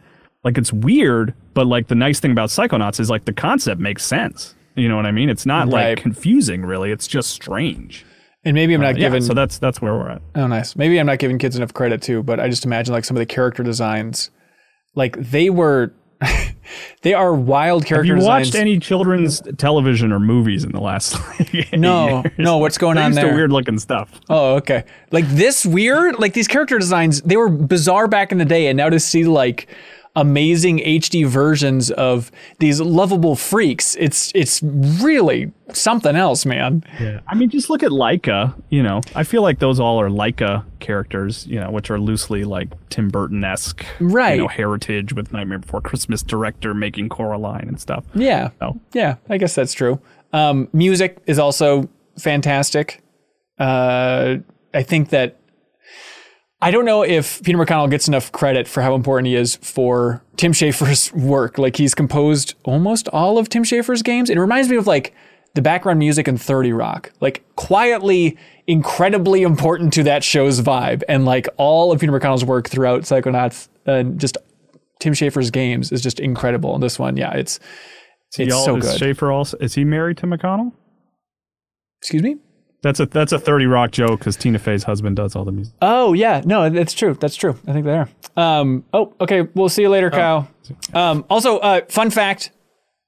[0.43, 4.03] like, it's weird, but like, the nice thing about Psychonauts is, like, the concept makes
[4.05, 4.55] sense.
[4.75, 5.29] You know what I mean?
[5.29, 5.89] It's not Right.
[5.89, 6.91] like confusing, really.
[6.91, 8.05] It's just strange.
[8.45, 9.21] and maybe I'm not Uh, yeah, giving.
[9.21, 10.21] so that's that's where we're at.
[10.36, 10.75] Oh, nice.
[10.75, 13.19] Maybe I'm not giving kids enough credit too, but I just imagine like some of
[13.19, 14.31] the character designs,
[14.96, 15.94] like they were,
[17.02, 18.10] they are wild characters.
[18.10, 18.48] Have you designs.
[18.48, 22.34] watched any children's television or movies in the last like, No, years?
[22.38, 23.34] no, what's going They're on used there?
[23.36, 24.20] weird looking stuff.
[24.30, 24.84] Oh, okay.
[25.12, 28.78] Like this weird, like these character designs, they were bizarre back in the day, and
[28.78, 29.68] now to see like
[30.16, 36.84] amazing HD versions of these lovable freaks, it's it's really something else, man.
[36.99, 37.22] Yeah.
[37.28, 38.53] I mean, just look at Laika.
[38.70, 41.47] You know, I feel like those all are Laika characters.
[41.47, 44.36] You know, which are loosely like Tim Burton esque, Right.
[44.36, 48.03] You know, heritage with Nightmare Before Christmas director making Coraline and stuff.
[48.14, 48.51] Yeah.
[48.59, 49.99] So Yeah, I guess that's true.
[50.32, 53.03] Um, music is also fantastic.
[53.59, 54.38] Uh,
[54.74, 55.38] I think that
[56.64, 60.24] I don't know if Peter McConnell gets enough credit for how important he is for
[60.38, 61.57] Tim Schafer's work.
[61.57, 64.30] Like he's composed almost all of Tim Schafer's games.
[64.30, 65.14] It reminds me of like
[65.55, 71.03] the background music in 30 Rock, like quietly incredibly important to that show's vibe.
[71.09, 74.38] And like all of Peter McConnell's work throughout Psychonauts and just
[75.01, 76.74] Tim Schafer's games is just incredible.
[76.74, 77.59] And this one, yeah, it's
[78.38, 79.01] it's so is good.
[79.01, 80.72] Schafer also is he married to McConnell?
[82.01, 82.38] Excuse me?
[82.84, 85.73] That's a that's a Thirty Rock joke because Tina Fey's husband does all the music.
[85.81, 87.13] Oh yeah, no, that's true.
[87.13, 87.57] That's true.
[87.65, 88.09] I think they are.
[88.36, 89.47] Um, oh, okay.
[89.55, 90.49] We'll see you later, Kyle.
[90.93, 92.51] Um, also, uh, fun fact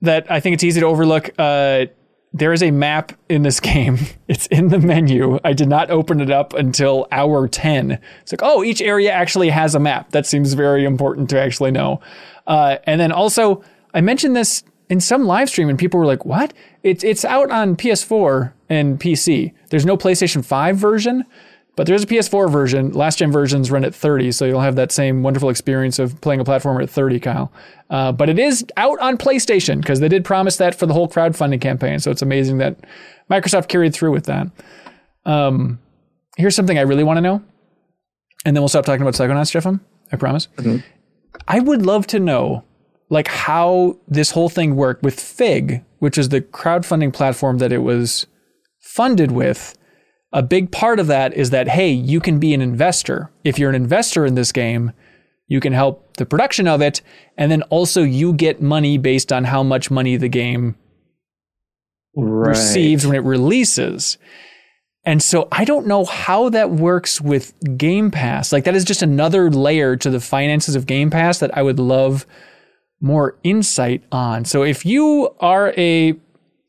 [0.02, 1.30] that I think it's easy to overlook.
[1.38, 1.88] Uh,
[2.32, 3.98] there is a map in this game.
[4.30, 5.40] It's in the menu.
[5.44, 8.00] I did not open it up until hour ten.
[8.22, 10.12] It's like, oh, each area actually has a map.
[10.12, 12.00] That seems very important to actually know.
[12.48, 13.62] Uh, and then also,
[13.94, 16.54] I mentioned this in some live stream, and people were like, "What?
[16.82, 19.54] It's it's out on PS4 and PC.
[19.70, 21.26] There's no PlayStation 5 version."
[21.76, 22.92] But there's a PS4 version.
[22.94, 26.40] Last gen versions run at 30, so you'll have that same wonderful experience of playing
[26.40, 27.52] a platformer at 30, Kyle.
[27.90, 31.10] Uh, but it is out on PlayStation because they did promise that for the whole
[31.10, 32.00] crowdfunding campaign.
[32.00, 32.78] So it's amazing that
[33.30, 34.48] Microsoft carried through with that.
[35.26, 35.80] Um,
[36.38, 37.44] here's something I really want to know,
[38.46, 39.82] and then we'll stop talking about Psychonauts, JeffM.
[40.14, 40.48] I promise.
[41.48, 42.64] I would love to know
[43.10, 47.80] like how this whole thing worked with Fig, which is the crowdfunding platform that it
[47.80, 48.28] was
[48.86, 49.76] funded with
[50.32, 53.32] a big part of that is that hey you can be an investor.
[53.44, 54.92] If you're an investor in this game
[55.48, 57.02] you can help the production of it
[57.38, 60.76] and then also you get money based on how much money the game
[62.18, 62.50] Right.
[62.50, 64.18] receives when it releases.
[65.06, 68.52] And so i don't know how that works with game pass.
[68.54, 71.80] Like that is just another layer to the finances of game pass that i would
[71.80, 72.26] love
[73.02, 74.46] more insight on.
[74.46, 76.14] So if you are a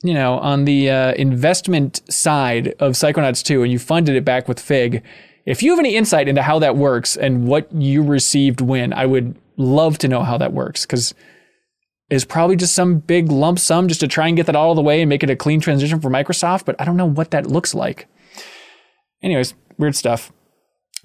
[0.07, 4.49] you know, on the uh, investment side of Psychonauts 2 and you funded it back
[4.49, 5.03] with Fig,
[5.45, 9.07] if you have any insight into how that works and what you received when, I
[9.07, 11.15] would love to know how that works because
[12.11, 14.83] it's probably just some big lump sum just to try and get that all the
[14.83, 17.47] way and make it a clean transition for Microsoft, but I don't know what that
[17.47, 18.09] looks like.
[19.23, 20.33] Anyways, weird stuff.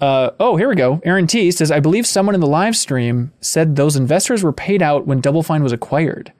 [0.00, 1.00] Uh, oh, here we go.
[1.04, 4.82] Aaron T says, I believe someone in the live stream said those investors were paid
[4.82, 6.32] out when Double Fine was acquired.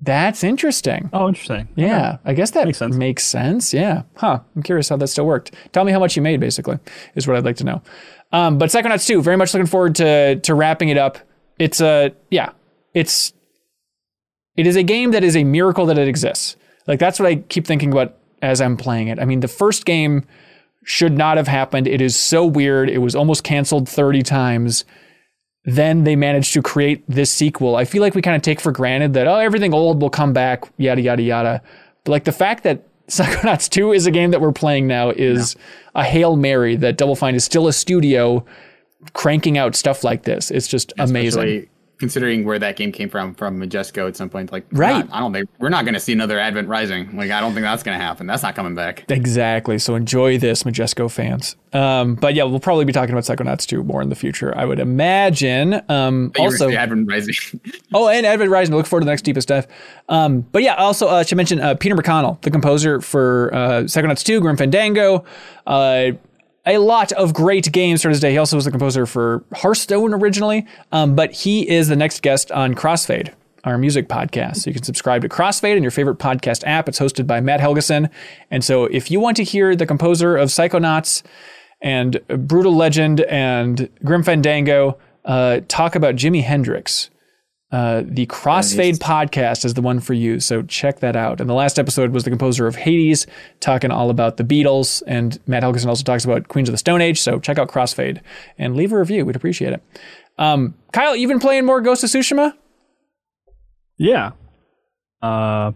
[0.00, 1.10] That's interesting.
[1.12, 1.68] Oh, interesting.
[1.74, 2.96] Yeah, I guess that Makes sense.
[2.96, 3.74] Makes sense.
[3.74, 4.02] Yeah.
[4.16, 4.40] Huh.
[4.54, 5.52] I'm curious how that still worked.
[5.72, 6.78] Tell me how much you made, basically,
[7.16, 7.82] is what I'd like to know.
[8.30, 11.18] Um, but Psychonauts 2, very much looking forward to to wrapping it up.
[11.58, 12.50] It's a yeah,
[12.94, 13.32] it's
[14.56, 16.56] it is a game that is a miracle that it exists.
[16.86, 19.18] Like that's what I keep thinking about as I'm playing it.
[19.18, 20.24] I mean, the first game
[20.84, 21.86] should not have happened.
[21.88, 22.88] It is so weird.
[22.88, 24.84] It was almost canceled 30 times
[25.64, 27.76] then they managed to create this sequel.
[27.76, 30.32] I feel like we kind of take for granted that oh everything old will come
[30.32, 31.62] back, yada yada yada.
[32.04, 35.56] But like the fact that Psychonauts 2 is a game that we're playing now is
[35.94, 38.44] a hail mary that Double Fine is still a studio
[39.14, 40.50] cranking out stuff like this.
[40.50, 41.68] It's just amazing.
[41.98, 44.52] Considering where that game came from, from Majesco at some point.
[44.52, 45.04] Like, Right.
[45.04, 47.16] not- I don't think we're not going to see another Advent Rising.
[47.16, 48.28] Like, I don't think that's going to happen.
[48.28, 49.04] That's not coming back.
[49.10, 49.80] Exactly.
[49.80, 51.56] So enjoy this, Majesco fans.
[51.72, 54.64] Um, but yeah, we'll probably be talking about Psychonauts 2 more in the future, I
[54.64, 55.82] would imagine.
[55.88, 57.34] Um, also, Advent Rising.
[57.92, 58.74] Oh, and Advent Rising.
[58.76, 59.66] Look forward to the next deepest dive.
[60.08, 63.58] Um, but yeah, also uh, I should mention uh, Peter McConnell, the composer for uh,
[63.84, 65.24] Psychonauts 2, Grim Fandango,
[65.66, 66.12] uh,
[66.68, 68.32] a lot of great games for his day.
[68.32, 72.52] He also was the composer for Hearthstone originally, um, but he is the next guest
[72.52, 73.32] on Crossfade
[73.64, 74.58] our music podcast.
[74.58, 76.88] So you can subscribe to Crossfade in your favorite podcast app.
[76.88, 78.10] It's hosted by Matt Helgeson.
[78.50, 81.22] And so if you want to hear the composer of Psychonauts
[81.80, 87.10] and Brutal Legend and Grim Fandango uh, talk about Jimi Hendrix,
[87.70, 90.40] uh, the Crossfade podcast is the one for you.
[90.40, 91.40] So check that out.
[91.40, 93.26] And the last episode was the composer of Hades,
[93.60, 95.02] talking all about the Beatles.
[95.06, 97.20] And Matt Helgeson also talks about Queens of the Stone Age.
[97.20, 98.22] So check out Crossfade
[98.56, 99.26] and leave a review.
[99.26, 99.82] We'd appreciate it.
[100.38, 102.54] Um, Kyle, you've been playing more Ghost of Tsushima?
[103.98, 104.30] Yeah.
[105.20, 105.72] Uh,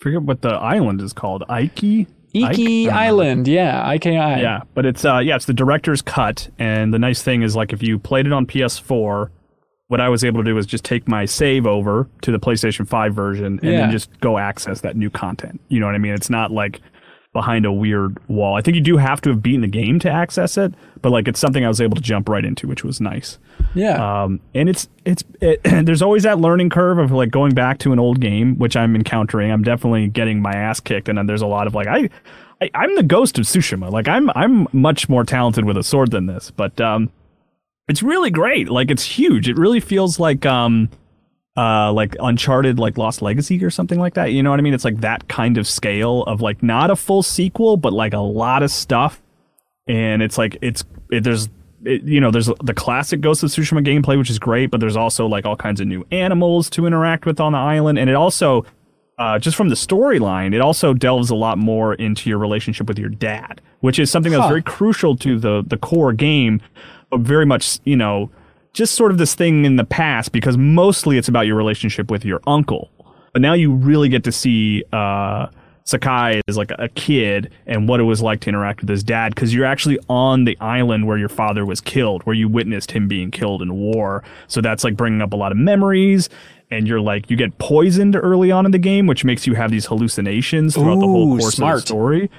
[0.00, 1.44] forget what the island is called.
[1.48, 2.08] Iki.
[2.34, 2.94] Iki Ike?
[2.94, 4.42] Island, yeah, IKI.
[4.42, 7.72] Yeah, but it's uh yeah, it's the director's cut, and the nice thing is like
[7.72, 9.30] if you played it on PS4,
[9.88, 12.86] what I was able to do was just take my save over to the PlayStation
[12.88, 13.80] 5 version and Yeah.
[13.82, 15.60] then just go access that new content.
[15.68, 16.12] You know what I mean?
[16.12, 16.80] It's not like
[17.32, 18.56] behind a weird wall.
[18.56, 20.72] I think you do have to have beaten the game to access it,
[21.02, 23.38] but like it's something I was able to jump right into, which was nice.
[23.74, 24.22] yeah.
[24.22, 27.92] Um, and it's it's it, there's always that learning curve of like going back to
[27.92, 29.52] an old game, which I'm encountering.
[29.52, 32.08] I'm definitely getting my ass kicked, and then there's a lot of like I,
[32.62, 33.90] I I'm the ghost of Tsushima.
[33.92, 37.10] Like I'm I'm much more talented with a sword than this, but um,
[37.88, 38.68] it's really great.
[38.68, 39.48] Like it's huge.
[39.48, 40.88] It really feels like um.
[41.58, 44.30] Uh, like Uncharted, like Lost Legacy or something like that.
[44.30, 44.74] You know what I mean?
[44.74, 48.18] It's like that kind of scale of like not a full sequel, but like a
[48.18, 49.22] lot of stuff
[49.86, 51.48] and it's like it's it, there's
[51.82, 54.96] it, you know there's the classic Ghost of Tsushima gameplay which is great, but there's
[54.96, 58.16] also like all kinds of new animals to interact with on the island, and it
[58.16, 58.66] also
[59.18, 62.98] uh, just from the storyline, it also delves a lot more into your relationship with
[62.98, 64.48] your dad, which is something that's Huh.
[64.48, 66.60] very crucial to the the core game,
[67.10, 68.30] but very much you know
[68.72, 72.24] just sort of this thing in the past because mostly it's about your relationship with
[72.24, 72.90] your uncle,
[73.32, 74.84] but now you really get to see.
[74.92, 75.46] Uh,
[75.86, 79.34] Sakai as like a kid and what it was like to interact with his dad
[79.34, 83.06] because you're actually on the island where your father was killed, where you witnessed him
[83.06, 84.24] being killed in war.
[84.48, 86.28] So that's like bringing up a lot of memories.
[86.72, 89.70] And you're like, you get poisoned early on in the game, which makes you have
[89.70, 92.30] these hallucinations throughout the whole Ooh, course of the story.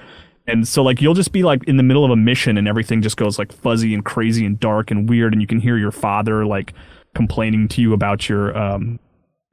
[0.48, 3.02] And so like you'll just be like in the middle of a mission and everything
[3.02, 5.92] just goes like fuzzy and crazy and dark and weird and you can hear your
[5.92, 6.74] father like
[7.16, 9.00] complaining to you about your um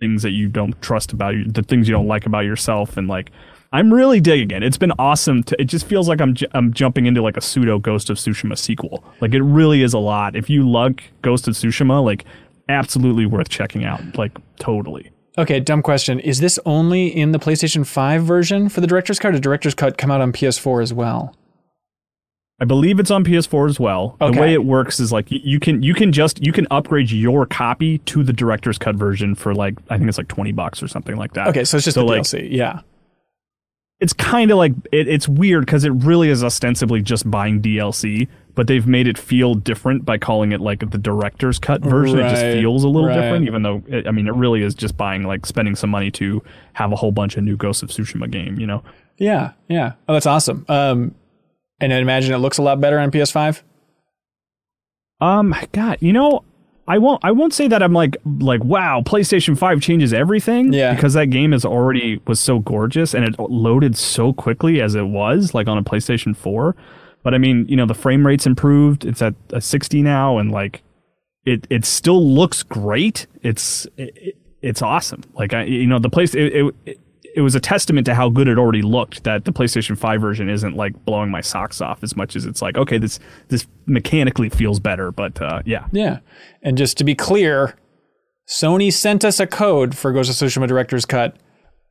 [0.01, 3.09] things that you don't trust about you, the things you don't like about yourself and
[3.09, 3.31] like
[3.73, 4.63] I'm really digging it.
[4.63, 5.43] It's been awesome.
[5.45, 8.57] To, it just feels like I'm I'm jumping into like a pseudo Ghost of Tsushima
[8.57, 9.03] sequel.
[9.21, 10.37] Like it really is a lot.
[10.37, 12.25] If you lug Ghost of Tsushima, like
[12.69, 14.17] absolutely worth checking out.
[14.17, 15.11] Like totally.
[15.37, 16.21] Okay, dumb question.
[16.21, 19.31] Is this only in the PlayStation 5 version for the director's cut?
[19.31, 21.35] Or did director's cut come out on PS4 as well?
[22.61, 24.17] I believe it's on PS4 as well.
[24.21, 24.33] Okay.
[24.33, 27.47] The way it works is like you can you can just you can upgrade your
[27.47, 30.87] copy to the director's cut version for like I think it's like 20 bucks or
[30.87, 31.49] something like that.
[31.49, 32.49] Okay, so it's just So, like, DLC.
[32.53, 32.81] Yeah.
[33.99, 38.29] it's kind of like it, it's weird because it really is ostensibly just buying DLC,
[38.55, 42.21] but they've made it feel different by calling it like the director's cut version.
[42.21, 43.21] It just feels a little right.
[43.21, 46.11] different, even though it, I mean it really is just buying like spending some money
[46.13, 46.43] to
[46.75, 48.59] have a whole bunch of new Ghost of Tsushima game.
[48.59, 48.83] You know,
[49.19, 49.53] Yeah.
[49.69, 49.93] Yeah.
[50.09, 50.65] Oh, that's awesome.
[50.69, 51.15] Um,
[51.81, 53.63] and I imagine it looks a lot better on PS5.
[55.21, 56.45] um, God, you know.
[56.87, 57.25] I won't.
[57.25, 59.01] I won't say that I'm like like wow.
[59.01, 60.71] PlayStation Five changes everything.
[60.75, 60.95] Yeah.
[60.95, 65.07] Because that game is already was so gorgeous and it loaded so quickly as it
[65.07, 66.77] was like on a PlayStation Four.
[67.25, 69.05] But I mean, you know, the frame rate's improved.
[69.05, 70.83] It's at a 60 now, and like
[71.45, 73.27] it it still looks great.
[73.43, 75.23] It's it, it's awesome.
[75.35, 76.55] Like I, you know, the place it,
[76.87, 76.99] it
[77.35, 80.49] it was a testament to how good it already looked that the PlayStation 5 version
[80.49, 83.19] isn't like blowing my socks off as much as it's like okay, this
[83.49, 85.11] this mechanically feels better.
[85.11, 86.19] But uh, yeah, Yeah.
[86.63, 87.75] And just to be clear,
[88.47, 91.37] Sony sent us a code for Ghost of Tsushima Director's Cut,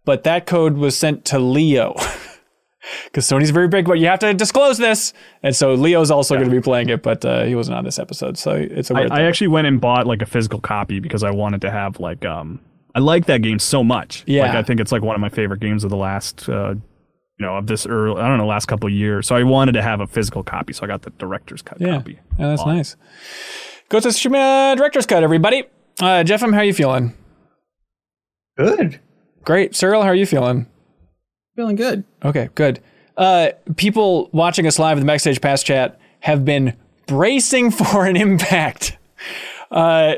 [0.05, 1.95] but that code was sent to Leo.
[3.05, 5.13] Because Sony's very big, but you have to disclose this.
[5.41, 7.99] And so Leo's also going to be playing it, but uh, he wasn't on this
[7.99, 8.37] episode.
[8.37, 9.25] So it's a weird I thing.
[9.25, 12.59] actually went and bought like a physical copy because I wanted to have like um
[12.95, 14.23] I like that game so much.
[14.27, 14.43] Yeah.
[14.43, 16.75] Like I think it's like one of my favorite games of the last uh
[17.39, 19.27] you know of this early I don't know last couple of years.
[19.27, 21.97] So I wanted to have a physical copy, so I got the director's cut yeah.
[21.97, 22.19] copy.
[22.37, 22.95] yeah, that's nice.
[23.89, 25.65] Ghost of Tsushima Director's Cut, everybody.
[25.99, 27.13] Uh, Jeff, how are you feeling?
[28.57, 28.99] Good.
[29.43, 29.73] Great.
[29.73, 30.67] Suriel, how are you feeling?
[31.55, 32.03] Feeling good.
[32.23, 32.79] Okay, good.
[33.15, 36.75] Uh, people watching us live in the Backstage Pass chat have been
[37.05, 38.97] bracing for an impact.
[39.69, 40.15] Uh,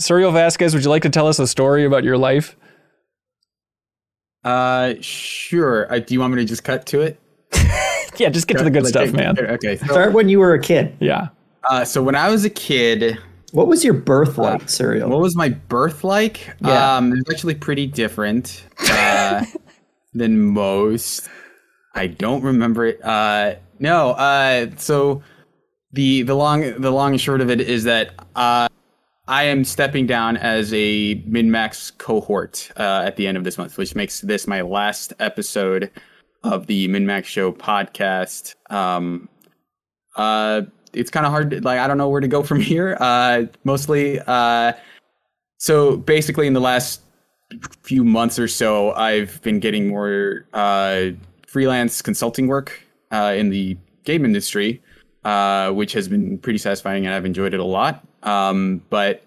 [0.00, 2.56] Suriel Vazquez, would you like to tell us a story about your life?
[4.44, 5.92] Uh, sure.
[5.92, 7.20] Uh, do you want me to just cut to it?
[8.16, 9.38] Yeah, just get to the good Like, stuff, man.
[9.38, 9.76] Okay.
[9.78, 10.94] So, Start when you were a kid.
[11.00, 11.28] Yeah.
[11.70, 13.16] uh, so when I was a kid,
[13.52, 15.08] What was your birth like, Suriel?
[15.08, 16.46] what was my birth like?
[16.60, 16.96] Yeah.
[16.96, 19.44] Um, it's actually pretty different uh,
[20.12, 21.28] than most.
[21.94, 23.04] I don't remember it.
[23.04, 24.10] Uh, no.
[24.12, 25.22] Uh, so
[25.92, 28.68] the the long the long and short of it is that uh,
[29.28, 33.78] I am stepping down as a MinnMax cohort uh, at the end of this month,
[33.78, 35.90] which makes this my last episode
[36.42, 38.54] of the MinnMax Show podcast.
[38.70, 39.28] Um,
[40.16, 41.64] uh, it's kind of hard.
[41.64, 42.96] Like I don't know where to go from here.
[43.00, 44.72] Uh, mostly, uh,
[45.58, 47.02] so basically, in the last
[47.82, 51.10] few months or so, I've been getting more uh,
[51.46, 52.80] freelance consulting work
[53.10, 54.82] uh, in the game industry,
[55.24, 58.04] uh, which has been pretty satisfying, and I've enjoyed it a lot.
[58.22, 59.22] Um, but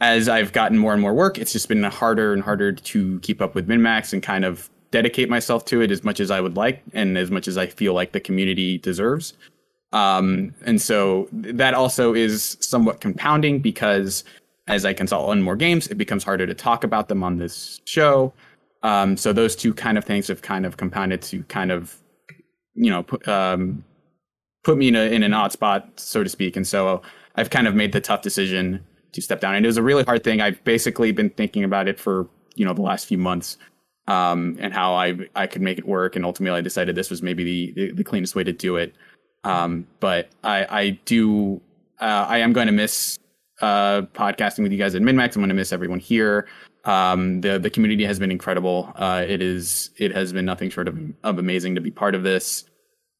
[0.00, 3.40] as I've gotten more and more work, it's just been harder and harder to keep
[3.40, 6.56] up with MinnMax and kind of dedicate myself to it as much as I would
[6.56, 9.34] like and as much as I feel like the community deserves.
[9.92, 14.24] Um, and so that also is somewhat compounding because
[14.68, 17.80] as I consult on more games, it becomes harder to talk about them on this
[17.84, 18.32] show.
[18.82, 21.96] Um, so those two kind of things have kind of compounded to kind of,
[22.74, 23.84] you know, put, um,
[24.64, 26.56] put me in, a, in an odd spot, so to speak.
[26.56, 27.02] And so
[27.36, 29.54] I've kind of made the tough decision to step down.
[29.54, 30.40] And it was a really hard thing.
[30.40, 33.56] I've basically been thinking about it for, you know, the last few months
[34.08, 36.16] um, and how I I could make it work.
[36.16, 38.94] And ultimately, I decided this was maybe the the, the cleanest way to do it.
[39.44, 41.60] Um, but I I do
[42.00, 43.18] uh, I am going to miss
[43.60, 45.36] uh, podcasting with you guys at MinnMax.
[45.36, 46.46] I'm going to miss everyone here.
[46.84, 48.92] Um, the the community has been incredible.
[48.94, 52.22] Uh, it is it has been nothing short of, of amazing to be part of
[52.22, 52.64] this.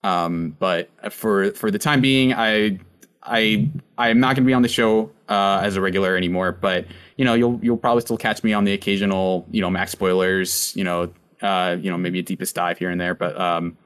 [0.04, 2.78] Um, but for for the time being, I
[3.22, 3.68] I
[3.98, 6.52] I am not going to be on the show uh, as a regular anymore.
[6.52, 9.92] But you know, you'll you'll probably still catch me on the occasional you know max
[9.92, 10.74] spoilers.
[10.76, 11.12] You know,
[11.42, 13.14] uh, you know maybe a deepest dive here and there.
[13.14, 13.76] But um,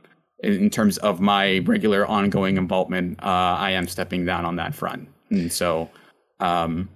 [0.42, 5.08] in terms of my regular ongoing involvement, uh, I am stepping down on that front.
[5.30, 5.88] And so,
[6.40, 6.88] um,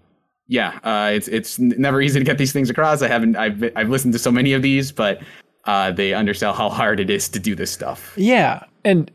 [0.47, 3.03] yeah, uh, it's it's never easy to get these things across.
[3.03, 5.22] I haven't I've I've listened to so many of these, but
[5.64, 8.12] uh, they undersell how hard it is to do this stuff.
[8.16, 9.11] Yeah, and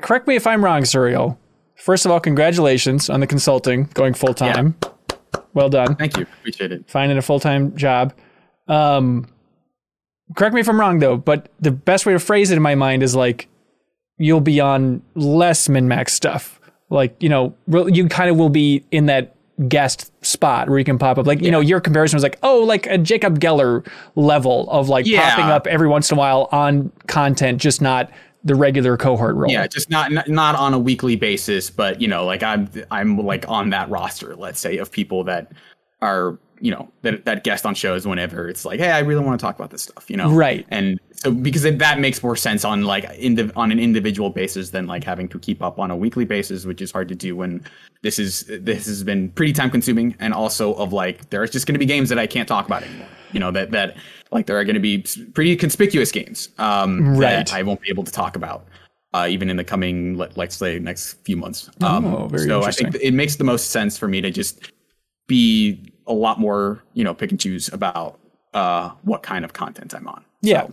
[0.00, 1.36] correct me if I'm wrong, Suriel.
[1.76, 4.76] First of all, congratulations on the consulting going full time.
[4.82, 4.88] Yeah.
[5.54, 5.96] Well done.
[5.96, 6.22] Thank you.
[6.40, 6.88] Appreciate it.
[6.88, 8.14] Finding a full time job.
[8.68, 9.28] Um,
[10.36, 12.74] correct me if I'm wrong though, but the best way to phrase it in my
[12.74, 13.48] mind is like
[14.18, 16.60] you'll be on less MinnMax stuff.
[16.90, 19.31] Like you know, you kind of will be in that
[19.68, 21.26] guest spot where you can pop up.
[21.26, 23.86] Like, you know, your comparison was like, oh, like a Jacob Geller
[24.16, 25.30] level of like yeah.
[25.30, 28.10] popping up every once in a while on content, just not
[28.44, 29.50] the regular cohort role.
[29.50, 33.16] Yeah, just not, not not on a weekly basis, but you know, like I'm I'm
[33.18, 35.52] like on that roster, let's say, of people that
[36.00, 39.38] are you know that that guest on shows whenever it's like, hey, I really want
[39.38, 40.64] to talk about this stuff, you know, right?
[40.68, 44.30] And so because it, that makes more sense on like in the, on an individual
[44.30, 47.16] basis than like having to keep up on a weekly basis, which is hard to
[47.16, 47.64] do when
[48.02, 51.74] this is this has been pretty time consuming, and also of like there's just going
[51.74, 53.96] to be games that I can't talk about anymore, you know, that that
[54.30, 55.04] like there are going to be
[55.34, 57.44] pretty conspicuous games um, right.
[57.44, 58.66] that I won't be able to talk about.
[59.14, 61.68] Uh, even in the coming, let, us say, next few months.
[61.82, 64.72] Um, oh, very so I think it makes the most sense for me to just
[65.26, 68.18] be a lot more, you know, pick and choose about
[68.54, 70.24] uh, what kind of content I'm on.
[70.40, 70.72] Yeah, so,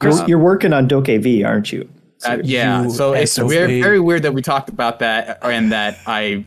[0.00, 1.88] Chris, um, you're working on DokeV, aren't you?
[2.18, 5.98] So uh, yeah, so it's very, very weird that we talked about that and that
[6.06, 6.44] I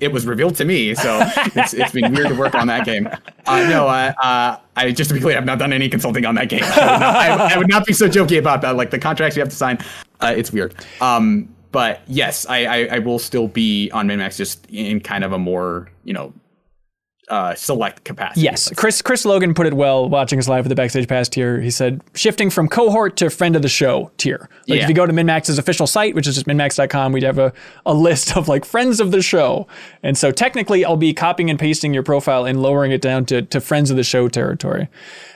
[0.00, 1.20] it was revealed to me, so
[1.54, 3.08] it's, it's been weird to work on that game.
[3.46, 6.34] Uh, no, I, uh, I just to be clear, I've not done any consulting on
[6.34, 6.62] that game.
[6.64, 8.76] I would not, I, I would not be so jokey about that.
[8.76, 9.78] Like the contracts you have to sign,
[10.20, 10.74] uh, it's weird.
[11.00, 15.32] Um, but yes, I, I, I will still be on MinnMax just in kind of
[15.32, 16.32] a more you know
[17.28, 18.42] uh, select capacity.
[18.42, 21.60] Yes, Chris Chris Logan put it well watching us live at the backstage pass tier.
[21.60, 24.48] He said shifting from cohort to friend of the show tier.
[24.68, 24.82] Like yeah.
[24.84, 27.52] if you go to MinnMax's official site, which is just minnmax.com, we'd have a,
[27.84, 29.66] a list of like friends of the show.
[30.02, 33.42] And so technically I'll be copying and pasting your profile and lowering it down to,
[33.42, 34.88] to friends of the show territory.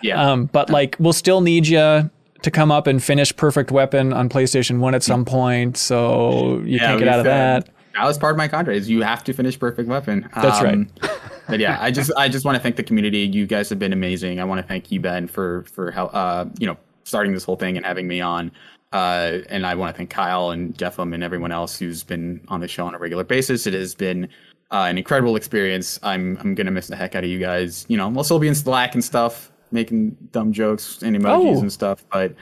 [0.02, 0.30] Yeah.
[0.30, 2.10] Um, but like we'll still need you
[2.42, 5.76] to come up and finish Perfect Weapon on PlayStation 1 at some point.
[5.76, 7.68] So you yeah, can't get out of that.
[8.00, 10.26] That was part of my contract is you have to finish Perfect Weapon.
[10.34, 10.64] That's um,
[11.02, 11.10] right.
[11.48, 13.18] but yeah, I just I just want to thank the community.
[13.18, 14.40] You guys have been amazing.
[14.40, 17.56] I want to thank you, Ben, for for how uh you know starting this whole
[17.56, 18.52] thing and having me on.
[18.92, 22.60] Uh, and I want to thank Kyle and JeffM and everyone else who's been on
[22.60, 23.66] the show on a regular basis.
[23.66, 24.24] It has been
[24.70, 25.98] uh, an incredible experience.
[26.02, 27.84] I'm I'm gonna miss the heck out of you guys.
[27.88, 31.60] You know, we'll still be in Slack and stuff, making dumb jokes and emojis oh.
[31.60, 32.02] and stuff.
[32.10, 32.34] But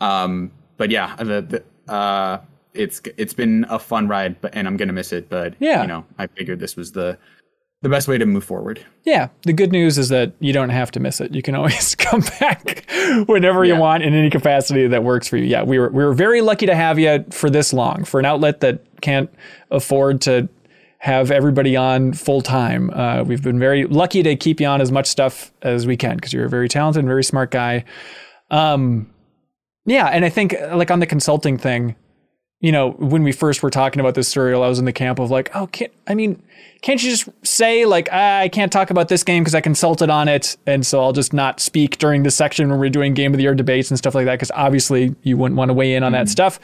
[0.00, 2.40] um, but yeah, the, the uh,
[2.76, 5.28] it's it's been a fun ride, but and I'm gonna miss it.
[5.28, 7.18] But yeah, you know, I figured this was the
[7.82, 8.84] the best way to move forward.
[9.04, 9.28] Yeah.
[9.42, 11.34] The good news is that you don't have to miss it.
[11.34, 12.84] You can always come back
[13.26, 13.74] whenever yeah.
[13.74, 15.44] you want in any capacity that works for you.
[15.44, 18.26] Yeah, we were we were very lucky to have you for this long for an
[18.26, 19.30] outlet that can't
[19.70, 20.48] afford to
[20.98, 22.90] have everybody on full time.
[22.90, 26.16] Uh, we've been very lucky to keep you on as much stuff as we can
[26.16, 27.84] because you're a very talented, very smart guy.
[28.50, 29.08] Um,
[29.84, 31.94] yeah, and I think like on the consulting thing,
[32.66, 35.20] you know, when we first were talking about this Suriel, I was in the camp
[35.20, 36.42] of like, oh, can't, I mean,
[36.82, 40.10] can't you just say like, ah, I can't talk about this game because I consulted
[40.10, 43.32] on it, and so I'll just not speak during this section when we're doing game
[43.32, 45.94] of the year debates and stuff like that because obviously you wouldn't want to weigh
[45.94, 46.58] in on that stuff.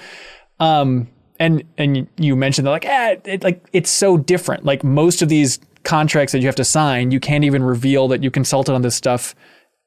[0.59, 1.07] Um,
[1.39, 4.65] and and you mentioned that like, ah, it, like it's so different.
[4.65, 8.25] Like most of these contracts that you have to sign, you can't even reveal that
[8.25, 9.37] you consulted on this stuff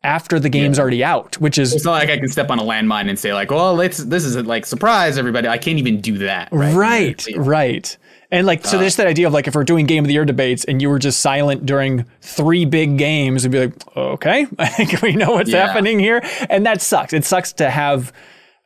[0.06, 2.64] after the game's already out, which is It's not like I can step on a
[2.64, 6.00] landmine and say like, "Well, let's this is a, like surprise everybody." I can't even
[6.00, 6.50] do that.
[6.52, 6.74] Right.
[6.76, 7.98] Right, right.
[8.32, 10.14] And like, so uh, there's that idea of like, if we're doing game of the
[10.14, 14.48] year debates and you were just silent during three big games, and be like, okay,
[14.60, 15.68] I think we know what's Yeah.
[15.68, 16.22] happening here.
[16.50, 17.14] And that sucks.
[17.14, 18.12] It sucks to have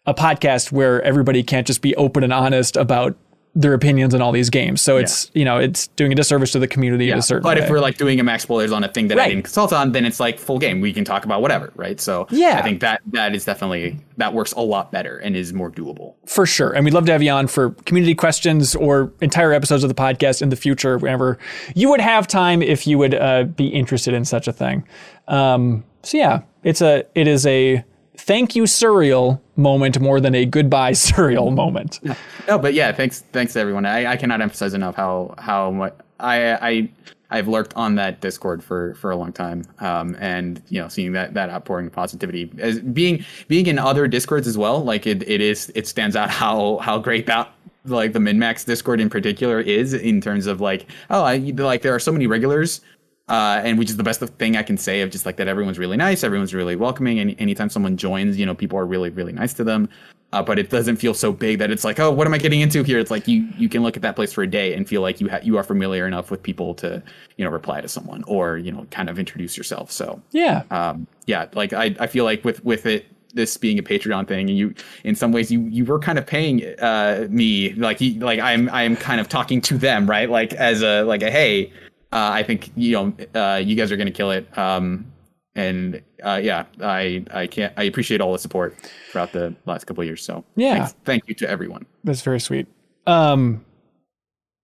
[0.05, 3.15] a podcast where everybody can't just be open and honest about
[3.55, 4.79] their opinions on all these games.
[4.79, 7.17] So it's, you know, it's doing a disservice to the community in Yeah.
[7.17, 7.63] a certain But way.
[7.63, 9.25] if we're like doing a max spoilers on a thing that Right.
[9.25, 10.81] I didn't consult on, then it's like full game.
[10.81, 11.99] We can talk about whatever, right?
[11.99, 12.59] So Yeah.
[12.59, 16.13] I think that that is definitely that works a lot better and is more doable.
[16.27, 16.69] for sure.
[16.71, 19.95] And we'd love to have you on for community questions or entire episodes of the
[19.95, 21.39] podcast in the future, whenever
[21.73, 24.83] you would have time if you would uh, be interested in such a thing.
[25.27, 27.83] Um, so yeah, it's a it is a
[28.29, 31.99] thank you surreal moment more than a goodbye surreal moment.
[32.47, 33.85] No, but yeah, thanks thanks everyone.
[33.85, 36.89] I, I cannot emphasize enough how how much I I
[37.31, 41.11] I've lurked on that Discord for for a long time, um, and you know, seeing
[41.13, 45.27] that that outpouring of positivity as being being in other Discords as well, like it,
[45.27, 47.51] it is it stands out how how great that
[47.85, 51.95] like the MinnMax Discord in particular is in terms of like oh I like there
[51.95, 52.81] are so many regulars
[53.29, 55.79] uh, and which is the best thing I can say of just like that everyone's
[55.79, 59.31] really nice, everyone's really welcoming, and anytime someone joins, you know, people are really really
[59.33, 59.89] nice to them.
[60.31, 62.61] Uh, but it doesn't feel so big that it's like, oh, what am I getting
[62.61, 62.99] into here?
[62.99, 65.19] It's like you you can look at that place for a day and feel like
[65.19, 67.01] you ha- you are familiar enough with people to
[67.37, 69.91] you know reply to someone or you know kind of introduce yourself.
[69.91, 70.63] So Yeah.
[70.69, 74.49] um, yeah, like I, I feel like with with it this being a Patreon thing,
[74.49, 74.73] and you
[75.03, 78.69] in some ways you you were kind of paying uh, me like you, like I'm
[78.69, 81.71] I'm kind of talking to them right like as a like a hey
[82.11, 85.11] uh, I think you know uh, you guys are gonna kill it um,
[85.55, 88.75] and uh, yeah I I can't I appreciate all the support
[89.11, 90.75] throughout the last couple of years so Yeah.
[90.85, 92.67] thanks- thank you to everyone That's very sweet.
[93.07, 93.65] Um,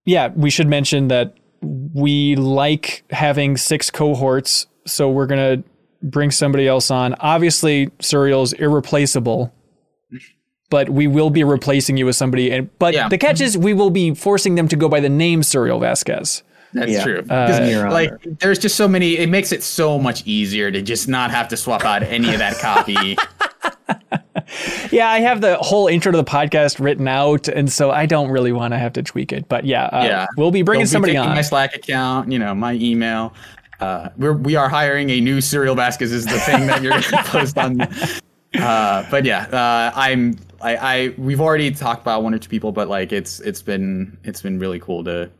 [0.06, 5.64] yeah, we should mention that we like having six cohorts, so we're gonna
[6.04, 7.16] bring somebody else on.
[7.20, 9.52] Obviously, Suriel's irreplaceable,
[10.70, 12.52] but we will be replacing you with somebody.
[12.52, 13.10] And but Yeah.
[13.10, 16.44] the catch is, we will be forcing them to go by the name Suriel Vazquez.
[16.76, 17.04] That's Yeah.
[17.04, 17.24] true.
[17.30, 18.36] Uh, 'Cause, Your like, honor.
[18.42, 19.18] there's just so many.
[19.18, 22.40] It makes it so much easier to just not have to swap out any of
[22.40, 23.18] that copy.
[24.92, 28.30] Yeah, I have the whole intro to the podcast written out, and so I don't
[28.30, 29.48] really want to have to tweak it.
[29.50, 31.36] But yeah, uh, yeah, we'll be bringing Don't somebody taking on.
[31.36, 33.34] My Slack account, you know, my email.
[33.80, 37.04] Uh, we're we are hiring a new Suriel Vazquez is the thing that you're going
[37.10, 37.82] to post on.
[37.82, 42.72] Uh, but yeah, uh, I'm I, I we've already talked about one or two people,
[42.72, 45.32] but like it's it's been it's been really cool to and,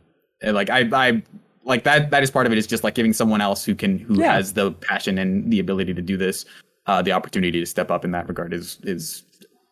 [0.42, 1.22] like I I
[1.64, 3.98] like that that is part of it is just like giving someone else who can
[3.98, 4.34] who Yeah.
[4.34, 6.44] has the passion and the ability to do this
[6.86, 9.24] uh, the opportunity to step up in that regard is is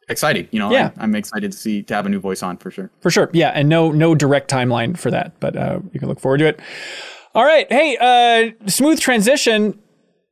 [0.09, 0.49] exciting.
[0.51, 0.91] You know, Yeah.
[0.99, 2.91] I, I'm excited to see to have a new voice on for sure.
[3.01, 3.31] For sure.
[3.33, 6.47] Yeah, and no no direct timeline for that, but uh, you can look forward to
[6.47, 6.61] it.
[7.35, 7.67] All right.
[7.73, 9.79] Hey, uh, smooth transition.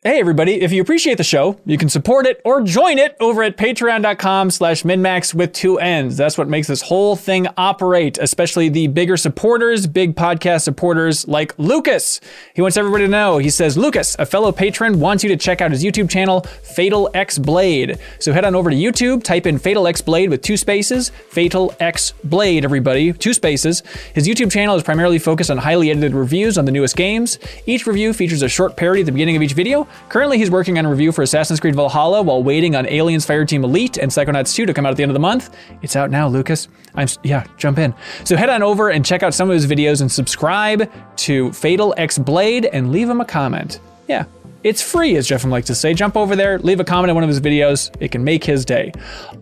[0.05, 3.45] Hey, everybody, if you appreciate the show, you can support it or join it over
[3.45, 6.17] at patreon.com slash minnmax with two N's.
[6.17, 11.57] That's what makes this whole thing operate, especially the bigger supporters, big podcast supporters like
[11.57, 12.21] Lucas.
[12.53, 13.39] He wants everybody to know.
[13.39, 17.09] He says, Lucas, a fellow patron, wants you to check out his YouTube channel, Fatal
[17.15, 17.97] X Blade.
[18.19, 21.73] So head on over to YouTube, type in Fatal X Blade with two spaces, Fatal
[21.79, 23.85] X Blade, everybody, two spaces.
[24.17, 27.39] His YouTube channel is primarily focused on highly edited reviews on the newest games.
[27.67, 29.87] Each review features a short parody at the beginning of each video.
[30.09, 33.65] Currently, he's working on a review for Assassin's Creed Valhalla while waiting on Aliens Fireteam
[33.65, 35.55] Elite and Psychonauts 2 to come out at the end of the month.
[35.83, 36.69] It's out now, Lucas.
[36.95, 37.95] I'm yeah, jump in.
[38.25, 41.95] So head on over and check out some of his videos and subscribe to Fatal
[41.97, 43.81] X Blade and leave him a comment.
[44.09, 44.25] Yeah,
[44.65, 45.95] it's free, as Jeff likes to say.
[45.95, 47.95] Jump over there, leave a comment on one of his videos.
[48.01, 48.93] It can make his day.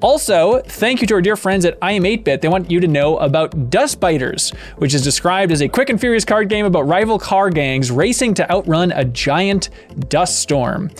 [0.01, 2.41] Also, thank you to our dear friends at iam8bit.
[2.41, 6.25] They want you to know about Dustbiters, which is described as a quick and furious
[6.25, 9.69] card game about rival car gangs racing to outrun a giant
[10.09, 10.91] dust storm.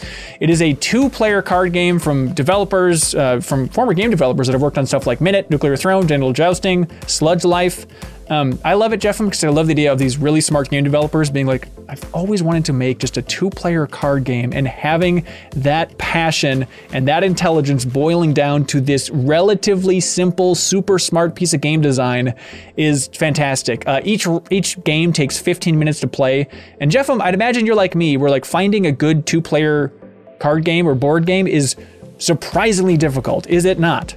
[0.41, 4.63] It is a two-player card game from developers, uh, from former game developers that have
[4.63, 7.87] worked on stuff like Minit, Nuclear Throne, Genital Jousting, Sludge Life.
[8.31, 10.85] Um, I love it, Jeff, because I love the idea of these really smart game
[10.85, 14.69] developers being like, I've always wanted to make just a two player card game and
[14.69, 15.27] having
[15.57, 21.61] that passion and that intelligence boiling down to this relatively simple, super smart piece of
[21.61, 22.35] game design
[22.77, 23.87] is fantastic.
[23.89, 26.47] Uh, each each game takes 15 minutes to play.
[26.81, 29.93] And Jeff, I'd imagine you're like me, where like finding a good two player
[30.39, 31.75] card game or board game is
[32.19, 34.15] surprisingly difficult, is it not?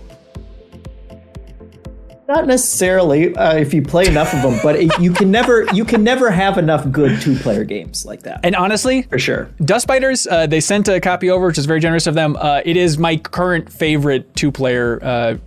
[2.28, 5.84] Not necessarily uh, if you play enough of them, but it, you can never you
[5.84, 8.39] can never have enough good two player games like that.
[8.43, 9.49] And honestly, for sure.
[9.59, 12.38] Dustbiters, uh, they sent a copy over, which is very generous of them.
[12.38, 15.38] Uh, it is my current favorite two player uh,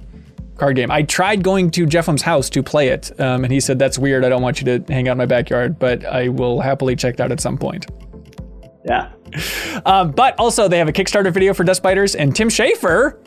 [0.56, 0.90] card game.
[0.90, 4.24] I tried going to JeffM's house to play it, um, and he said, That's weird.
[4.24, 7.14] I don't want you to hang out in my backyard, but I will happily check
[7.14, 7.86] it out at some point.
[8.84, 9.12] Yeah.
[9.84, 13.18] Um, but also, they have a Kickstarter video for Dust Dustbiters, and Tim Schafer,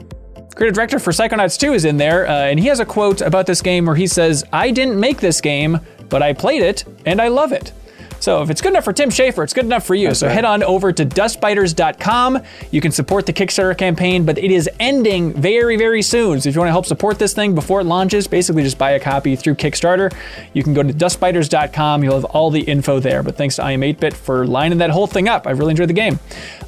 [0.55, 3.45] creative director for Psychonauts 2, is in there, uh, and he has a quote about
[3.45, 5.79] this game where he says, I didn't make this game,
[6.09, 7.71] but I played it, and I love it.
[8.19, 10.13] So if it's good enough for Tim Schafer, it's good enough for you.
[10.13, 12.39] so head on over to dustbiters.com.
[12.71, 16.41] You can support the Kickstarter campaign, but it is ending very, very soon.
[16.41, 18.91] So if you want to help support this thing before it launches, basically just buy
[18.91, 20.13] a copy through Kickstarter.
[20.53, 22.03] You can go to dustbiters.com.
[22.03, 23.23] You'll have all the info there.
[23.23, 25.47] But thanks to iam8bit for lining that whole thing up.
[25.47, 26.19] I really enjoyed the game.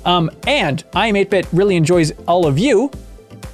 [0.05, 2.91] Um, and iam8bit really enjoys all of you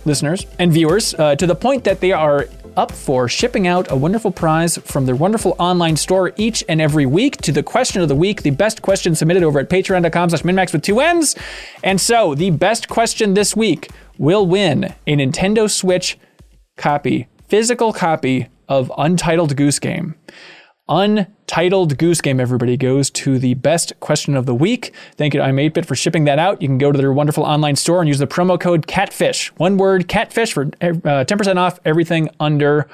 [0.08, 2.48] listeners and viewers uh, to the point that they are
[2.78, 7.06] up for shipping out a wonderful prize from their wonderful online store each and every
[7.06, 10.44] week to the question of the week, the best question submitted over at patreon.com slash
[10.44, 11.36] minnmax with two N's.
[11.84, 16.18] And so the best question this week will win a Nintendo Switch
[16.78, 20.16] copy, physical copy of Untitled Goose Game.
[20.90, 24.94] Untitled Goose Game, everybody, goes to the best question of the week.
[25.16, 26.62] Thank you to iam8bit for shipping that out.
[26.62, 29.48] You can go to their wonderful online store and use the promo code CATFISH.
[29.58, 32.88] One word, CATFISH, for uh, 10% off everything under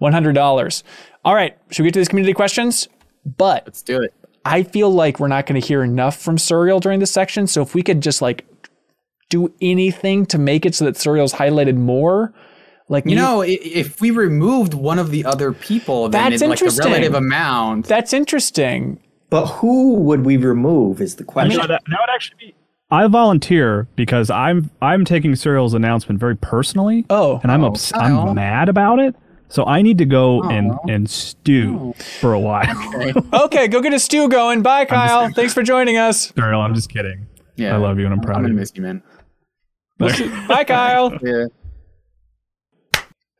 [0.00, 0.82] $100.
[1.24, 2.88] All right, should we get to these community questions?
[3.24, 4.14] But Let's do it.
[4.44, 7.46] I feel like we're not going to hear enough from Suriel during this section.
[7.46, 8.46] So if we could just like
[9.30, 12.32] do anything to make it so that Suriel's highlighted more,
[12.88, 16.58] like You know, if we removed one of the other people, then That's it's like
[16.58, 17.86] the relative amount.
[17.86, 19.00] that's interesting.
[19.30, 21.58] But who would we remove is the question.
[21.58, 22.54] No, that, that would actually be.
[22.90, 27.06] I volunteer because I'm I'm taking Suriel's announcement very personally.
[27.10, 27.40] Oh.
[27.42, 27.98] and I'm ups- Oh.
[27.98, 28.34] I'm oh.
[28.34, 29.16] mad about it.
[29.48, 30.48] So I need to go oh.
[30.48, 32.02] and and stew oh.
[32.20, 32.74] for a while.
[33.32, 34.62] Okay, go get a stew going.
[34.62, 35.30] Bye, Kyle.
[35.32, 36.32] Thanks for joining us.
[36.36, 37.26] Serial, I'm just kidding.
[37.56, 38.60] Yeah, I love you and I'm proud I'm of gonna you.
[38.60, 39.02] miss you, man.
[40.48, 41.16] Bye, Kyle.
[41.22, 41.46] Yeah.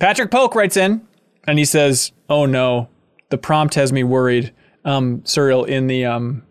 [0.00, 1.06] Patrick Polk writes in
[1.46, 2.88] and he says, "Oh no,
[3.30, 4.52] the prompt has me worried."
[4.84, 6.42] Um, Suriel in the um,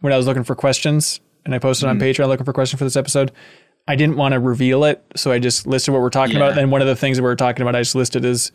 [0.00, 2.84] when I was looking for questions and I posted on Patreon looking for questions for
[2.84, 3.32] this episode,
[3.88, 6.58] I didn't want to reveal it, so I just listed what we're talking about.
[6.58, 8.52] And one of the things that we are talking about, I just listed as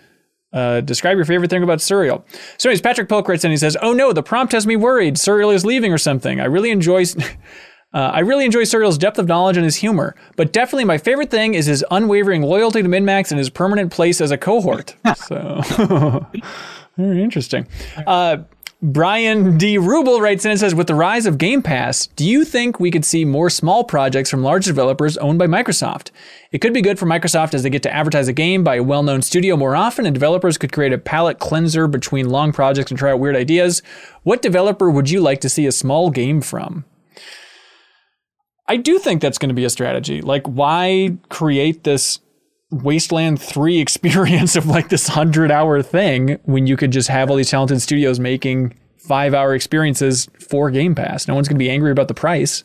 [0.54, 2.24] uh, describe your favorite thing about Suriel.
[2.58, 3.52] So, anyways, Patrick Polk writes in.
[3.52, 5.16] He says, "Oh no, the prompt has me worried.
[5.16, 6.40] Suriel is leaving or something.
[6.40, 7.04] I really enjoy."
[7.96, 11.32] Uh, I really enjoy Suriel's depth of knowledge and his humor, but definitely my favorite
[11.32, 14.96] thing is his unwavering loyalty to MinnMax and his permanent place as a cohort.
[15.16, 15.62] so,
[16.98, 17.66] very interesting.
[18.06, 18.40] Uh,
[18.82, 19.78] Brian D.
[19.78, 22.92] Rubel writes in and says, With the rise of Game Pass, do you think we
[22.92, 26.12] could see more small projects from large developers owned by Microsoft?
[26.52, 28.84] It could be good for Microsoft as they get to advertise a game by a
[28.84, 32.92] well known studio more often, and developers could create a palate cleanser between long projects
[32.92, 33.82] and try out weird ideas.
[34.24, 36.84] What developer would you like to see a small game from?
[38.68, 40.22] I do think that's going to be a strategy.
[40.22, 42.20] Like, why create this
[42.72, 47.36] Wasteland 3 experience of like this 100 hour thing when you could just have all
[47.36, 51.28] these talented studios making five hour experiences for Game Pass?
[51.28, 52.64] No one's going to be angry about the price.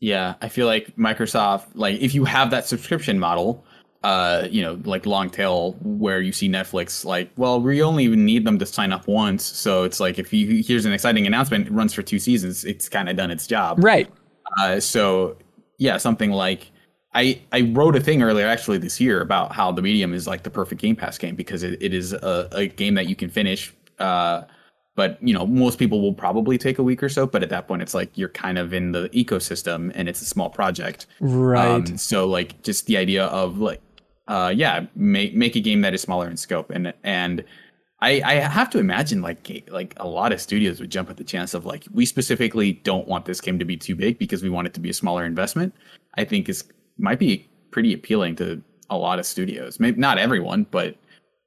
[0.00, 3.64] Yeah, I feel like Microsoft, like if you have that subscription model,
[4.04, 8.44] uh, you know, like long tail where you see Netflix, like, well, we only need
[8.44, 9.44] them to sign up once.
[9.44, 12.88] So it's like if you here's an exciting announcement, it runs for two seasons, it's
[12.88, 13.82] kind of done its job.
[13.82, 14.08] Right.
[14.56, 15.36] Uh, so
[15.78, 16.70] yeah, something like
[17.14, 20.42] I I wrote a thing earlier actually this year about how the medium is like
[20.42, 23.30] the perfect Game Pass game because it, it is a, a game that you can
[23.30, 23.74] finish.
[23.98, 24.42] Uh,
[24.94, 27.26] but you know, most people will probably take a week or so.
[27.26, 30.24] But at that point, it's like you're kind of in the ecosystem, and it's a
[30.24, 31.06] small project.
[31.20, 31.66] Right.
[31.66, 33.80] Um, so like just the idea of like,
[34.26, 37.44] uh, yeah, make make a game that is smaller in scope, and and
[38.00, 41.24] I I have to imagine like like a lot of studios would jump at the
[41.24, 44.50] chance of like we specifically don't want this game to be too big because we
[44.50, 45.74] want it to be a smaller investment.
[46.14, 46.64] I think is
[46.98, 49.78] might be pretty appealing to a lot of studios.
[49.78, 50.96] Maybe not everyone, but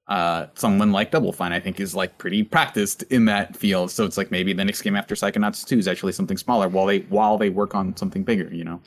[0.08, 3.92] uh, someone like Double Fine, I think, is like pretty practiced in that field.
[3.92, 6.86] So it's like maybe the next game after Psychonauts 2 is actually something smaller while
[6.86, 8.82] they while they work on something bigger, you know?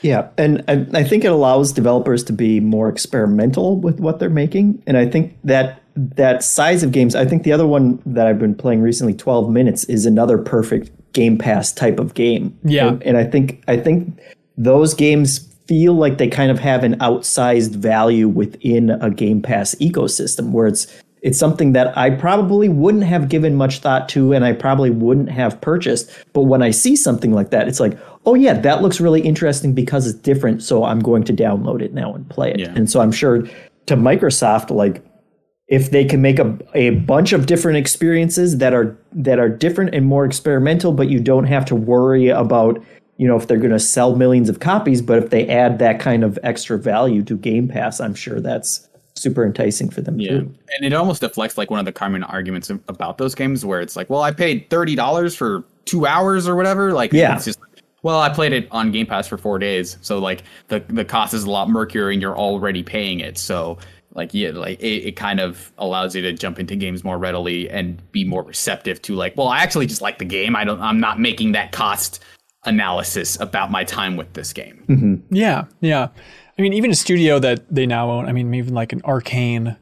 [0.00, 4.30] Yeah, and I, I think it allows developers to be more experimental with what they're
[4.30, 7.14] making, and I think that that size of games.
[7.14, 10.90] I think the other one that I've been playing recently, Twelve Minutes, is another perfect
[11.12, 12.56] Game Pass type of game.
[12.64, 12.88] Yeah.
[12.88, 14.18] and, and I think I think
[14.56, 19.74] those games feel like they kind of have an outsized value within a Game Pass
[19.76, 20.86] ecosystem, where it's
[21.22, 25.30] it's something that I probably wouldn't have given much thought to, and I probably wouldn't
[25.30, 26.10] have purchased.
[26.32, 27.96] But when I see something like that, it's like,
[28.26, 30.64] oh yeah, that looks really interesting because it's different.
[30.64, 32.60] So I'm going to download it now and play it.
[32.60, 32.72] Yeah.
[32.74, 33.42] And so I'm sure
[33.86, 35.04] to Microsoft, like
[35.68, 39.94] if they can make a, a bunch of different experiences that are that are different
[39.94, 42.82] and more experimental, but you don't have to worry about
[43.16, 45.00] you know if they're going to sell millions of copies.
[45.00, 48.88] But if they add that kind of extra value to Game Pass, I'm sure that's
[49.14, 50.54] super enticing for them Yeah, too.
[50.76, 53.94] and it almost deflects like one of the common arguments about those games, where it's
[53.94, 56.92] like, well, I paid thirty dollars for two hours or whatever.
[56.92, 57.36] Like, Yeah.
[57.36, 57.58] it's just
[58.02, 61.34] well, I played it on Game Pass for four days, so like the the cost
[61.34, 63.38] is a lot murkier, and you're already paying it.
[63.38, 63.78] So
[64.14, 67.68] like yeah, like it, it kind of allows you to jump into games more readily
[67.70, 70.54] and be more receptive to like, well, I actually just like the game.
[70.54, 72.22] I don't, I'm not making that cost
[72.64, 74.84] analysis about my time with this game.
[74.88, 75.34] Mm-hmm.
[75.34, 76.08] Yeah, yeah.
[76.58, 78.26] I mean, even a studio that they now own.
[78.26, 79.76] I mean, even like an Arkane.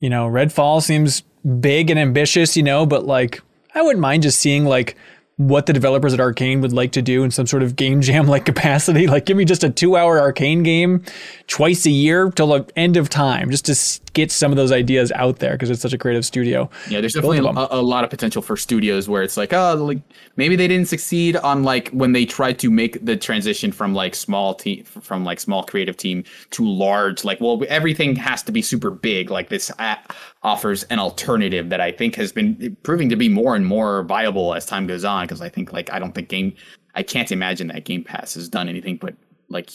[0.00, 1.22] You know, Redfall seems
[1.60, 2.56] big and ambitious.
[2.56, 3.40] You know, but like
[3.74, 4.96] I wouldn't mind just seeing like
[5.36, 8.26] what the developers at Arkane would like to do in some sort of game jam
[8.26, 9.06] like capacity.
[9.06, 11.02] Like, give me just a two-hour Arkane game
[11.46, 15.10] twice a year till the end of time, just to get some of those ideas
[15.12, 16.68] out there because it's such a creative studio.
[16.88, 20.00] Yeah, there's definitely a, a lot of potential for studios where it's like, oh, like
[20.36, 24.14] maybe they didn't succeed on like when they tried to make the transition from like
[24.14, 27.24] small team from like small creative team to large.
[27.24, 29.30] Like, well, everything has to be super big.
[29.30, 33.54] Like this app offers an alternative that I think has been proving to be more
[33.54, 35.21] and more viable as time goes on.
[35.22, 36.54] Because I think like I don't think game,
[36.94, 39.14] I can't imagine that Game Pass has done anything but
[39.48, 39.70] like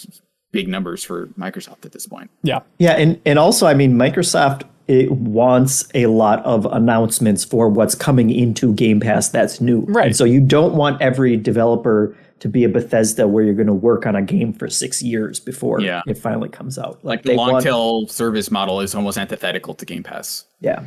[0.52, 2.30] big numbers for Microsoft at this point.
[2.44, 7.68] Yeah, Yeah, and and also, I mean, Microsoft it wants a lot of announcements for
[7.68, 9.82] what's coming into Game Pass that's new.
[9.82, 10.06] Right.
[10.08, 13.74] And so you don't want every developer to be a Bethesda where you're going to
[13.74, 16.04] work on a game for six years before Yeah.
[16.08, 17.04] it finally comes out.
[17.04, 20.46] Like the long want- tail service model is almost antithetical to Game Pass.
[20.62, 20.86] Yeah.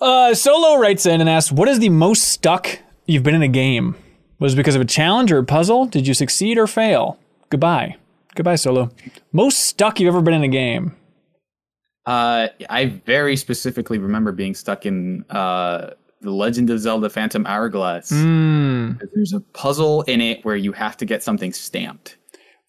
[0.00, 3.48] Uh, Solo writes in and asks, "What is the most stuck you've been in a
[3.48, 3.96] game?
[4.38, 5.86] Was it because of a challenge or a puzzle?
[5.86, 7.18] Did you succeed or fail?
[7.48, 7.96] Goodbye,
[8.34, 8.90] goodbye, Solo.
[9.32, 10.94] Most stuck you've ever been in a game?
[12.04, 18.10] Uh, I very specifically remember being stuck in uh, The Legend of Zelda Phantom Hourglass.
[18.10, 18.92] Hmm.
[19.14, 22.16] There's a puzzle in it where you have to get something stamped.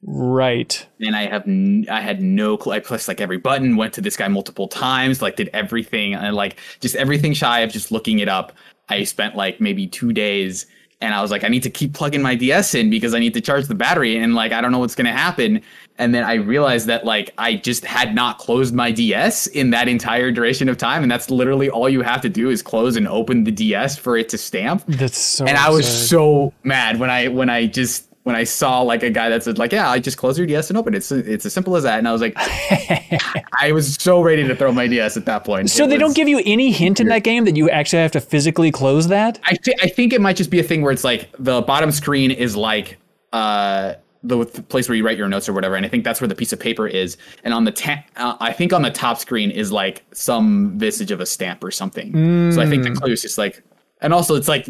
[0.04, 0.86] Right.
[1.02, 2.74] And I have n- I had no clue.
[2.74, 6.36] I pressed like every button, went to this guy multiple times, like did everything, and
[6.36, 8.54] like just everything shy of just looking it up.
[8.90, 10.66] I spent like maybe two days,
[11.02, 13.34] and I was like, I need to keep plugging my DS in because I need
[13.36, 15.62] to charge the battery, and like I don't know what's gonna happen.
[16.00, 19.88] And then I realized that like I just had not closed my DS in that
[19.88, 23.08] entire duration of time, and that's literally all you have to do is close and
[23.08, 25.46] open the DS for it to stamp That's so.
[25.46, 26.08] and I was absurd.
[26.08, 29.58] so mad when I when I just when I saw like a guy that said
[29.58, 30.98] like yeah I just close your DS and open it.
[30.98, 32.34] it's it's as simple as that and I was like
[33.62, 35.70] I was so ready to throw my DS at that point.
[35.70, 38.12] So It they don't give you any hint in that game that you actually have
[38.12, 39.40] to physically close that.
[39.46, 41.90] I thi- I think it might just be a thing where it's like the bottom
[41.92, 42.98] screen is like
[43.32, 43.94] uh
[44.24, 46.28] the, the place where you write your notes or whatever, and I think that's where
[46.28, 47.16] the piece of paper is.
[47.46, 51.12] And on the ta- uh, I think on the top screen is like some visage
[51.12, 52.52] of a stamp or something.
[52.52, 53.64] So I think the clue is just like,
[54.02, 54.68] and also it's like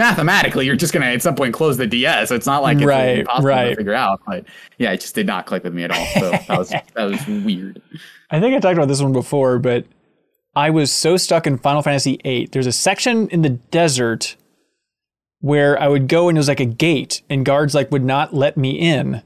[0.00, 2.30] mathematically you're just gonna at some point close the DS.
[2.30, 3.68] It's not like it's Right, impossible right.
[3.70, 4.20] to figure out.
[4.26, 4.46] But
[4.78, 6.06] yeah, it just did not click with me at all.
[6.18, 7.80] So that was that was weird.
[8.30, 9.84] I think I talked about this one before, but
[10.56, 12.48] I was so stuck in Final Fantasy VIII.
[12.50, 14.36] There's a section in the desert
[15.40, 18.34] where I would go and it was like a gate, and guards like would not
[18.34, 19.22] let me in,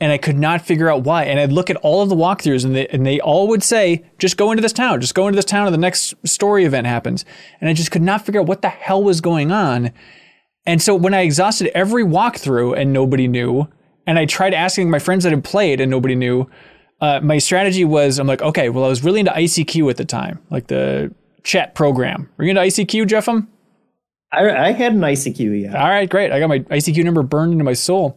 [0.00, 1.24] and I could not figure out why.
[1.24, 4.04] And I'd look at all of the walkthroughs, and they and they all would say,
[4.18, 5.00] "Just go into this town.
[5.00, 7.24] Just go into this town, and the next story event happens."
[7.60, 9.90] And I just could not figure out what the hell was going on.
[10.66, 13.68] And so when I exhausted every walkthrough and nobody knew,
[14.06, 16.48] and I tried asking my friends that had played and nobody knew,
[17.00, 20.04] uh, my strategy was I'm like, okay, well, I was really into ICQ at the
[20.04, 22.28] time, like the chat program.
[22.36, 23.48] Were you into ICQ, JeffM?
[24.32, 25.82] I, I had an ICQ, yeah.
[25.82, 26.30] All right, great.
[26.30, 28.16] I got my ICQ number burned into my soul.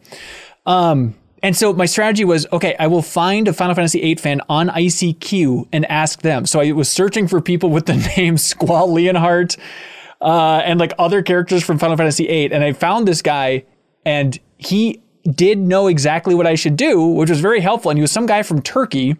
[0.66, 1.14] Um,
[1.44, 4.70] and so my strategy was okay, I will find a Final Fantasy VIII fan on
[4.70, 6.46] ICQ and ask them.
[6.46, 9.58] So I was searching for people with the name Squall Leonhart
[10.22, 12.50] uh, and like other characters from Final Fantasy VIII.
[12.50, 13.66] And I found this guy
[14.06, 17.90] and he did know exactly what I should do, which was very helpful.
[17.90, 19.14] And he was some guy from Turkey.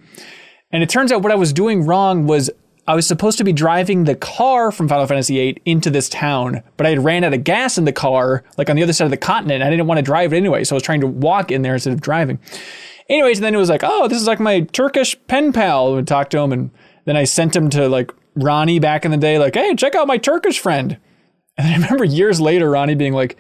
[0.73, 2.49] And it turns out what I was doing wrong was
[2.87, 6.63] I was supposed to be driving the car from Final Fantasy VIII into this town,
[6.77, 9.07] but I had ran out of gas in the car, like on the other side
[9.07, 9.63] of the continent.
[9.63, 11.75] I didn't want to drive it anyway, so I was trying to walk in there
[11.75, 12.39] instead of driving.
[13.09, 15.89] Anyways, and then it was like, oh, this is like my Turkish pen pal.
[15.89, 16.71] I would talk to him, and
[17.07, 20.07] then I sent him to like Ronnie back in the day, like, hey, check out
[20.07, 20.99] my Turkish friend.
[21.57, 23.37] And I remember years later, Ronnie being like,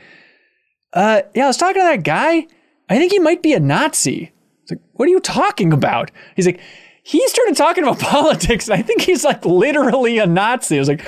[0.93, 2.47] uh, yeah, I was talking to that guy.
[2.89, 4.33] I think he might be a Nazi.
[4.63, 6.11] It's like, what are you talking about?
[6.37, 6.61] He's like,
[7.05, 8.69] he started talking about politics.
[8.69, 10.77] And I think he's like literally a Nazi.
[10.77, 11.07] I was like,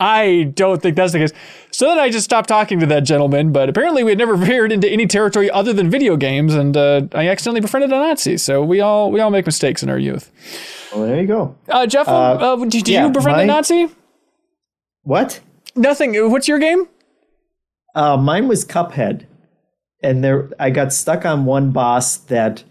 [0.00, 1.32] I don't think that's the case.
[1.70, 4.72] So then I just stopped talking to that gentleman, but apparently we had never veered
[4.72, 8.38] into any territory other than video games, and uh, I accidentally befriended a Nazi.
[8.38, 10.30] So we all we all make mistakes in our youth.
[10.92, 11.56] Well, there you go.
[11.68, 13.88] Uh, Jeff, uh, do, do yeah, you befriend a Nazi?
[15.02, 15.40] What?
[15.74, 16.30] Nothing.
[16.30, 16.88] What's your game?
[17.94, 19.26] Uh, mine was Cuphead,
[20.02, 22.64] and there I got stuck on one boss that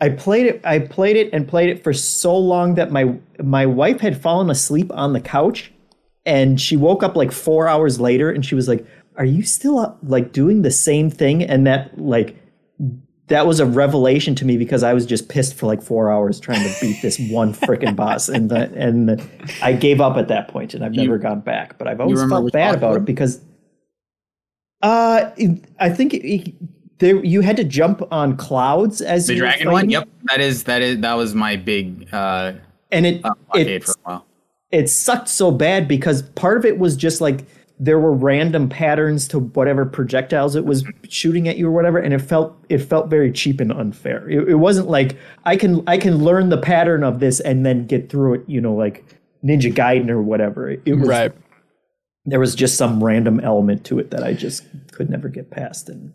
[0.00, 0.60] I played it.
[0.64, 4.50] I played it and played it for so long that my my wife had fallen
[4.50, 5.72] asleep on the couch,
[6.26, 8.86] and she woke up like four hours later, and she was like,
[9.16, 12.36] "Are you still up, like doing the same thing?" And that like
[13.28, 16.38] that was a revelation to me because I was just pissed for like four hours
[16.38, 19.20] trying to beat this one freaking boss, and the, and
[19.62, 21.78] I gave up at that point, and I've never gone back.
[21.78, 23.04] But I've always felt bad about it it?
[23.06, 23.40] because
[24.82, 25.30] uh,
[25.80, 26.54] I think it, it-
[26.98, 29.90] there you had to jump on clouds as The you dragon one.
[29.90, 32.52] Yep, that is that is that was my big uh,
[32.90, 34.26] and it arcade it for a while.
[34.70, 37.44] it sucked so bad because part of it was just like
[37.78, 42.14] there were random patterns to whatever projectiles it was shooting at you or whatever and
[42.14, 45.14] it felt it felt very cheap and unfair it, it wasn't like
[45.44, 48.62] i can i can learn the pattern of this and then get through it you
[48.62, 49.04] know like
[49.44, 51.32] ninja gaiden or whatever it, it was Right.
[52.24, 55.90] there was just some random element to it that i just could never get past
[55.90, 56.14] and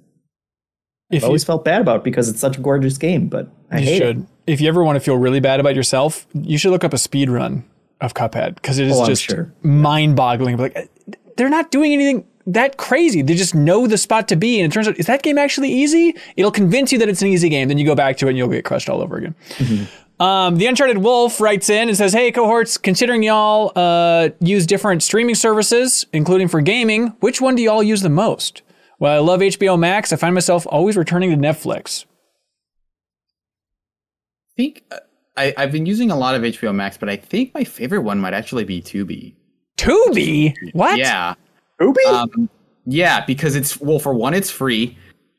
[1.12, 3.80] If i always felt bad about it because it's such a gorgeous game but i
[3.80, 6.58] you hate should, it if you ever want to feel really bad about yourself, you
[6.58, 7.64] should look up a speed run
[8.02, 9.54] of Cuphead because it is Oh, just sure.
[9.62, 10.58] mind-boggling.
[10.58, 10.90] Like
[11.38, 13.22] they're not doing anything that crazy.
[13.22, 15.72] They just know the spot to be, and it turns out is that game actually
[15.72, 16.16] easy?
[16.36, 17.68] It'll convince you that it's an easy game.
[17.68, 19.36] Then you go back to it and you'll get crushed all over again.
[20.20, 25.04] Um, the Uncharted Wolf writes in and says, "Hey cohorts, considering y'all uh, use different
[25.04, 28.64] streaming services, including for gaming, which one do y'all use the most?"
[29.02, 30.14] Well, I love HBO Max.
[30.14, 32.06] I find myself always returning to Netflix.
[34.46, 34.98] I think uh,
[35.36, 38.20] I, I've been using a lot of HBO Max, but I think my favorite one
[38.20, 39.34] might actually be Tubi.
[39.78, 40.54] Tubi?
[40.74, 41.00] What?
[41.00, 41.34] Yeah,
[41.80, 42.04] Ubi?
[42.06, 42.48] um,
[42.86, 44.96] yeah, because it's well, for one, it's free,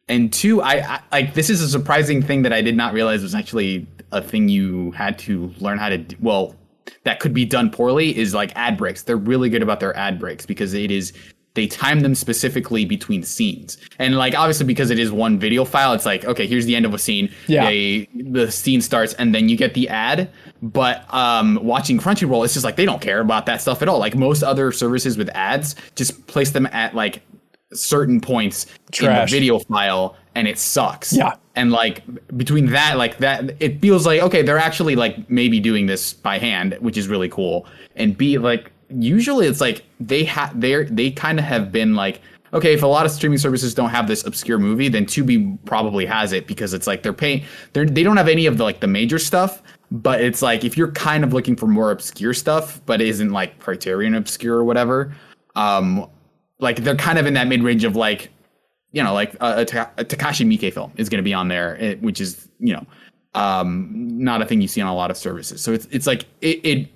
[0.08, 3.22] and two, I, I like this is a surprising thing that I did not realize
[3.22, 5.98] was actually a thing you had to learn how to.
[5.98, 6.56] Do, well,
[7.04, 9.04] that could be done poorly is like ad breaks.
[9.04, 11.12] They're really good about their ad breaks because it is
[11.54, 13.76] they time them specifically between scenes.
[13.98, 16.86] And like obviously because it is one video file, it's like, okay, here's the end
[16.86, 17.32] of a scene.
[17.46, 17.66] Yeah.
[17.66, 20.30] They the scene starts and then you get the ad.
[20.62, 23.98] But um watching Crunchyroll, it's just like they don't care about that stuff at all.
[23.98, 27.22] Like most other services with ads, just place them at like
[27.72, 29.08] certain points Trash.
[29.08, 31.12] in the video file and it sucks.
[31.12, 31.34] Yeah.
[31.54, 32.02] And like
[32.34, 36.38] between that, like that, it feels like okay, they're actually like maybe doing this by
[36.38, 37.66] hand, which is really cool.
[37.94, 42.20] And B, like usually it's like they have they're they kind of have been like
[42.54, 46.04] okay, if a lot of streaming services don't have this obscure movie, then Tubi probably
[46.04, 47.42] has it because it's like they're paying
[47.72, 49.62] they're they don't have any of the like the major stuff.
[49.90, 53.58] But it's like if you're kind of looking for more obscure stuff, but isn't like
[53.58, 55.14] Criterion obscure or whatever,
[55.54, 56.08] um,
[56.60, 58.30] like they're kind of in that mid range of like
[58.92, 61.78] you know, like a, a, a Takashi Miike film is going to be on there,
[61.80, 62.86] eh, which is you know,
[63.34, 65.62] um, not a thing you see on a lot of services.
[65.62, 66.88] So it's it's like it, it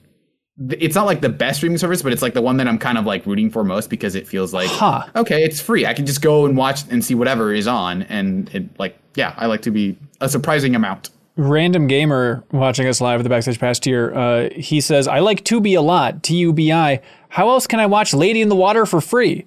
[0.71, 2.97] it's not like the best streaming service, but it's like the one that I'm kind
[2.99, 5.05] of like rooting for most because it feels like Huh.
[5.15, 5.85] okay, it's free.
[5.87, 9.35] I can just go and watch and see whatever is on, and it like yeah,
[9.37, 11.11] I like to be a surprising amount.
[11.39, 15.45] Random gamer watching us live at the Backstage past tier, uh, he says, I like
[15.45, 17.03] Tubi a lot, T U B I.
[17.29, 19.45] How else can I watch Lady in the Water for free?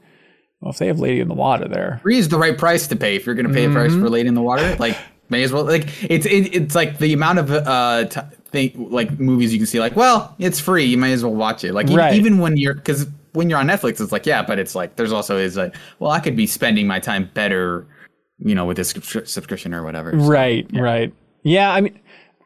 [0.62, 2.00] Well, if they have Lady in the Water there.
[2.04, 4.10] Free is the right price to pay if you're going to pay a price for
[4.10, 4.76] Lady in the Water.
[4.76, 4.98] Like
[5.30, 8.22] may as well like it's it, it's like the amount of uh t-
[8.52, 9.80] thing, like movies you can see.
[9.80, 10.86] Like well, it's free.
[10.86, 11.74] You might as well watch it.
[11.74, 12.14] Like e- Right.
[12.14, 15.12] even when you're because when you're on Netflix, it's like yeah, but it's like there's
[15.12, 17.88] also is like well, I could be spending my time better,
[18.40, 20.12] you know, with this subscription or whatever.
[20.12, 21.14] So, Right, right.
[21.44, 21.98] Yeah, I mean,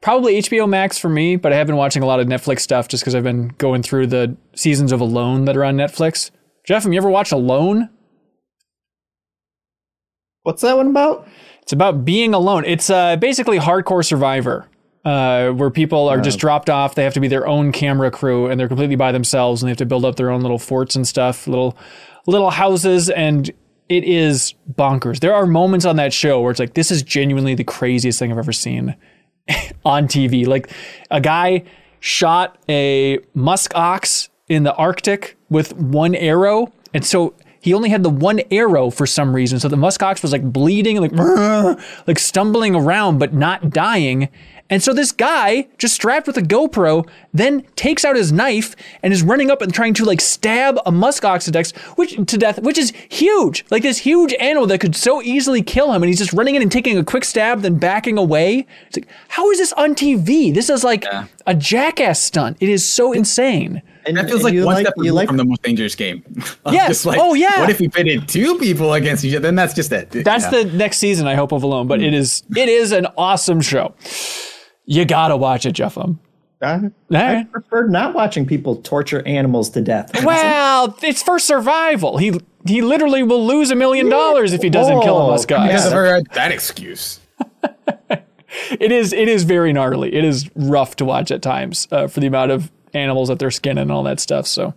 [0.01, 2.87] probably HBO Max for me, but I have been watching a lot of Netflix stuff
[2.87, 6.29] just because I've been going through the seasons of Alone that are on Netflix.
[6.65, 7.89] Jeff, have you ever watched Alone?
[10.43, 11.27] What's that one about?
[11.61, 12.65] It's about being alone.
[12.65, 14.67] It's uh, basically hardcore survivor,
[15.05, 16.95] uh, where people are just dropped off.
[16.95, 19.71] They have to be their own camera crew, and they're completely by themselves, and they
[19.71, 21.77] have to build up their own little forts and stuff, little
[22.25, 23.51] little houses, and
[23.89, 25.19] it is bonkers.
[25.19, 28.31] There are moments on that show where it's like, this is genuinely the craziest thing
[28.31, 28.95] I've ever seen
[29.85, 30.47] on TV.
[30.47, 30.71] Like
[31.11, 31.63] a guy
[31.99, 38.03] shot a musk ox in the Arctic with one arrow, and so he only had
[38.03, 39.57] the one arrow for some reason.
[39.57, 41.13] So the musk ox was like bleeding, like
[42.07, 44.27] like stumbling around, but not dying.
[44.73, 49.13] And so this guy, just strapped with a GoPro, then takes out his knife and
[49.13, 52.37] is running up and trying to like stab a musk ox to death, which to
[52.39, 53.65] death, which is huge.
[53.69, 56.63] Like this huge animal that could so easily kill him, and he's just running in
[56.63, 58.65] and taking a quick stab, then backing away.
[58.87, 60.51] It's like, how is this on TV?
[60.51, 61.05] This is like
[61.45, 62.57] a jackass stunt.
[62.59, 63.83] It is so insane.
[64.07, 65.93] And, That feels and like one like step you removed like from the most dangerous
[65.93, 66.23] game.
[66.71, 67.05] Yes.
[67.05, 67.59] like, Oh, yeah.
[67.59, 69.41] What if we pitted two people against each other?
[69.43, 70.09] Then that's just it.
[70.09, 70.63] That's Yeah.
[70.63, 71.85] the next season, I hope, of Alone.
[71.85, 72.05] But hmm.
[72.05, 73.93] it is it is an awesome show.
[74.85, 75.97] You gotta watch it, Jeff.
[75.97, 76.19] Um,
[76.61, 80.23] I, All I prefer not watching people torture animals to death.
[80.23, 82.17] Well, it's for survival.
[82.17, 85.69] He he literally will lose a million dollars if he doesn't kill a musk I've
[85.69, 87.19] never heard that excuse.
[88.79, 90.13] It is it is very gnarly.
[90.13, 93.51] It is rough to watch at times uh, for the amount of animals that they're
[93.51, 94.47] skinning and all that stuff.
[94.47, 94.73] So,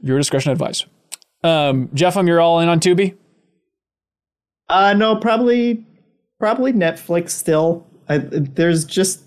[0.00, 0.86] your discretion advice.
[1.44, 3.14] Um, Jeff, um, you're all in on Tubi.
[4.68, 5.86] Uh, no, probably,
[6.38, 7.86] probably Netflix still.
[8.08, 9.22] I, there's just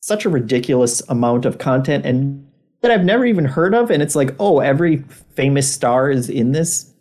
[0.00, 2.46] such a ridiculous amount of content and
[2.82, 4.98] that I've never even heard of, and it's like, oh, every
[5.36, 6.92] famous star is in this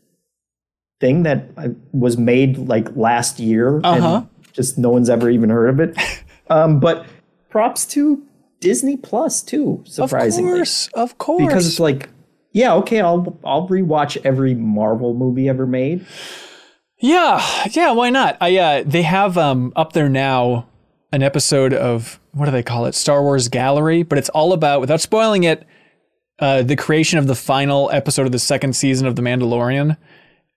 [1.01, 4.15] thing that I, was made like last year, Uh-huh.
[4.23, 5.97] and just no one's ever even heard of it.
[6.49, 7.05] um, but
[7.49, 8.23] props to
[8.61, 11.43] Disney Plus too, surprisingly, Of course, of course.
[11.45, 12.07] because it's like,
[12.53, 16.05] yeah, okay, I'll I'll rewatch every Marvel movie ever made.
[16.99, 18.38] Yeah, yeah, why not?
[18.39, 20.68] I uh they have um up there now
[21.14, 22.95] an episode of what do they call it?
[22.95, 25.65] Star Wars Gallery, but it's all about without spoiling it,
[26.40, 29.95] uh the creation of the final episode of the second season of The Mandalorian.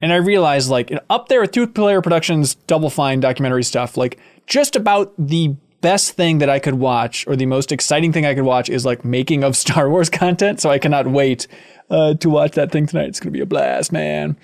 [0.01, 4.19] And I realized like up there with Two Player Productions Double Fine documentary stuff, like
[4.47, 8.35] just about the best thing that I could watch or the most exciting thing I
[8.35, 10.61] could watch is like making of Star Wars content.
[10.61, 11.47] So I cannot wait
[11.91, 13.09] uh, to watch that thing tonight.
[13.09, 14.37] It's gonna be a blast, man.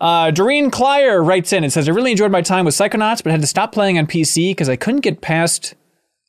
[0.00, 3.30] Uh, Doreen Klyer writes in and says, I really enjoyed my time with Psychonauts, but
[3.30, 5.74] had to stop playing on PC because I couldn't get past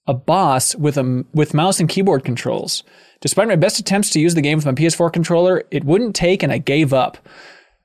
[0.08, 2.84] a boss with a with mouse and keyboard controls.
[3.22, 6.44] Despite my best attempts to use the game with my PS4 controller, it wouldn't take
[6.44, 7.18] and I gave up.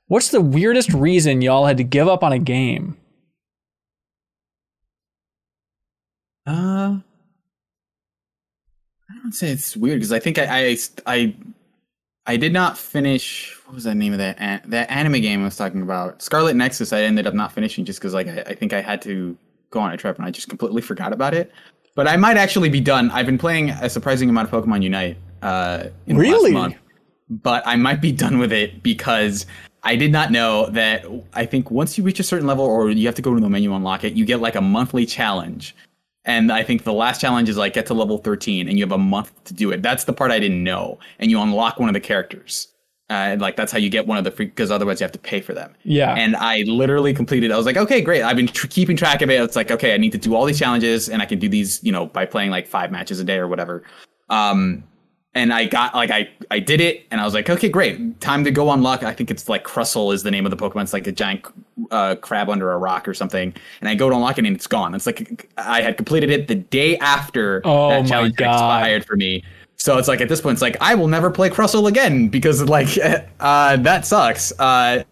[0.07, 2.97] What's the weirdest reason y'all had to give up on a game?
[6.47, 6.99] Uh,
[9.09, 10.77] I don't say it's weird because I think I, I
[11.07, 11.37] I
[12.31, 13.57] I did not finish.
[13.67, 16.23] What was the name of that an- that anime game I was talking about?
[16.23, 16.93] Scarlet Nexus.
[16.93, 19.37] I ended up not finishing just because like I, I think I had to
[19.71, 21.51] go on a trip and I just completely forgot about it.
[21.97, 23.11] But I might actually be done.
[23.11, 25.17] I've been playing a surprising amount of Pokemon Unite.
[25.43, 26.53] Uh, in the Really?
[26.53, 26.77] last month,
[27.29, 29.45] but I might be done with it because
[29.83, 31.05] I did not know that.
[31.33, 33.49] I think once you reach a certain level, or you have to go to the
[33.49, 35.75] menu unlock it, you get like a monthly challenge.
[36.25, 38.93] And I think the last challenge is like get to level 13 and you have
[38.93, 39.83] a month to do it.
[39.83, 40.99] That's the part I didn't know.
[41.19, 42.69] And you unlock one of the characters.
[43.09, 45.11] Uh, and like that's how you get one of the free, because otherwise you have
[45.13, 45.75] to pay for them.
[45.83, 46.15] Yeah.
[46.15, 48.23] And I literally completed, I was like, okay, great.
[48.23, 49.41] I've been tr- keeping track of it.
[49.41, 51.83] It's like, okay, I need to do all these challenges and I can do these,
[51.83, 53.83] you know, by playing like five matches a day or whatever.
[54.29, 54.85] Um,
[55.35, 58.43] and I got like I I did it, and I was like, okay, great, time
[58.45, 59.03] to go unlock.
[59.05, 60.83] I think it's like Crustle is the name of the Pokemon.
[60.83, 61.45] It's like a giant
[61.91, 63.55] uh, crab under a rock or something.
[63.81, 64.95] And I go to unlock it, and it's gone.
[64.95, 68.55] It's like I had completed it the day after Oh that challenge God.
[68.55, 69.45] expired for me.
[69.77, 72.63] So it's like at this point, it's like I will never play Crustle again because
[72.65, 72.89] like
[73.41, 74.53] uh, that sucks.
[74.59, 75.05] Uh,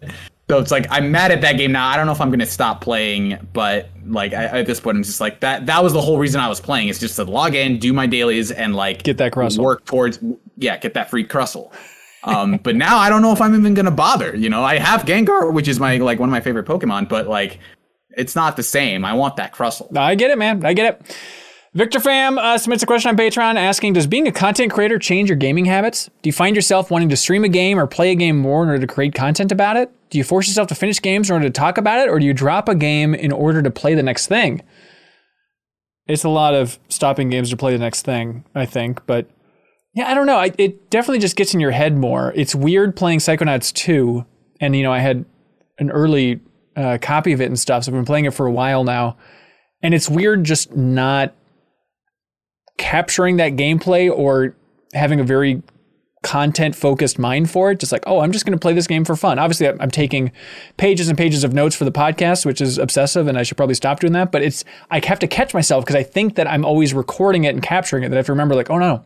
[0.49, 1.87] so it's like I'm mad at that game now.
[1.87, 5.03] I don't know if I'm gonna stop playing, but like I, at this point, I'm
[5.03, 5.67] just like that.
[5.67, 6.87] That was the whole reason I was playing.
[6.87, 9.59] It's just to log in, do my dailies, and like Get that Crustle.
[9.59, 10.19] work towards
[10.57, 11.71] yeah, get that free Crustle.
[12.23, 14.35] Um, but now I don't know if I'm even gonna bother.
[14.35, 17.27] You know, I have Gengar, which is my like one of my favorite Pokemon, but
[17.27, 17.59] like
[18.17, 19.05] it's not the same.
[19.05, 19.95] I want that Crustle.
[19.95, 20.65] I get it, man.
[20.65, 21.17] I get it.
[21.75, 25.29] Victor Fam uh, submits a question on Patreon asking Does being a content creator change
[25.29, 26.09] your gaming habits?
[26.23, 28.69] Do you find yourself wanting to stream a game or play a game more in
[28.69, 29.91] order to create content about it?
[30.09, 32.25] Do you force yourself to finish games in order to talk about it, or do
[32.25, 34.63] you drop a game in order to play the next thing?
[36.07, 39.29] It's a lot of stopping games to play the next thing, I think, but
[39.93, 40.37] yeah, I don't know.
[40.37, 42.33] I, it definitely just gets in your head more.
[42.35, 44.25] It's weird playing Psychonauts 2,
[44.59, 45.23] and you know, I had
[45.77, 46.39] an early
[46.75, 49.17] uh, copy of it and stuff, so I've been playing it for a while now.
[49.83, 51.35] And it's weird just not
[52.79, 54.55] capturing that gameplay or
[54.93, 55.61] having a very
[56.23, 57.79] content focused mind for it.
[57.79, 59.37] Just like, oh, I'm just going to play this game for fun.
[59.37, 60.31] Obviously, I'm, taking
[60.77, 63.75] pages and pages of notes for the podcast, which is obsessive, and I should probably
[63.75, 64.31] stop doing that.
[64.31, 67.53] But it's I have to catch myself because I think that I'm always recording it
[67.53, 68.09] and capturing it.
[68.09, 69.03] That I have to remember, like, oh no,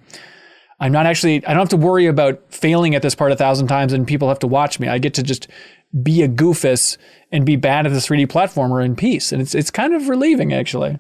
[0.80, 1.46] I'm not actually.
[1.46, 4.30] I don't have to worry about failing at this part a thousand times and people
[4.30, 4.88] have to watch me.
[4.88, 5.48] I get to just
[6.02, 6.98] be a goofus
[7.32, 10.54] and be bad at the 3D platformer in peace, and it's it's kind of relieving
[10.54, 11.00] actually.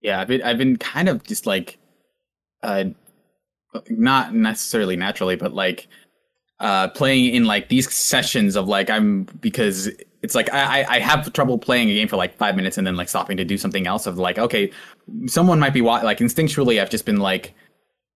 [0.00, 1.78] Yeah, I've been I've been kind of just like
[2.62, 2.84] uh
[3.90, 5.88] not necessarily naturally, but like
[6.60, 9.88] uh playing in like these sessions of like I'm because
[10.22, 12.96] it's like I I have trouble playing a game for like five minutes and then
[12.96, 14.70] like stopping to do something else of like okay
[15.26, 17.54] someone might be wa- like instinctually I've just been like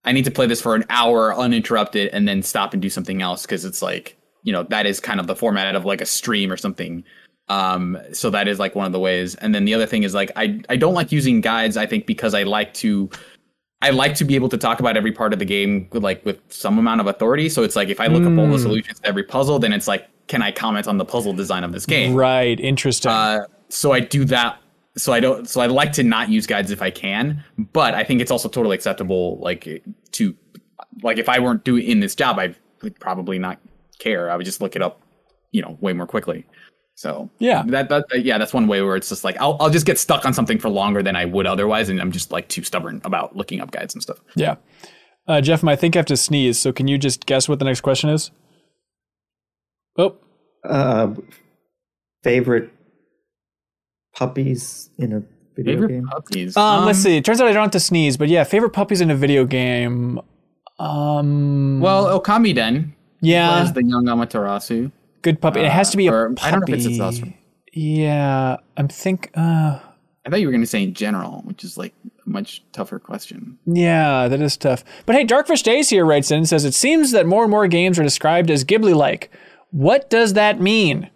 [0.04, 3.22] I need to play this for an hour uninterrupted and then stop and do something
[3.22, 6.06] else because it's like you know that is kind of the format of like a
[6.06, 7.04] stream or something
[7.48, 10.14] um so that is like one of the ways and then the other thing is
[10.14, 13.10] like i i don't like using guides i think because i like to
[13.82, 16.24] I like to be able to talk about every part of the game with like
[16.24, 17.48] with some amount of authority.
[17.48, 19.88] So it's like if I look up all the solutions to every puzzle, then it's
[19.88, 22.14] like, can I comment on the puzzle design of this game?
[22.14, 22.58] Right.
[22.60, 23.10] Interesting.
[23.10, 24.58] Uh, so I do that.
[24.96, 25.48] So I don't.
[25.48, 28.48] So I like to not use guides if I can, but I think it's also
[28.48, 29.38] totally acceptable.
[29.40, 29.82] Like
[30.12, 30.36] to,
[31.02, 33.58] like if I weren't doing in this job, I would probably not
[33.98, 34.30] care.
[34.30, 35.02] I would just look it up,
[35.50, 36.46] you know, way more quickly.
[37.02, 37.64] So Yeah.
[37.66, 40.24] that, that yeah, that's one way where it's just like I'll I'll just get stuck
[40.24, 43.34] on something for longer than I would otherwise, and I'm just like too stubborn about
[43.34, 44.18] looking up guides and stuff.
[44.36, 44.54] yeah.
[45.26, 46.60] Uh, Jeff, I think I have to sneeze.
[46.60, 48.30] So can you just guess what the next question is?
[49.98, 50.16] Oh,
[50.64, 51.14] Uh,
[52.22, 52.70] favorite
[54.14, 55.22] puppies in a
[55.56, 56.06] video Favorite game?
[56.06, 56.56] puppies.
[56.56, 57.16] um, let's see.
[57.16, 59.44] It turns out I don't have to sneeze, but yeah, favorite puppies in a video
[59.44, 60.20] game.
[60.78, 64.90] Um, Well, Okamiden yeah, was the young Amaterasu.
[65.22, 65.60] Good puppy.
[65.60, 66.48] it has to be a or- puppy.
[66.48, 67.22] I don't know if it's.
[67.74, 69.30] Yeah, I'm think.
[69.34, 69.78] Uh,
[70.24, 71.94] I thought you were going to say in general, which is like
[72.24, 73.58] a much tougher question.
[73.66, 74.84] Yeah, that is tough.
[75.06, 77.66] But hey, Darkfish Days here writes in and says it seems that more and more
[77.66, 79.30] games are described as Ghibli-like.
[79.70, 81.10] What does that mean?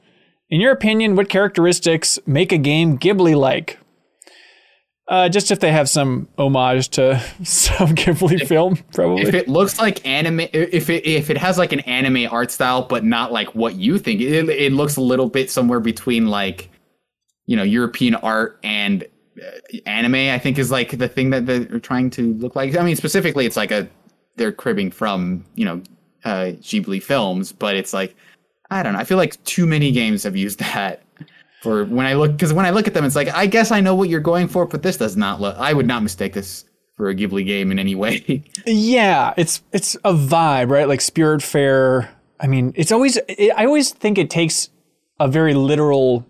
[0.48, 3.78] In your opinion, what characteristics make a game Ghibli-like?
[5.08, 9.22] Uh, just if they have some homage to some Ghibli film, probably.
[9.22, 12.82] If it looks like anime, if it if it has like an anime art style,
[12.82, 16.70] but not like what you think, it, it looks a little bit somewhere between like,
[17.46, 19.04] you know, European art and
[19.40, 20.14] uh, anime.
[20.14, 22.76] I think is like the thing that they're trying to look like.
[22.76, 23.88] I mean, specifically, it's like a
[24.34, 25.82] they're cribbing from you know
[26.24, 28.16] uh, Ghibli films, but it's like
[28.70, 28.98] I don't know.
[28.98, 31.02] I feel like too many games have used that
[31.66, 33.80] for when I look because when I look at them, it's like I guess I
[33.80, 35.56] know what you're going for, but this does not look.
[35.58, 36.64] I would not mistake this
[36.96, 38.44] for a Ghibli game in any way.
[38.68, 40.88] Yeah, it's it's a vibe, right?
[40.88, 42.08] Like Spiritfarer.
[42.40, 43.16] I mean, it's always.
[43.28, 44.70] It, I always think it takes
[45.18, 46.24] a very literal.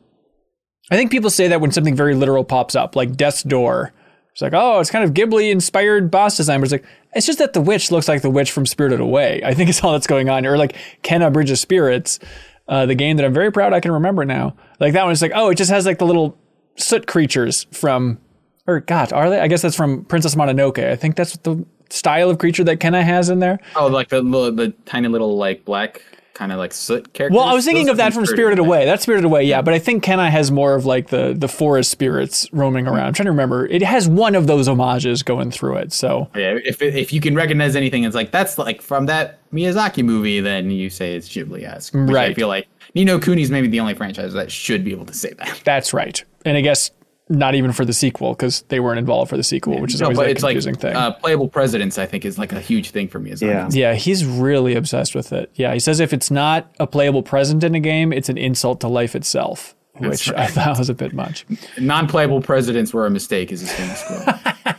[0.91, 3.93] I think people say that when something very literal pops up, like Death's Door.
[4.33, 6.61] It's like, oh, it's kind of Ghibli inspired boss design.
[6.61, 6.85] But it's like,
[7.15, 9.41] it's just that the witch looks like the witch from Spirited Away.
[9.43, 10.45] I think it's all that's going on.
[10.45, 12.19] Or like Kena Bridge of Spirits,
[12.69, 14.57] uh, the game that I'm very proud I can remember now.
[14.81, 16.37] Like that one is like, oh, it just has like the little
[16.77, 18.19] soot creatures from,
[18.67, 19.41] or God, are they?
[19.41, 20.85] I guess that's from Princess Mononoke.
[20.85, 23.61] I think that's the style of creature that Kena has in there.
[23.77, 26.03] Oh, like the little, the tiny little like black
[26.37, 27.35] kind of like soot characters.
[27.35, 28.59] Well, I was thinking Those of that from Spirited.
[28.59, 28.85] Away.
[28.85, 29.63] That's Spirited Away, yeah.
[29.63, 33.07] But I think Kena has more of like the the forest spirits roaming around.
[33.07, 33.67] I'm trying to remember.
[33.67, 35.93] It has one of those homages going through it.
[35.95, 40.05] So Yeah, if if you can recognize anything, it's like that's like from that Miyazaki
[40.05, 41.95] movie, then you say it's Ghibli-esque.
[41.95, 42.37] which I Right.
[42.37, 45.33] feel like Ni no Kuni's maybe the only franchise that should be able to say
[45.39, 45.61] that.
[45.65, 46.23] that's right.
[46.45, 46.91] And I guess
[47.29, 50.07] not even for the sequel because they weren't involved for the sequel, which is No,
[50.07, 50.95] always a it's like confusing thing.
[50.95, 51.99] uh, playable presidents.
[51.99, 53.41] I think is like a huge thing for Miyazaki.
[53.49, 53.69] Yeah.
[53.73, 55.51] yeah, he's really obsessed with it.
[55.55, 58.81] Yeah, he says if it's not a playable present in a game, it's an insult
[58.83, 61.45] to life itself, which I thought was a bit much.
[61.79, 63.51] Non-playable presidents were a mistake.
[63.51, 64.57] Is his famous quote.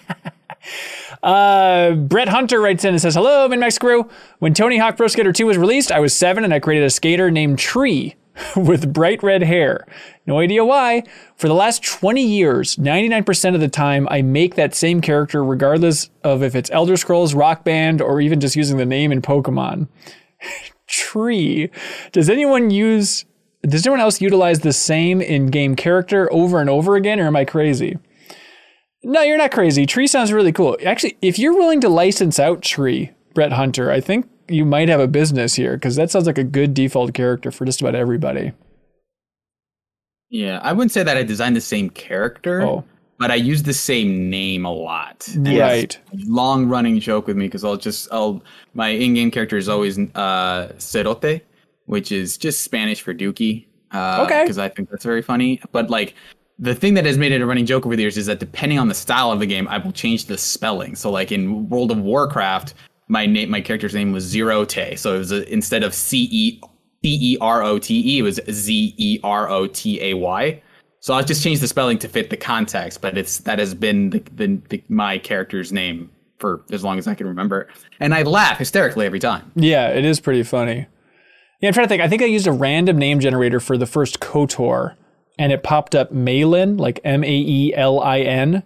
[1.23, 4.07] Uh, Brett Hunter writes in and says, Hello, MinnMax crew.
[4.39, 6.89] When Tony Hawk Pro Skater 2 was released, I was seven and I created a
[6.89, 8.15] skater named Tree
[8.55, 9.85] with bright red hair.
[10.25, 11.03] No idea why.
[11.35, 16.09] For the last 20 years, 99% of the time, I make that same character regardless
[16.23, 19.87] of if it's Elder Scrolls, Rock Band, or even just using the name in Pokemon.
[20.87, 21.69] Tree.
[22.11, 23.25] Does anyone use.
[23.63, 27.35] Does anyone else utilize the same in game character over and over again, or am
[27.35, 27.97] I crazy?
[29.03, 29.85] No, you're not crazy.
[29.85, 30.77] Tree sounds really cool.
[30.85, 34.99] Actually, if you're willing to license out Tree, Brett Hunter, I think you might have
[34.99, 38.51] a business here because that sounds like a good default character for just about everybody.
[40.29, 42.83] yeah, I wouldn't say that I designed the same character, Oh.
[43.17, 45.27] but I use the same name a lot.
[45.33, 45.97] And Right.
[46.25, 48.43] long running joke with me because I'll just I'll
[48.73, 51.41] my in-game character is always uh Cerote,
[51.85, 53.65] which is just Spanish for Dookie.
[53.91, 54.43] Uh, Okay.
[54.43, 55.61] Because I think that's very funny.
[55.71, 56.13] But like
[56.59, 58.79] the thing that has made it a running joke over the years is that depending
[58.79, 60.95] on the style of the game, I will change the spelling.
[60.95, 62.73] So like in World of Warcraft,
[63.07, 64.97] my name my character's name was Zerote.
[64.97, 66.61] So it was a, instead of C E
[67.03, 70.61] C E R O T E, it was Z E R O T A Y.
[70.99, 74.09] So I'll just changed the spelling to fit the context, but it's that has been
[74.09, 76.09] the, the, the my character's name
[76.39, 77.67] for as long as I can remember,
[77.99, 79.51] and I laugh hysterically every time.
[79.55, 80.87] Yeah, it is pretty funny.
[81.61, 82.01] Yeah, I'm trying to think.
[82.01, 84.95] I think I used a random name generator for the first KOTOR,
[85.39, 88.63] and it popped up Maelin, like M A E L I N.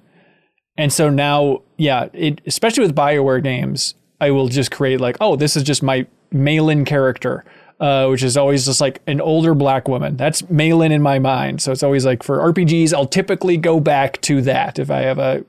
[0.77, 5.35] And so now, yeah, it especially with Bioware games, I will just create like, oh,
[5.35, 7.43] this is just my Maelin character,
[7.79, 10.15] uh, which is always just like an older black woman.
[10.15, 11.61] That's Maelin in my mind.
[11.61, 15.17] So it's always like for RPGs, I'll typically go back to that if I have
[15.17, 15.43] a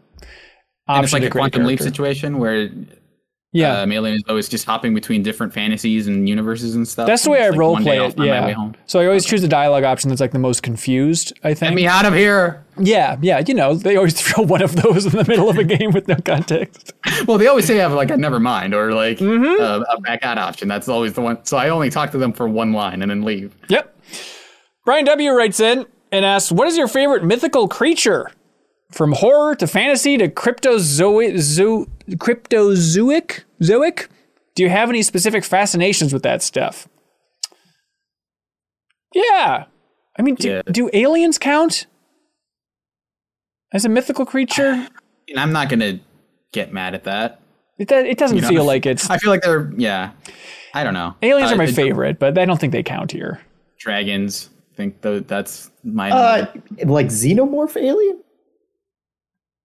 [0.88, 2.70] option And it's like a quantum leap situation where
[3.54, 7.06] Yeah, uh, Maelin is always just hopping between different fantasies and universes and stuff.
[7.06, 8.16] That's the way I it's like role play it.
[8.16, 8.72] find my way Yeah.
[8.86, 11.34] So I always choose the dialogue option that's like the most confused.
[11.44, 11.70] I think.
[11.72, 12.64] Get me out of here!
[12.78, 13.42] Yeah, yeah.
[13.46, 16.08] You know, they always throw one of those in the middle of a game with
[16.08, 16.92] no context.
[17.26, 19.62] Well, they always say have like a never mind or like Mm-hmm.
[19.62, 20.66] uh, a back out option.
[20.66, 21.44] That's always the one.
[21.44, 23.54] So I only talk to them for one line and then leave.
[23.68, 23.94] Yep.
[24.86, 25.30] Brian W.
[25.30, 28.30] writes in and asks, "What is your favorite mythical creature?
[28.92, 34.08] From horror to fantasy to cryptozoic, zo- cryptozoic, zoic?
[34.54, 36.86] Do you have any specific fascinations with that stuff?"
[39.14, 39.64] Yeah.
[40.18, 40.62] I mean, do, Yeah.
[40.70, 41.86] do aliens count
[43.72, 44.86] as a mythical creature?
[45.28, 46.00] And I'm not gonna
[46.52, 47.40] get mad at that.
[47.78, 49.08] It, do- it doesn't You know, feel like it's.
[49.08, 50.10] I feel like they're yeah.
[50.74, 51.14] I don't know.
[51.22, 53.40] Aliens Uh, are my favorite, but I don't think they count here.
[53.78, 54.50] Dragons.
[54.72, 56.10] I think tho- that's my.
[56.10, 56.46] Uh,
[56.84, 58.20] like xenomorph alien?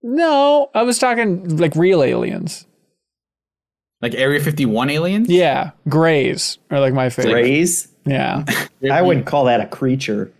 [0.07, 2.65] No, I was talking like real aliens.
[4.01, 5.27] like Area 51 aliens.
[5.29, 7.33] Yeah, grays are like my favorite.
[7.33, 7.89] Grays?
[8.05, 8.45] Yeah.
[8.91, 10.31] I wouldn't call that a creature.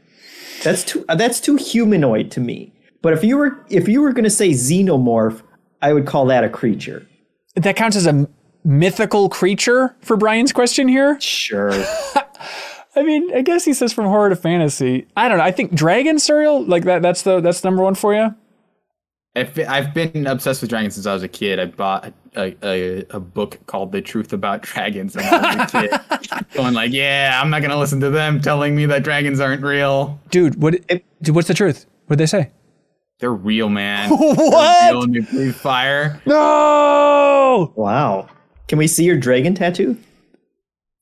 [0.63, 2.71] That's too uh, that's too humanoid to me.
[3.01, 5.41] But if you were if you were going to say xenomorph,
[5.81, 7.05] I would call that a creature.
[7.55, 8.25] that counts as a
[8.63, 11.19] mythical creature for Brian's question here.
[11.19, 11.71] Sure.
[12.95, 15.07] I mean, I guess he says from horror to fantasy.
[15.17, 15.43] I don't know.
[15.43, 17.01] I think dragon cereal like that.
[17.01, 18.33] That's the that's number one for you.
[19.37, 21.59] I've, I've been obsessed with dragons since I was a kid.
[21.59, 25.81] I bought a, a, a book called The Truth About Dragons when I was a
[25.81, 26.45] kid.
[26.53, 30.19] Going like, yeah, I'm not gonna listen to them telling me that dragons aren't real.
[30.31, 30.75] Dude, what?
[31.21, 31.85] dude, what's the truth?
[32.07, 32.51] What'd they say?
[33.19, 34.09] They're real, man.
[34.09, 34.39] What?
[34.39, 36.21] They're real and they fire.
[36.25, 37.73] No.
[37.75, 38.27] wow.
[38.67, 39.97] Can we see your dragon tattoo?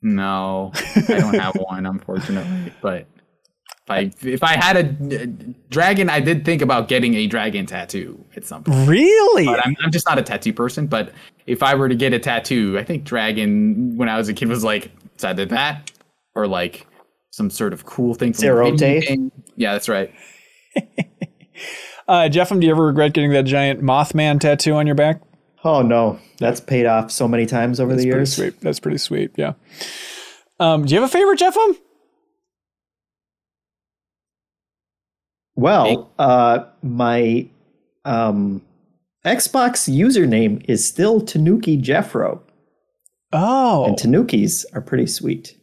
[0.01, 2.71] No, I don't have one, unfortunately.
[2.81, 3.07] But
[3.87, 5.27] if I if I had a
[5.69, 8.89] dragon, I did think about getting a dragon tattoo at some point.
[8.89, 9.45] Really?
[9.45, 10.87] But I'm, I'm just not a tattoo person.
[10.87, 11.11] But
[11.45, 14.47] if I were to get a tattoo, I think dragon when I was a kid
[14.47, 15.91] was like it's either that
[16.33, 16.87] or like
[17.31, 18.33] some sort of cool thing.
[18.33, 18.79] From a Zerote?
[18.79, 19.31] video.
[19.55, 20.11] Yeah, that's right.
[22.07, 25.21] Uh, JeffM, do you ever regret getting that giant Mothman tattoo on your back?
[25.63, 28.35] Oh no, that's paid off so many times over the years.
[28.35, 28.59] sweet.
[28.61, 29.31] That's pretty sweet.
[29.35, 29.53] Yeah.
[30.59, 31.77] Um, do you have a favorite, JeffM?
[35.55, 37.47] Well, uh, my
[38.03, 38.61] um,
[39.25, 42.41] Xbox username is still Tanuki Jeffro,
[43.31, 45.57] Oh, and Tanukis are pretty sweet.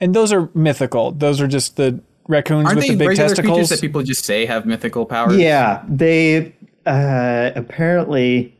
[0.00, 1.12] and those are mythical.
[1.12, 3.54] Those are just the raccoons Aren't with they the big regular testicles.
[3.56, 5.36] creatures that people just say have mythical powers?
[5.36, 6.54] Yeah, they
[6.86, 8.56] uh, apparently,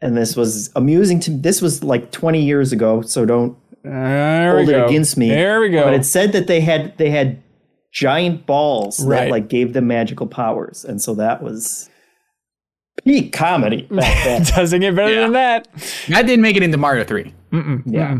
[0.00, 1.30] and this was amusing to.
[1.30, 4.86] This was like 20 years ago, so don't there hold it go.
[4.86, 5.28] against me.
[5.28, 5.82] There we go.
[5.84, 7.42] But it said that they had they had
[7.94, 9.20] giant balls Right.
[9.24, 11.88] that like gave them magical powers, and so that was
[13.04, 14.42] peak comedy back then.
[14.42, 15.20] Doesn't get better Yeah.
[15.22, 15.68] than that.
[16.08, 17.32] that didn't make it into Mario Three.
[17.86, 18.18] yeah,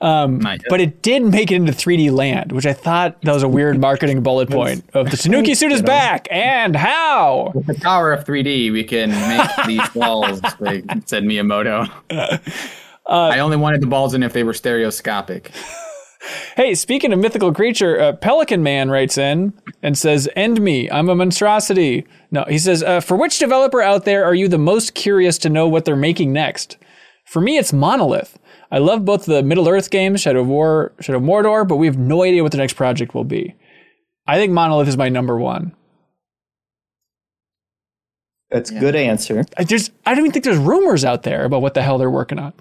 [0.00, 0.66] Um, Not yet.
[0.68, 3.80] but it did make it into 3D Land, which I thought that was a weird
[3.80, 7.52] marketing bullet point of the Tanuki suit is back and how.
[7.54, 10.40] With the power of 3D, we can make these balls.
[10.58, 11.88] Like said Miyamoto.
[12.10, 12.38] Uh,
[13.06, 15.52] I only wanted the balls in if they were stereoscopic.
[16.56, 20.88] Hey, speaking of mythical creature, uh, Pelican Man writes in and says, "End me.
[20.90, 24.58] I'm a monstrosity." No, he says, uh, "For which developer out there are you the
[24.58, 26.76] most curious to know what they're making next?"
[27.26, 28.38] For me, it's Monolith.
[28.70, 31.86] I love both the Middle Earth games, Shadow of War, Shadow of Mordor, but we
[31.86, 33.54] have no idea what the next project will be.
[34.26, 35.74] I think Monolith is my number one.
[38.50, 39.44] that's a good answer.
[39.56, 42.10] I just I don't even think there's rumors out there about what the hell they're
[42.10, 42.52] working on.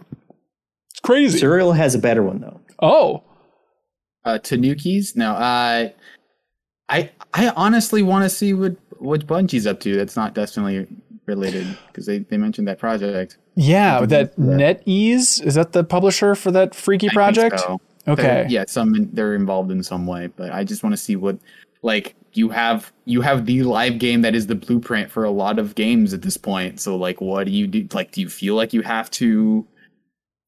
[0.92, 1.40] It's crazy.
[1.40, 2.62] Suriel has a better one though.
[2.82, 3.24] Oh,
[4.24, 5.16] Uh, Tanukis?
[5.16, 5.32] No.
[5.32, 5.90] Uh,
[6.90, 9.96] I I honestly want to see what what Bungie's up to.
[9.96, 10.86] That's not Destiny
[11.26, 13.38] related because they, they mentioned that project.
[13.56, 14.44] yeah, that Yeah.
[14.46, 17.60] NetEase is that the publisher for that freaky I project?
[17.60, 17.80] so.
[18.08, 18.22] Okay.
[18.24, 21.38] They're- yeah, some they're involved in some way, but I just want to see what
[21.84, 25.58] like you have you have the live game that is the blueprint for a lot
[25.60, 26.80] of games at this point.
[26.80, 29.66] So like what do you do like do you feel like you have to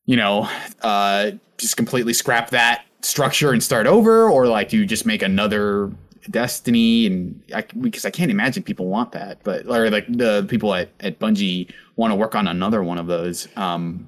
[0.06, 0.50] you know,
[0.82, 5.22] uh just completely scrap that structure and start over or like do you just make
[5.22, 5.92] another
[6.30, 10.74] Destiny and I because I can't imagine people want that, but or like the people
[10.74, 13.48] at at Bungie want to work on another one of those.
[13.58, 14.08] Um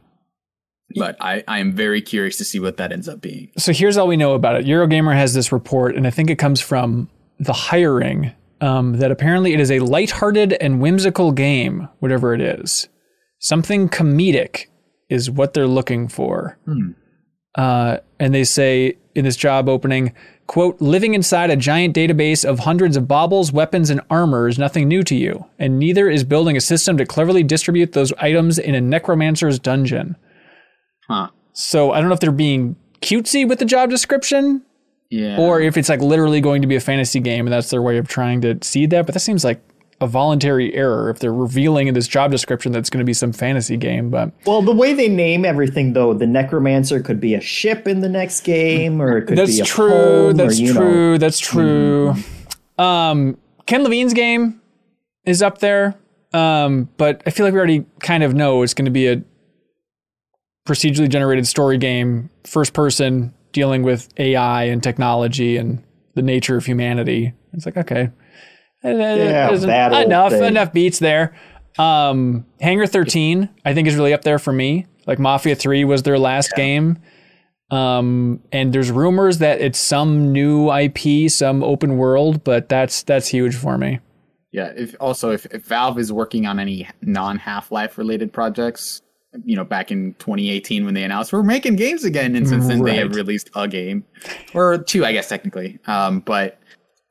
[0.96, 3.52] but I, I am very curious to see what that ends up being.
[3.58, 4.66] so here's all we know about it.
[4.66, 7.10] Eurogamer has this report, and I think it comes from
[7.40, 8.32] the hiring.
[8.62, 12.88] Um, that apparently it is a lighthearted and whimsical game, whatever it is.
[13.40, 14.68] Something comedic
[15.10, 16.58] is what they're looking for.
[17.58, 20.14] Uh, and they say in this job opening,
[20.48, 24.88] quote, living inside a giant database of hundreds of baubles, weapons, and armor is nothing
[24.88, 28.76] new to you, and neither is building a system to cleverly distribute those items in
[28.76, 30.16] a necromancer's dungeon.
[31.08, 31.30] Huh.
[31.54, 34.64] So I don't know if they're being cutesy with the job description
[35.10, 35.38] Yeah.
[35.40, 37.98] or if it's like literally going to be a fantasy game and that's their way
[37.98, 39.06] of trying to seed that.
[39.06, 39.62] But that seems like
[40.02, 43.32] a voluntary error if they're revealing in this job description that's going to be some
[43.32, 44.10] fantasy game.
[44.10, 48.02] But Well, the way they name everything, though, the necromancer could be a ship in
[48.02, 49.90] the next game, or it could that's be a true.
[49.90, 51.12] poem, that's or, true.
[51.12, 52.14] Know, That's true.
[52.78, 54.62] Um, Ken Levine's game
[55.26, 55.96] is up there,
[56.34, 59.24] um, but I feel like we already kind of know it's going to be a
[60.68, 65.82] procedurally generated story game, first person, dealing with AI and technology and
[66.16, 67.34] the nature of humanity.
[67.54, 68.10] It's like okay,
[68.86, 69.52] Yeah,
[70.02, 70.44] enough thing.
[70.44, 71.36] enough beats there.
[71.78, 74.86] Um, Hangar 13, I think, is really up there for me.
[75.08, 76.98] Like Mafia 3 was their last game.
[77.72, 83.28] Um, and there's rumors that it's some new IP, some open world, but that's that's
[83.28, 84.00] huge for me.
[84.52, 84.72] Yeah.
[84.76, 89.02] If also if, if Valve is working on any non Half Life related projects,
[89.44, 92.84] you know, back in 2018 when they announced we're making games again, and since then
[92.84, 94.06] they have released a game
[94.54, 95.80] or two, I guess technically.
[95.88, 96.60] Um, but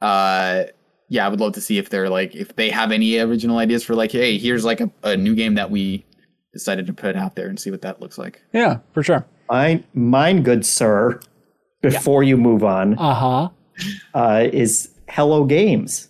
[0.01, 0.65] uh,
[1.09, 3.85] yeah, I would love to see if they're like if they have any original ideas
[3.85, 6.05] for like, hey, here's like a, a new game that we
[6.53, 8.43] decided to put out there and see what that looks like.
[8.53, 9.27] Yeah, for sure.
[9.51, 11.21] Mine, mine, good sir.
[11.83, 13.49] Before you move on, Uh huh.
[14.15, 16.09] uh, is Hello Games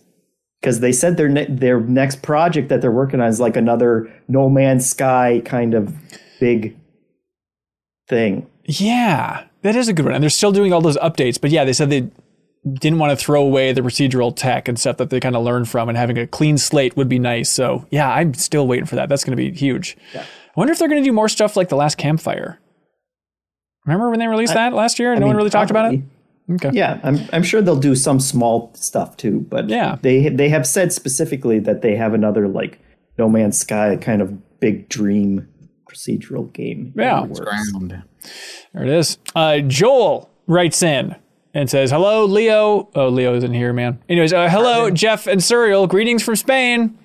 [0.61, 4.09] because they said their ne- their next project that they're working on is like another
[4.29, 5.93] No Man's Sky kind of
[6.39, 6.77] big
[8.07, 8.47] thing.
[8.65, 10.13] Yeah, that is a good one.
[10.13, 12.09] And they're still doing all those updates, but yeah, they said they
[12.73, 15.69] didn't want to throw away the procedural tech and stuff that they kind of learned
[15.69, 17.49] from, and having a clean slate would be nice.
[17.49, 19.09] So yeah, I'm still waiting for that.
[19.09, 19.95] That's going to be huge.
[20.15, 20.23] I
[20.55, 22.59] wonder if they're going to do more stuff like the last campfire.
[23.85, 26.01] Remember when they released that last year and no one mean, really talked about it?
[26.53, 26.71] Okay.
[26.73, 29.97] Yeah, I'm I'm sure they'll do some small stuff too, but Yeah.
[30.01, 32.79] they they have said specifically that they have another like
[33.17, 35.47] No Man's Sky kind of big dream
[35.89, 36.93] procedural game.
[36.95, 37.25] Yeah.
[37.27, 38.03] the
[38.73, 39.17] There it is.
[39.35, 41.15] Uh, Joel writes in
[41.55, 42.89] and says, "Hello, Leo.
[42.93, 43.97] Oh, Leo isn't here, man.
[44.07, 45.89] Anyways, uh, hello, Jeff and Suriel.
[45.89, 46.95] Greetings from Spain.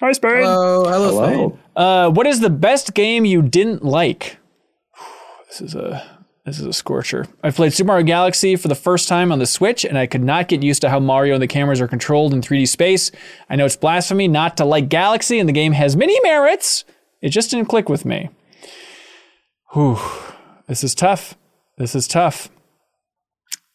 [0.00, 0.42] Hi, Spain.
[0.42, 1.58] Hello, hello, Hello.
[1.74, 4.38] Uh, what is the best game you didn't like?
[5.48, 6.02] This is a
[6.44, 7.28] this is a scorcher.
[7.44, 10.24] I played Super Mario Galaxy for the first time on the Switch, and I could
[10.24, 13.12] not get used to how Mario and the cameras are controlled in 3D space.
[13.48, 16.84] I know it's blasphemy not to like Galaxy, and the game has many merits.
[17.20, 18.30] It just didn't click with me.
[19.72, 19.98] Whew.
[20.66, 21.36] This is tough.
[21.78, 22.48] This is tough.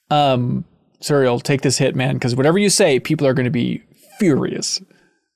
[0.10, 0.66] Um,
[1.02, 3.84] Suriel, take this hit, man, because whatever you say, people are going to be
[4.20, 4.82] furious.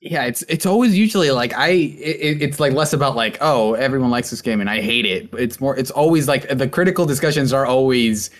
[0.00, 4.10] Yeah, it's it's always usually like I it, it's like less about like oh everyone
[4.10, 5.28] likes this game and I hate it.
[5.38, 8.30] It's more it's always like the critical discussions are always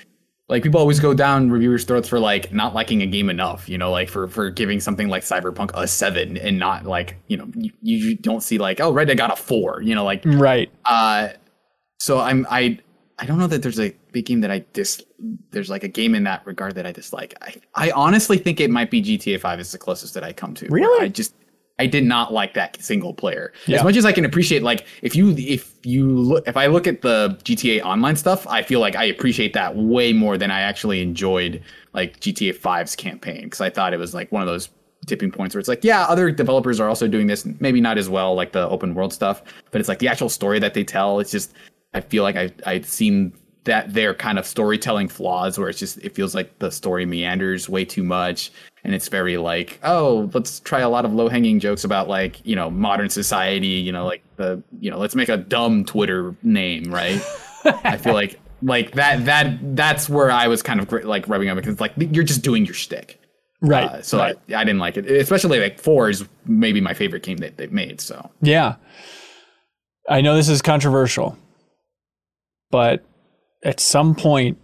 [0.48, 3.68] like people always go down reviewers' throats for like not liking a game enough.
[3.68, 7.36] You know, like for for giving something like Cyberpunk a seven and not like you
[7.36, 9.82] know you, you don't see like oh Red Dead got a four.
[9.82, 10.68] You know like Right.
[10.84, 11.28] uh
[12.00, 12.80] so I'm I
[13.20, 15.02] I don't know that there's a big game that I dis
[15.51, 17.34] there's like a game in that regard that I dislike.
[17.43, 20.55] I I honestly think it might be GTA 5 is the closest that I come
[20.55, 20.68] to.
[20.68, 21.05] Really?
[21.05, 21.34] I just
[21.78, 23.52] I did not like that single player.
[23.66, 23.78] Yeah.
[23.78, 26.86] As much as I can appreciate like if you if you look if I look
[26.86, 30.60] at the GTA online stuff, I feel like I appreciate that way more than I
[30.60, 31.62] actually enjoyed
[31.93, 34.68] like GTA 5's campaign because I thought it was like one of those
[35.06, 38.09] tipping points where it's like, yeah, other developers are also doing this, maybe not as
[38.09, 41.18] well like the open world stuff, but it's like the actual story that they tell.
[41.20, 41.52] It's just
[41.94, 43.32] I feel like I I've seen
[43.64, 47.68] that their kind of storytelling flaws where it's just it feels like the story meanders
[47.68, 48.51] way too much
[48.84, 52.44] and it's very like oh let's try a lot of low hanging jokes about like
[52.44, 56.34] you know modern society you know like the you know let's make a dumb twitter
[56.43, 57.20] name right
[57.84, 61.56] i feel like like that that that's where i was kind of like rubbing up
[61.56, 63.18] because like you're just doing your shtick
[63.64, 63.84] Right.
[63.89, 64.36] uh, so right.
[64.48, 67.70] I, I didn't like it especially like four is maybe my favorite game that they've
[67.72, 68.74] made so Yeah.
[70.09, 71.39] I know this is controversial,
[72.72, 73.05] but
[73.62, 74.59] at some point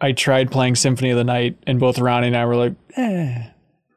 [0.00, 3.44] I tried playing Symphony of the Night and both Ronnie and I were like, eh,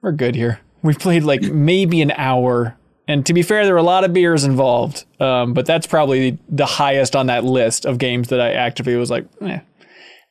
[0.02, 0.60] we're good here.
[0.84, 2.78] We played like maybe an hour.
[3.08, 5.06] And to be fair, there were a lot of beers involved.
[5.20, 9.10] Um, but that's probably the highest on that list of games that I actively was
[9.10, 9.60] like, eh,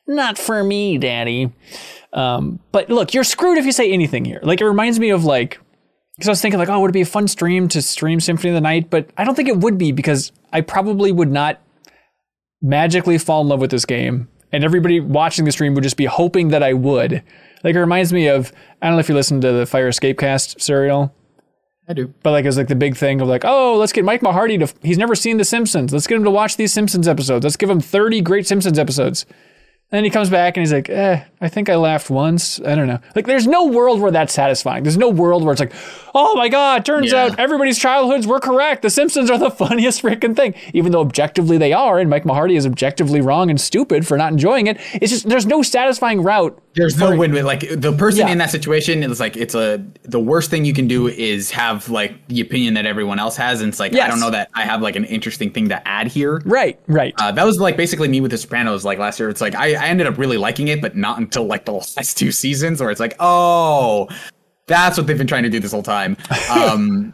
[0.07, 1.51] not for me, daddy.
[2.13, 4.39] Um, but look, you're screwed if you say anything here.
[4.43, 5.59] Like, it reminds me of like,
[6.15, 8.51] because I was thinking like, oh, would it be a fun stream to stream Symphony
[8.51, 8.89] of the Night?
[8.89, 11.59] But I don't think it would be because I probably would not
[12.65, 16.05] magically fall in love with this game, and everybody watching the stream would just be
[16.05, 17.23] hoping that I would.
[17.63, 18.51] Like it reminds me of
[18.81, 21.11] I don't know if you listen to the Fire Escape Cast Suriel,
[21.87, 24.05] i do but like it was like the big thing of like, oh, let's get
[24.05, 25.93] Mike Mahardy to he's never seen The Simpsons.
[25.93, 27.43] Let's get him to watch these Simpsons episodes.
[27.43, 29.25] Let's give him 30 great Simpsons episodes.
[29.95, 32.59] And then he comes back and he's like, eh, I think I laughed once.
[32.59, 32.99] I don't know.
[33.15, 34.83] Like, there's no world where that's satisfying.
[34.83, 35.71] There's no world where it's like,
[36.13, 37.27] oh my God, turns Yeah.
[37.27, 38.81] out everybody's childhoods were correct.
[38.81, 40.53] The Simpsons are the funniest freaking thing.
[40.73, 44.33] Even though objectively they are, and Mike Mahardy is objectively wrong and stupid for not
[44.33, 44.81] enjoying it.
[44.95, 47.45] It's just, there's no satisfying route There's no win-win.
[47.45, 48.33] Like the person Yeah.
[48.33, 51.89] in that situation, it's like it's a the worst thing you can do is have
[51.89, 54.63] like the opinion that everyone else has, and it's like I don't know that I
[54.63, 56.41] have like an interesting thing to add here.
[56.45, 57.13] Right, right.
[57.17, 59.29] Uh, that was like basically me with The Sopranos like last year.
[59.29, 62.17] It's like I, I ended up really liking it, but not until like the last
[62.17, 64.09] two seasons, where it's like, oh,
[64.67, 66.17] that's what they've been trying to do this whole time.
[66.51, 67.13] Um,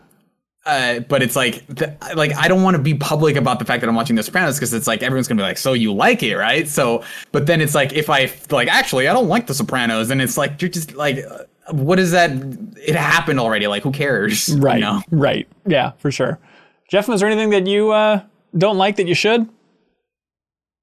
[0.66, 3.82] uh, but it's like, th- like I don't want to be public about the fact
[3.82, 6.22] that I'm watching The Sopranos because it's like everyone's gonna be like, so you like
[6.22, 6.68] it, right?
[6.68, 10.22] So, but then it's like if I like actually I don't like The Sopranos, and
[10.22, 12.32] it's like you're just like, uh, what is that?
[12.78, 13.68] It happened already.
[13.68, 14.50] Like who cares?
[14.50, 15.02] you right, know?
[15.10, 15.48] right.
[15.66, 16.40] Yeah, for sure.
[16.90, 18.22] Jeff, is there anything that you uh,
[18.56, 19.50] don't like that you should?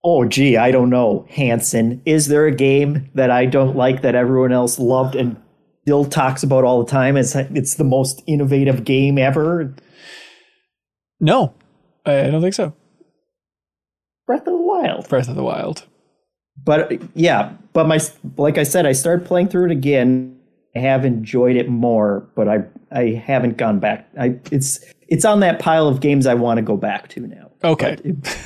[0.02, 1.26] Oh, gee, I don't know.
[1.28, 5.36] Hanson, is there a game that I don't like that everyone else loved and
[5.88, 7.16] still talks about all the time?
[7.16, 9.74] It's it's the most innovative game ever.
[11.18, 11.54] No,
[12.04, 12.74] I don't think so.
[14.26, 15.08] Breath of the Wild.
[15.08, 15.86] Breath of the Wild.
[16.62, 18.00] But yeah, but my
[18.36, 20.38] like I said, I started playing through it again.
[20.76, 24.06] I have enjoyed it more, but I I haven't gone back.
[24.20, 27.50] I it's it's on that pile of games I want to go back to now.
[27.64, 27.96] Okay.
[28.04, 28.38] It-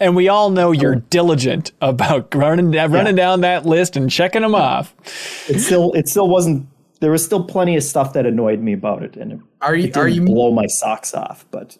[0.00, 4.54] And we all know you're diligent about running running down that list and checking them
[4.54, 4.94] off.
[5.48, 6.66] it still it still wasn't.
[7.00, 9.84] There was still plenty of stuff that annoyed me about it, and it, Are you
[9.84, 11.46] it didn't you blow my socks off.
[11.50, 11.78] But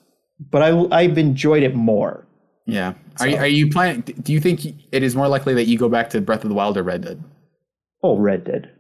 [0.51, 2.27] but I I've enjoyed it more.
[2.67, 2.95] Yeah.
[3.19, 4.01] Are you, are you planning?
[4.03, 6.55] Do you think it is more likely that you go back to Breath of the
[6.55, 7.23] Wild or Red Dead?
[8.03, 8.71] Oh, Red Dead.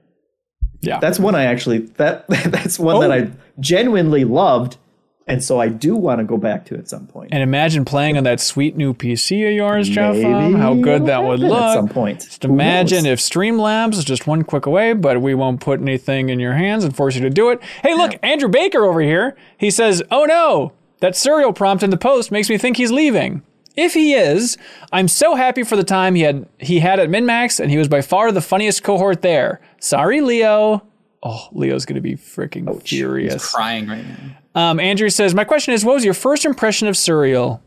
[0.81, 0.99] Yeah.
[1.01, 3.15] That's one I actually that that's one that Oh.
[3.24, 4.78] I genuinely loved,
[5.26, 7.30] and so I do want to go back to at some point.
[7.32, 10.16] and imagine playing on that sweet new PC of yours, Jeff.
[10.24, 11.60] Um, how good that would look.
[11.62, 12.20] at some point.
[12.20, 16.40] Just imagine if Streamlabs is just one click away, but we won't put anything in
[16.40, 17.60] your hands and force you to do it.
[17.82, 19.36] Hey, look, Andrew Baker over here.
[19.56, 23.42] He says, "Oh no, that Suriel prompt in the post makes me think he's leaving."
[23.76, 24.59] If he is,
[24.92, 27.86] I'm so happy for the time he had he had at MinnMax, and he was
[27.88, 29.60] by far the funniest cohort there.
[29.78, 30.82] Sorry, Leo.
[31.22, 33.52] Oh, Leo's gonna be freaking furious.
[33.55, 34.16] Crying right now.
[34.55, 37.60] Um, Andrew says, "My question is, what was your first impression of Suriel,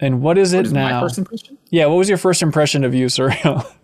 [0.00, 1.58] and what is it Is now?" my first impression?
[1.70, 3.66] yeah, what was your first impression of you, Suriel?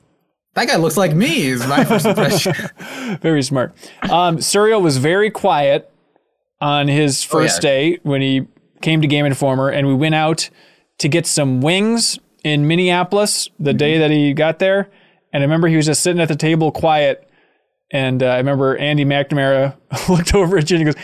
[0.54, 1.46] That guy looks like me.
[1.48, 2.52] Is my first impression.
[3.20, 3.76] very smart.
[4.02, 5.88] Um, Suriel was very quiet
[6.60, 7.70] on his first yeah.
[7.70, 8.48] day when he
[8.80, 10.50] came to Game Informer, and we went out
[10.98, 14.90] to get some wings in Minneapolis the day that he got there.
[15.32, 17.28] And I remember he was just sitting at the table quiet.
[17.90, 19.76] And uh, I remember Andy McNamara
[20.08, 21.02] looked over at you and he goes,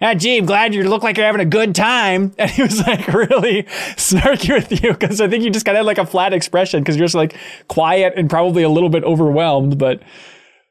[0.00, 2.34] Ah, gee, I'm glad you look like you're having a good time.
[2.38, 3.62] And he was like really
[3.96, 6.82] snarky with you because I think you just kind of had like a flat expression
[6.82, 7.36] because you're just like
[7.68, 9.78] quiet and probably a little bit overwhelmed.
[9.78, 10.02] But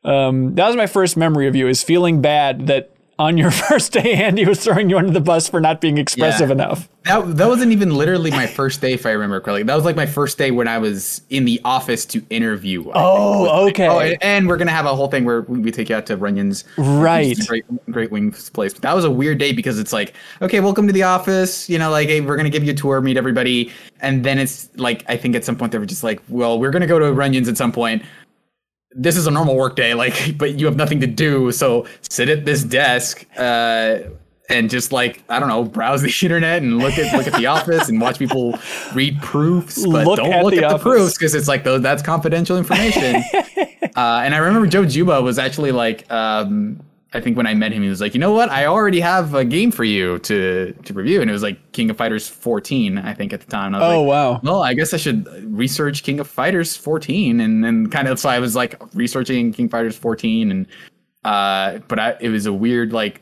[0.04, 3.94] um, that was my first memory of you is feeling bad that on your first
[3.94, 6.54] day, Andy was throwing you under the bus for not being expressive Yeah.
[6.56, 6.90] enough.
[7.04, 9.64] That that wasn't even literally my first day, if I remember correctly.
[9.64, 12.90] That was like my first day when I was in the office to interview.
[12.90, 12.94] I.
[12.96, 13.88] Oh, okay.
[13.90, 16.16] Oh, and, and we're gonna have a whole thing where we take you out to
[16.18, 17.38] Runyon's Right.
[17.46, 18.72] Great, Great Wings place.
[18.74, 21.70] But that was a weird day because it's like, okay, welcome to the office.
[21.70, 23.70] You know, like, hey, we're gonna give you a tour, meet everybody,
[24.00, 26.72] and then it's like, I think at some point they were just like, well, we're
[26.72, 28.02] gonna go to Runyon's at some point.
[28.96, 32.30] This is a normal work day, like, but you have nothing to do, so sit
[32.30, 33.26] at this desk.
[33.38, 34.00] Uh,
[34.50, 37.46] and just like I don't know, browse the internet and look at look at the
[37.48, 38.60] office and watch people
[38.94, 42.04] read proofs, but Look don't at look the at the proofs because it's like that's
[42.04, 43.24] confidential information.
[43.96, 46.82] uh, and I remember Joe Juba was actually like, um,
[47.16, 49.36] I think when I met him, he was like, you know what, I already have
[49.36, 52.98] a game for you to to review, and it was like King of Fighters 14,
[52.98, 53.76] I think at the time.
[53.76, 54.40] And I was Oh, like, wow.
[54.44, 58.30] Well, I guess I should research King of Fighters 14, and then kind of so
[58.30, 60.68] I was like researching King of Fighters 14, and
[61.24, 63.22] uh, but I, it was a weird like.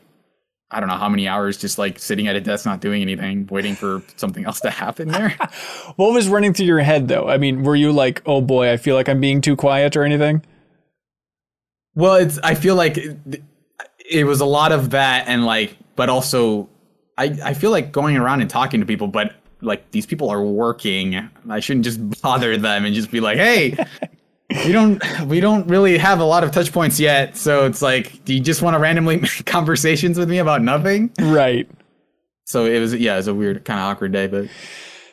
[0.74, 3.46] I don't know how many hours just like sitting at a desk not doing anything,
[3.50, 5.36] waiting for something else to happen there.
[5.96, 7.28] What was running through your head though?
[7.28, 10.02] I mean, were you like, oh boy, I feel like I'm being too quiet or
[10.02, 10.42] anything?
[11.94, 12.38] Well, it's.
[12.42, 13.42] I feel like it,
[14.10, 16.68] it was a lot of that, and like, but also,
[17.18, 20.42] I I feel like going around and talking to people, but like these people are
[20.42, 21.28] working.
[21.48, 23.76] I shouldn't just bother them and just be like, hey.
[24.66, 28.22] We don't we don't really have a lot of touch points yet, so it's like,
[28.26, 31.10] do you just want to randomly make conversations with me about nothing?
[31.18, 31.66] Right.
[32.44, 34.48] So it was yeah, it was a weird kind of awkward day, but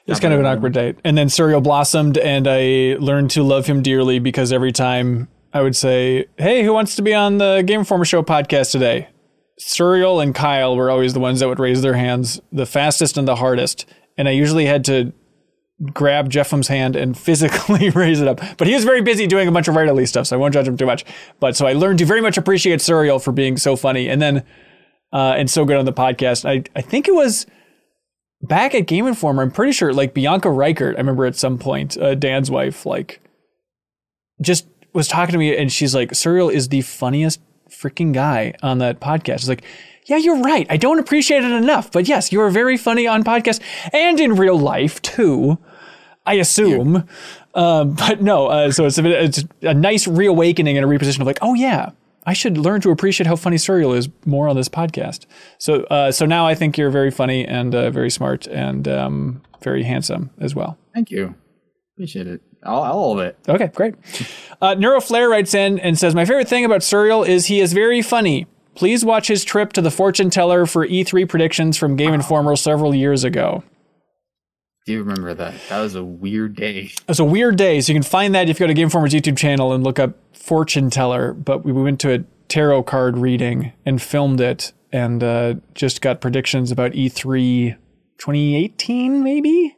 [0.07, 0.97] It's kind of an awkward date.
[1.05, 5.61] And then Suriel blossomed, and I learned to love him dearly because every time I
[5.61, 9.09] would say, Hey, who wants to be on the Game Informer Show podcast today?
[9.59, 13.27] Suriel and Kyle were always the ones that would raise their hands the fastest and
[13.27, 13.85] the hardest.
[14.17, 15.11] And I usually had to
[15.93, 18.41] grab JeffM's hand and physically raise it up.
[18.57, 20.67] But he was very busy doing a bunch of writerly stuff, so I won't judge
[20.67, 21.05] him too much.
[21.39, 24.43] But so I learned to very much appreciate Suriel for being so funny and then
[25.11, 26.47] uh, and so good on the podcast.
[26.47, 27.45] I, I think it was
[28.41, 31.97] back at Game Informer, I'm pretty sure like Bianca Reichert, I remember at some point,
[31.97, 33.21] uh, Dan's wife, like
[34.41, 37.39] just was talking to me and she's like, Suriel is the funniest
[37.69, 39.35] freaking guy on that podcast.
[39.35, 39.63] It's like,
[40.05, 40.65] yeah, you're right.
[40.69, 41.91] I don't appreciate it enough.
[41.91, 43.61] But yes, you are very funny on podcast
[43.93, 45.57] and in real life too.
[46.25, 47.07] I assume.
[47.55, 51.27] Um, but no, uh, so it's a, it's a nice reawakening and a reposition of
[51.27, 51.91] like, oh yeah,
[52.25, 55.25] I should learn to appreciate how funny Suriel is more on this podcast.
[55.57, 59.41] So uh, so now I think you're very funny and uh, very smart and um,
[59.61, 60.77] very handsome as well.
[60.93, 61.35] Thank you.
[61.95, 62.41] Appreciate it.
[62.63, 63.37] All, all of it.
[63.47, 63.95] Okay, great.
[64.61, 68.01] Uh, Neuroflare writes in and says, My favorite thing about Suriel is he is very
[68.01, 68.47] funny.
[68.75, 72.93] Please watch his trip to the fortune teller for E3 predictions from Game Informer several
[72.95, 73.63] years ago.
[74.85, 75.53] Do you remember that?
[75.69, 76.85] That was a weird day.
[76.85, 77.81] It was a weird day.
[77.81, 79.99] So you can find that if you go to Game Informer's YouTube channel and look
[79.99, 81.33] up fortune teller.
[81.33, 86.21] But we went to a tarot card reading and filmed it and uh, just got
[86.21, 87.75] predictions about E E3
[88.17, 89.75] 2018, maybe?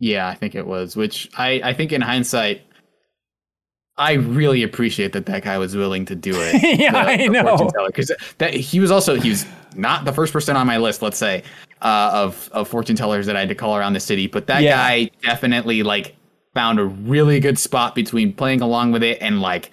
[0.00, 0.96] Yeah, I think it was.
[0.96, 2.62] Which I, I think in hindsight,
[3.96, 6.62] I really appreciate that that guy was willing to do it.
[6.80, 7.70] Yeah, I know.
[7.86, 9.44] Because that he was also he was
[9.76, 11.02] not the first person on my list.
[11.02, 11.42] Let's say
[11.82, 14.62] uh, of of fortune tellers that I had to call around the city, but that
[14.62, 14.76] Yeah.
[14.76, 16.16] guy definitely like
[16.54, 19.70] found a really good spot between playing along with it and like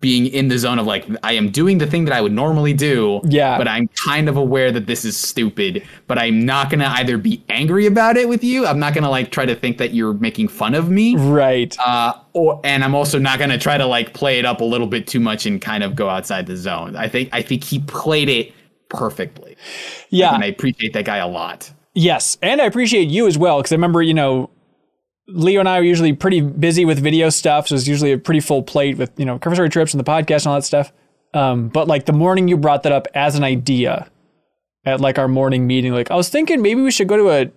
[0.00, 2.72] being in the zone of like I am doing the thing that I would normally
[2.72, 3.20] do.
[3.24, 3.58] Yeah.
[3.58, 5.84] But I'm kind of aware that this is stupid.
[6.06, 8.66] But I'm not gonna either be angry about it with you.
[8.66, 11.16] I'm not gonna like try to think that you're making fun of me.
[11.16, 11.76] Right.
[11.84, 14.86] Uh, or and I'm also not gonna try to like play it up a little
[14.86, 16.94] bit too much and kind of go outside the zone.
[16.94, 18.52] I think I think he played it
[18.88, 19.56] perfectly.
[20.10, 20.34] yeah.
[20.34, 21.72] And I appreciate that guy a lot.
[21.94, 24.50] Yes, and I appreciate you as well because I remember, you know,
[25.28, 28.40] Leo and I are usually pretty busy with video stuff, so it's usually a pretty
[28.40, 30.92] full plate with you know cover story trips and the podcast and all that stuff.
[31.34, 34.10] Um, but like the morning you brought that up as an idea
[34.86, 37.50] at like our morning meeting, like I was thinking maybe we should go to a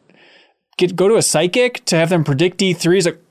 [0.78, 2.98] get go to a psychic to have them predict E3.
[2.98, 3.22] It's like,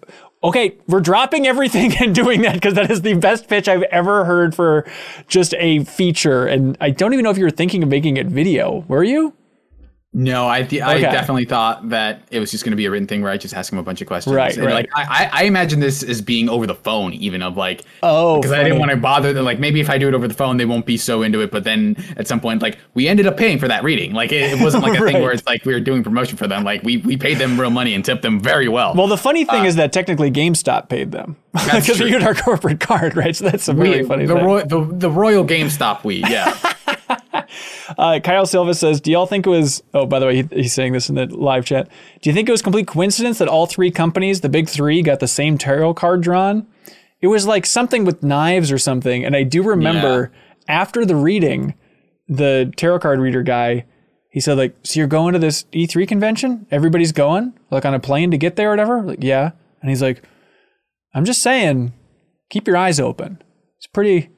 [0.43, 4.25] okay, we're dropping everything and doing that because that is the best pitch I've ever
[4.25, 4.91] heard for
[5.29, 6.47] just a feature.
[6.47, 8.85] And I don't even know if you were thinking of making it video.
[8.89, 9.35] Were you?
[10.13, 11.03] No, I th- I Okay.
[11.03, 13.55] definitely thought that it was just going to be a written thing where I just
[13.55, 14.35] ask him a bunch of questions.
[14.35, 14.75] Right, And, right.
[14.75, 18.51] Like I, I imagine this as being over the phone, even of like Oh, because
[18.51, 19.45] I didn't want to bother them.
[19.45, 21.53] Like maybe if I do it over the phone, they won't be so into it.
[21.53, 24.13] But then at some point, like we ended up paying for that reading.
[24.13, 25.13] Like it, it wasn't like a Right.
[25.13, 26.65] thing where it's like we were doing promotion for them.
[26.65, 28.95] Like we we paid them real money and tipped them very well.
[28.97, 32.35] Well, the funny thing uh, is that technically GameStop paid them because we used our
[32.35, 33.37] corporate card, right?
[33.37, 34.45] So that's a really We- funny the, thing.
[34.45, 36.59] Roy, the the Royal GameStop we yeah.
[38.01, 40.73] Uh, Kyle Silva says, "Do y'all think it was?" Oh, by the way, he, he's
[40.73, 41.87] saying this in the live chat.
[42.23, 45.21] Do you think it was complete coincidence that all three companies, the big three, got
[45.21, 46.67] the same tarot card drawn?
[47.21, 50.33] It was like something with knives or something, and I do remember
[50.67, 51.75] after the reading,
[52.27, 53.85] the tarot card reader guy,
[54.31, 56.67] he said like, "So you're going to this E3 convention?
[56.71, 59.51] Everybody's going, like on a plane to get there or whatever." Like, yeah,
[59.83, 60.23] and he's like,
[61.13, 61.93] "I'm just saying,
[62.49, 63.43] keep your eyes open.
[63.77, 64.31] It's pretty."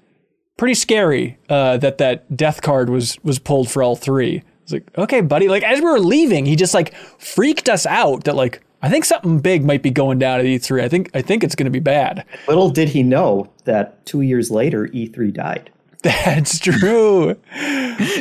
[0.57, 4.43] Pretty scary uh, that that death card was was pulled for all three.
[4.63, 5.49] It's like, okay, buddy.
[5.49, 9.05] Like as we were leaving, he just like freaked us out that like I think
[9.05, 10.83] something big might be going down at E3.
[10.83, 12.25] I think I think it's going to be bad.
[12.49, 15.71] Little did he know that two years later, E3 died.
[16.25, 17.37] That's true.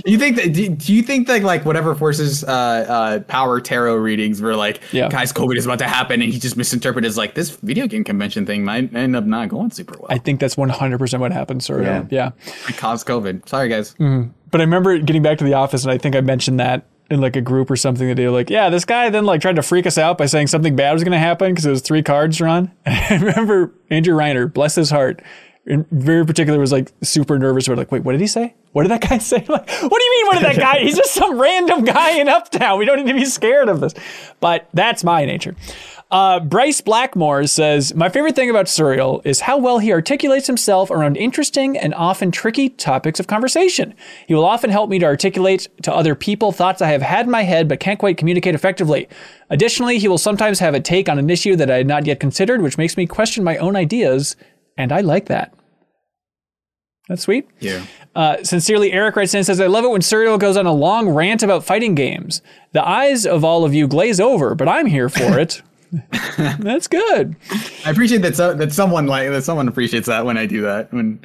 [0.05, 0.53] you think that?
[0.53, 4.81] Do, do you think that like whatever forces uh, uh, power tarot readings were like,
[4.91, 5.09] Yeah.
[5.09, 8.03] guys, COVID is about to happen, and he just misinterpreted as like this video game
[8.03, 10.07] convention thing might end up not going super well.
[10.09, 12.05] I think that's 100% what happened, sort Yeah.
[12.11, 12.31] Yeah.
[12.69, 13.49] It caused COVID.
[13.49, 13.95] Sorry, guys.
[13.97, 17.19] But I remember getting back to the office, and I think I mentioned that in
[17.19, 19.55] like a group or something that they were like, yeah, this guy then like tried
[19.57, 21.81] to freak us out by saying something bad was going to happen because it was
[21.81, 22.71] three cards drawn.
[22.85, 25.21] And I remember Andrew Reiner, bless his heart,
[25.65, 27.69] in very particular was like super nervous.
[27.69, 28.55] We're like, wait, what did he say?
[28.71, 29.37] What did that guy say?
[29.37, 30.25] Like, what do you mean?
[30.27, 30.79] What did that guy?
[30.79, 32.79] He's just some random guy in Uptown.
[32.79, 33.93] We don't need to be scared of this.
[34.39, 35.55] But that's my nature.
[36.09, 40.91] Uh, Bryce Blackmore says, My favorite thing about Suriel is how well he articulates himself
[40.91, 43.93] around interesting and often tricky topics of conversation.
[44.27, 47.31] He will often help me to articulate to other people thoughts I have had in
[47.31, 49.07] my head but can't quite communicate effectively.
[49.49, 52.19] Additionally, he will sometimes have a take on an issue that I had not yet
[52.19, 54.35] considered, which makes me question my own ideas,
[54.81, 55.53] and I like that.
[57.07, 57.47] That's sweet.
[57.59, 57.85] Yeah.
[58.15, 60.73] Uh, sincerely, Eric writes in and says, I love it when Suriel goes on a
[60.73, 62.41] long rant about fighting games.
[62.73, 65.61] The eyes of all of you glaze over, but I'm here for it.
[66.37, 67.35] That's good.
[67.85, 68.35] I appreciate that.
[68.35, 69.43] So, that someone like that.
[69.43, 70.93] Someone appreciates that when I do that.
[70.93, 71.19] When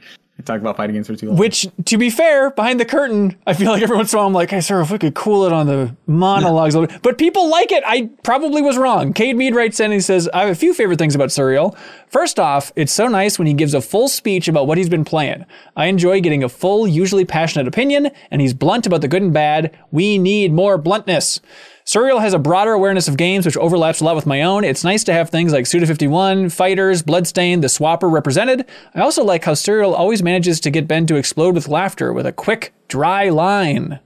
[0.45, 1.39] Talk about fighting games for too long.
[1.39, 4.29] Which, to be fair, behind the curtain, I feel like every once in a while
[4.29, 7.03] I'm like, hey, sir, if we could cool it on the monologues a little bit.
[7.03, 7.83] But people like it.
[7.87, 9.13] I probably was wrong.
[9.13, 11.77] Cade Mead writes in and he says, I have a few favorite things about Suriel.
[12.07, 15.05] First off, it's so nice when he gives a full speech about what he's been
[15.07, 15.47] playing.
[15.75, 19.33] I enjoy getting a full, usually passionate opinion, and he's blunt about the good and
[19.33, 19.77] bad.
[19.91, 21.41] We need more bluntness.
[21.87, 24.65] Suriel has a broader awareness of games, which overlaps a lot with my own.
[24.65, 28.67] It's nice to have things like Suda 51, Fighters, Bloodstained, The Swapper represented.
[28.95, 32.27] I also like how Suriel always manages to get Ben to explode with laughter with
[32.27, 34.01] a quick, dry line.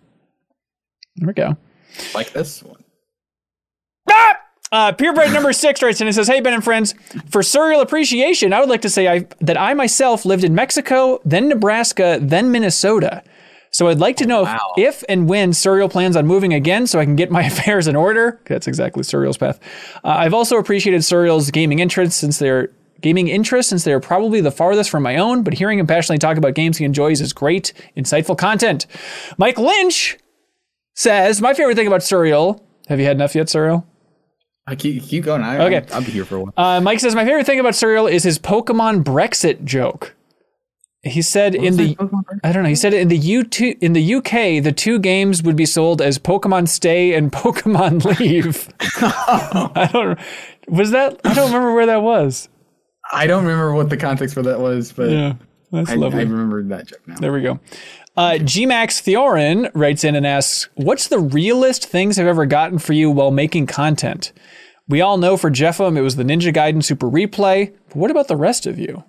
[1.16, 1.56] There we go.
[2.14, 2.84] Like this one.
[4.10, 4.36] Ah!
[4.72, 6.94] Uh, Purebred number six writes in and says, "Hey Ben and friends,
[7.28, 11.20] for Suriel appreciation, I would like to say I, that I myself lived in Mexico,
[11.24, 13.24] then Nebraska, then Minnesota.
[13.72, 14.58] So I'd like to know wow.
[14.76, 17.86] if, if and when Suriel plans on moving again, so I can get my affairs
[17.86, 18.40] in order.
[18.46, 19.60] That's exactly Suriel's path.
[20.04, 22.70] Uh, I've also appreciated Suriel's gaming interest since they're
[23.00, 25.42] gaming interest since they're probably the farthest from my own.
[25.42, 28.86] But hearing him passionately talk about games he enjoys is great, insightful content.
[29.38, 30.18] Mike Lynch
[30.94, 32.60] says, "My favorite thing about Suriel.
[32.88, 33.84] Have you had enough yet, Suriel?"
[34.66, 35.42] I keep, keep going.
[35.42, 35.86] I, Okay.
[35.90, 36.52] I'll, I'll be here for a while.
[36.56, 40.14] Uh, Mike says, My favorite thing about Suriel is his Pokemon Brexit joke.
[41.02, 41.96] He said in the
[42.44, 42.68] I don't know.
[42.68, 46.02] He said in the U two in the UK the two games would be sold
[46.02, 48.68] as Pokemon Stay and Pokemon Leave.
[48.80, 50.18] I don't
[50.68, 52.48] was that I don't remember where that was.
[53.12, 55.34] I don't remember what the context for that was, but Yeah,
[55.72, 56.24] that's I, I lovely.
[56.24, 57.16] remember that joke now.
[57.16, 57.58] There we go.
[58.16, 62.92] Uh, Gmax Theorin writes in and asks, "What's the realest things I've ever gotten for
[62.92, 64.32] you while making content?"
[64.86, 67.72] We all know for JeffM it was the Ninja Gaiden Super Replay.
[67.88, 69.04] But what about the rest of you?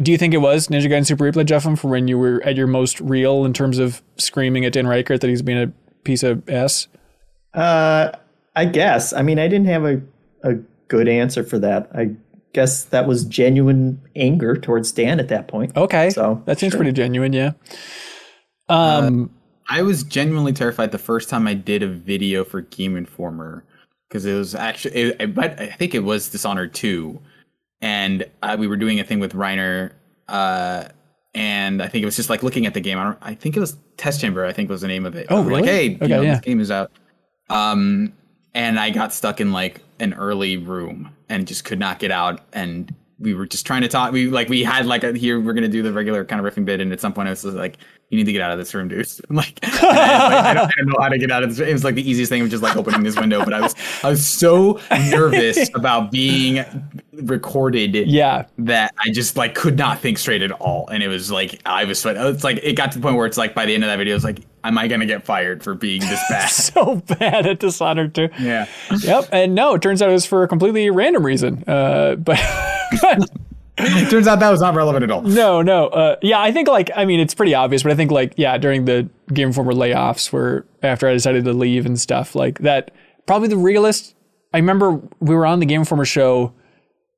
[0.00, 2.56] Do you think it was Ninja Gaiden Super Replay, JeffM, for when you were at
[2.56, 5.72] your most real in terms of screaming at Dan Ryckert that he's being a
[6.04, 6.88] piece of s?
[7.52, 8.10] Uh,
[8.56, 9.12] I guess.
[9.12, 10.00] I mean, I didn't have a,
[10.44, 10.54] a
[10.88, 11.90] good answer for that.
[11.94, 12.12] I
[12.54, 15.76] guess that was genuine anger towards Dan at that point.
[15.76, 16.78] Okay, So, that seems sure.
[16.78, 17.32] pretty genuine.
[17.34, 17.52] Yeah.
[18.68, 19.30] Um.
[19.68, 23.64] I was genuinely terrified the first time I did a video for Game Informer
[24.08, 27.20] because it was actually, it, I- but I think it was Dishonored 2.
[27.82, 29.92] And uh, we were doing a thing with Reiner.
[30.28, 30.84] Uh,
[31.34, 32.98] and I think it was just like looking at the game.
[32.98, 35.26] I, don't, I think it was Test Chamber, I think was the name of it.
[35.30, 35.68] Oh, were Like, really?
[35.68, 36.30] hey, you Okay, know, yeah.
[36.32, 36.90] this game is out.
[37.50, 38.12] Um,
[38.54, 42.40] and I got stuck in like an early room and just could not get out.
[42.52, 44.12] And we were just trying to talk.
[44.12, 46.64] We like we had like a, here we're gonna do the regular kind of riffing
[46.64, 47.78] bit, and at some point I was like,
[48.10, 50.64] "You need to get out of this room, dude." I'm like, I, like, I, don't,
[50.66, 51.66] I don't know how to get out of this.
[51.66, 53.74] It was like the easiest thing of just like opening this window, but I was
[54.02, 56.64] I was so nervous about being
[57.12, 58.46] recorded Yeah.
[58.58, 61.84] that I just like could not think straight at all, and it was like I
[61.84, 62.22] was sweating.
[62.26, 63.96] It's like it got to the point where it's like by the end of that
[63.96, 66.50] video, it's like, am I gonna get fired for being this bad?
[66.72, 68.28] So bad at Dishonored 2.
[68.40, 68.66] yeah.
[69.02, 69.28] Yep.
[69.32, 71.64] And no, it turns out it was for a completely random reason.
[71.66, 72.38] Uh, but,
[73.76, 75.22] turns out that was not relevant at all.
[75.22, 75.88] no, no.
[75.88, 78.56] Uh, yeah, I think like, I mean, it's pretty obvious, but I think like, yeah,
[78.58, 82.90] during the Game Informer layoffs where after I decided to leave and stuff like that,
[83.26, 84.14] probably the realest.
[84.54, 86.52] I remember we were on the Game Informer show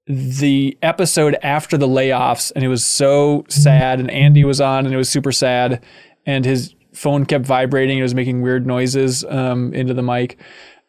[0.07, 4.95] the episode after the layoffs and it was so sad and Andy was on and
[4.95, 5.83] it was super sad
[6.27, 10.39] and his phone kept vibrating it was making weird noises um, into the mic.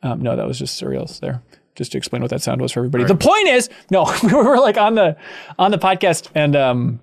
[0.04, 1.42] Um, no, that was just Suriel's there.
[1.76, 3.04] Just to explain what that sound was for everybody.
[3.04, 5.18] The point is, no, we were like on the
[5.60, 7.00] on the podcast and um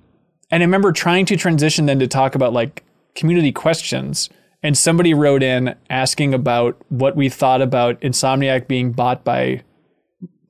[0.51, 2.85] and I remember trying to transition then to talk about like
[3.15, 4.31] community questions
[4.62, 9.62] and somebody wrote in asking about what we thought about Insomniac being bought by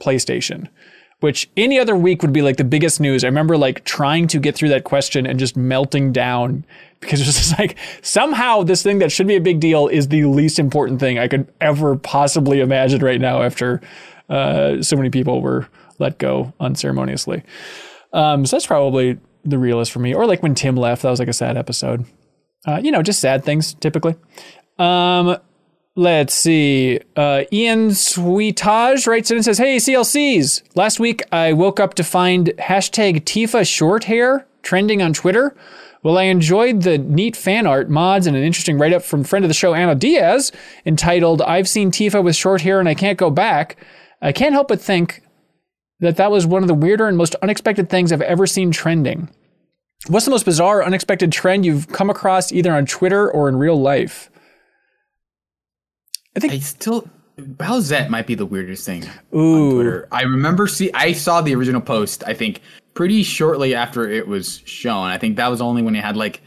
[0.01, 0.69] PlayStation,
[1.21, 3.25] which any other week would be like the biggest news.
[3.25, 6.65] I remember like trying to get through that question and just melting down
[7.03, 10.09] because it was just like somehow this thing that should be a big deal is
[10.09, 13.83] the least important thing I could ever possibly imagine right now after
[14.31, 15.69] uh, so many people were
[15.99, 17.43] let go unceremoniously.
[18.15, 20.15] Um, so that's probably the realest for me.
[20.15, 22.07] Or like when Tim left, that was like a sad episode.
[22.67, 24.15] Uh, you know, just sad things typically.
[24.79, 25.37] Um,
[25.95, 27.01] Let's see.
[27.17, 30.63] Uh, Ian Sweetage writes in and says, Hey, CLCs.
[30.75, 35.55] Last week I woke up to find hashtag Tifa short hair trending on Twitter.
[36.03, 39.45] Well, I enjoyed the neat fan art, mods, and an interesting write up from friend
[39.45, 40.51] of the show, Ana Diaz,
[40.85, 43.77] entitled I've seen Tifa with short hair and I can't go back.
[44.21, 45.23] I can't help but think
[46.01, 49.29] that that was one of the weirder and most unexpected things I've ever seen trending.
[50.09, 53.81] What's the most bizarre, unexpected trend you've come across either on Twitter or in real
[53.81, 54.29] life?
[56.37, 57.09] I think I still
[57.39, 59.75] Bowsette might be the weirdest thing on Ooh.
[59.75, 60.09] Twitter.
[60.11, 62.61] I remember see I saw the original post, I think
[62.95, 65.07] pretty shortly after it was shown.
[65.07, 66.43] I think that was only when it had like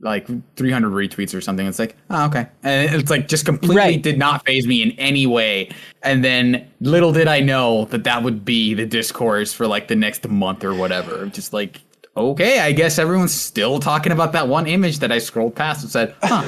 [0.00, 1.66] like 300 retweets or something.
[1.66, 2.46] It's like, oh, okay.
[2.62, 4.02] And it's like just completely Right.
[4.02, 5.70] did not phase me in any way.
[6.02, 9.96] And then little did I know that that would be the discourse for like the
[9.96, 11.24] next month or whatever.
[11.26, 11.80] Just like,
[12.14, 15.90] okay, I guess everyone's still talking about that one image that I scrolled past and
[15.90, 16.44] said, huh,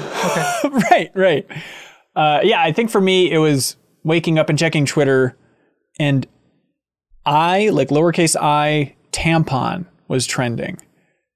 [0.62, 0.68] okay.
[0.90, 1.46] right, right.
[2.14, 5.36] Uh, yeah, I think for me it was waking up and checking Twitter,
[5.98, 6.26] and
[7.24, 10.78] I like lowercase i tampon was trending.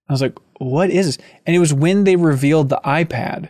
[0.09, 3.49] I was like, "What is this?" And it was when they revealed the iPad.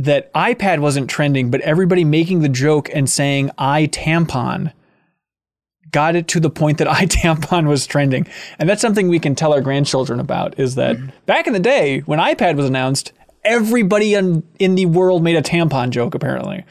[0.00, 4.72] that iPad wasn't trending, but everybody making the joke and saying I tampon
[5.90, 8.26] got it to the point that I tampon was trending.
[8.58, 10.96] And that's something we can tell our grandchildren about is that
[11.26, 13.12] back in the day when iPad was announced,
[13.44, 16.64] everybody in, in the world made a tampon joke apparently.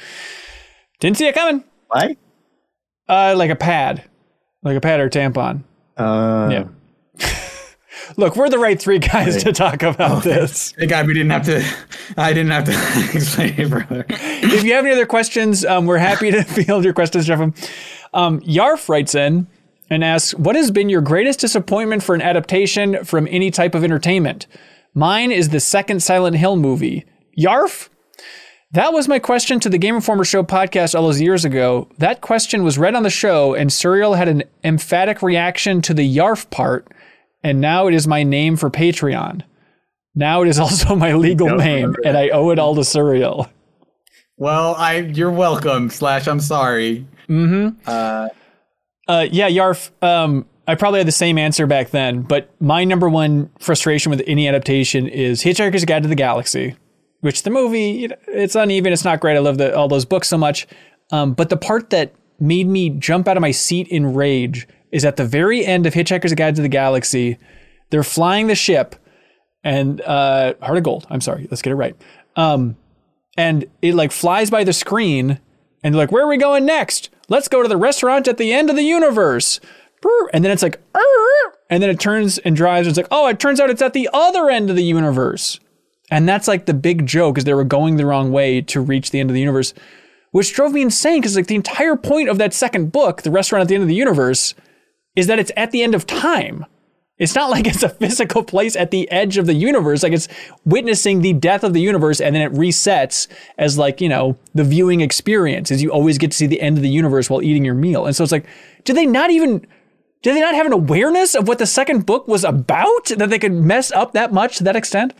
[1.01, 1.63] Didn't see it coming.
[1.87, 2.15] Why?
[3.09, 4.03] Uh, like a pad.
[4.63, 5.63] Like a pad or tampon.
[5.97, 6.67] Uh, Yeah.
[8.15, 9.45] Look, we're the right three guys Right.
[9.45, 10.71] to talk about this.
[10.77, 11.63] Thank God we didn't have to.
[12.17, 12.71] I didn't have to
[13.17, 14.05] explain it further.
[14.09, 17.39] if you have any other questions, um, we're happy to field your questions, Jeff.
[18.13, 19.47] Um, Yarf writes in
[19.89, 23.83] and asks, "What has been your greatest disappointment for an adaptation from any type of
[23.83, 24.47] entertainment?"
[24.93, 27.05] Mine is the second Silent Hill movie.
[27.37, 27.89] Yarf.
[28.71, 31.87] That was my question to the Game Informer Show podcast all those years ago.
[31.99, 36.17] That question was read on the show, and Suriel had an emphatic reaction to the
[36.17, 36.87] Yarf part,
[37.43, 39.43] and now it is my name for Patreon.
[40.15, 43.49] Now it is also my legal name, and I owe it all to Suriel.
[44.35, 45.89] Well, I you're welcome.
[45.89, 47.07] Slash, I'm sorry.
[49.07, 49.89] Uh, yeah, Yarf.
[50.03, 54.21] Um, I probably had the same answer back then, but my number one frustration with
[54.27, 56.75] any adaptation is Hitchhiker's Guide to the Galaxy,
[57.21, 59.35] which the movie it's uneven, it's not great.
[59.35, 60.67] I love the, all those books so much,
[61.11, 65.03] um, but the part that made me jump out of my seat in rage is
[65.03, 67.37] at the very end of Hitchhiker's Guide to the Galaxy.
[67.89, 68.95] They're flying the ship,
[69.63, 71.07] and uh, Heart of Gold.
[71.09, 71.95] I'm sorry, let's get it right.
[72.35, 72.77] Um,
[73.37, 75.39] and it like flies by the screen
[75.83, 78.51] and they're like where are we going next let's go to the restaurant at the
[78.51, 79.59] end of the universe
[80.33, 80.81] and then it's like
[81.69, 83.93] and then it turns and drives and it's like oh it turns out it's at
[83.93, 85.59] the other end of the universe
[86.09, 89.11] and that's like the big joke is they were going the wrong way to reach
[89.11, 89.73] the end of the universe
[90.31, 93.61] which drove me insane because like the entire point of that second book the restaurant
[93.61, 94.53] at the end of the universe
[95.15, 96.65] is that it's at the end of time
[97.17, 100.03] it's not like it's a physical place at the edge of the universe.
[100.03, 100.27] Like it's
[100.65, 103.27] witnessing the death of the universe and then it resets
[103.57, 106.77] as like, you know, the viewing experience is you always get to see the end
[106.77, 108.05] of the universe while eating your meal.
[108.05, 108.45] And so it's like,
[108.83, 109.65] did they not even
[110.23, 113.39] did they not have an awareness of what the second book was about that they
[113.39, 115.13] could mess up that much to that extent?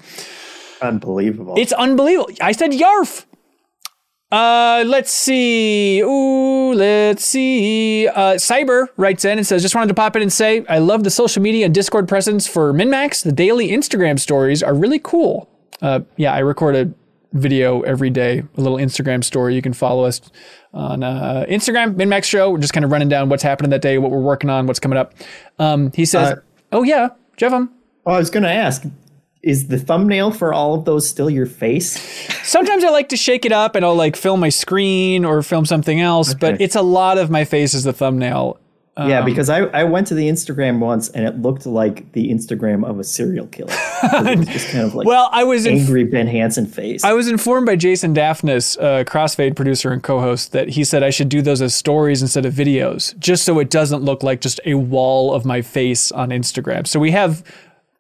[0.82, 1.56] Unbelievable.
[1.58, 2.30] It's unbelievable.
[2.41, 3.26] I said yarf.
[4.30, 6.02] Uh, let's see.
[6.02, 8.08] Ooh, let's see.
[8.10, 11.04] Uh, Cyber writes in and says, just wanted to pop in and say, I love
[11.06, 13.24] the social media and Discord presence for MinnMax.
[13.24, 15.49] The daily Instagram stories are really cool.
[15.82, 16.94] Uh, yeah, I record a
[17.34, 19.56] video every day, a little Instagram story.
[19.56, 20.20] You can follow us
[20.74, 22.52] on uh, Instagram, MinnMax Show.
[22.52, 24.80] We're just kind of running down what's happening that day, what we're working on, what's
[24.80, 25.14] coming up.
[25.58, 26.41] Um, he says, Uh,
[26.74, 27.72] oh yeah, Jeff, um,
[28.06, 28.84] oh, I was going to ask,
[29.43, 31.99] is the thumbnail for all of those still your face?
[32.43, 35.65] Sometimes I like to shake it up and I'll like film my screen or film
[35.65, 38.59] something else, but it's a lot of my face as the thumbnail.
[38.97, 42.84] yeah, because I, I went to the Instagram once and it looked like the Instagram
[42.84, 43.69] of a serial killer.
[44.03, 47.03] it was just kind of like Well, I was angry Ben Hanson face.
[47.03, 51.11] I was informed by Jason Daphnis, uh, Crossfade producer and co-host, that he said I
[51.11, 54.59] should do those as stories instead of videos, just so it doesn't look like just
[54.65, 56.88] a wall of my face on Instagram.
[56.88, 57.43] So we have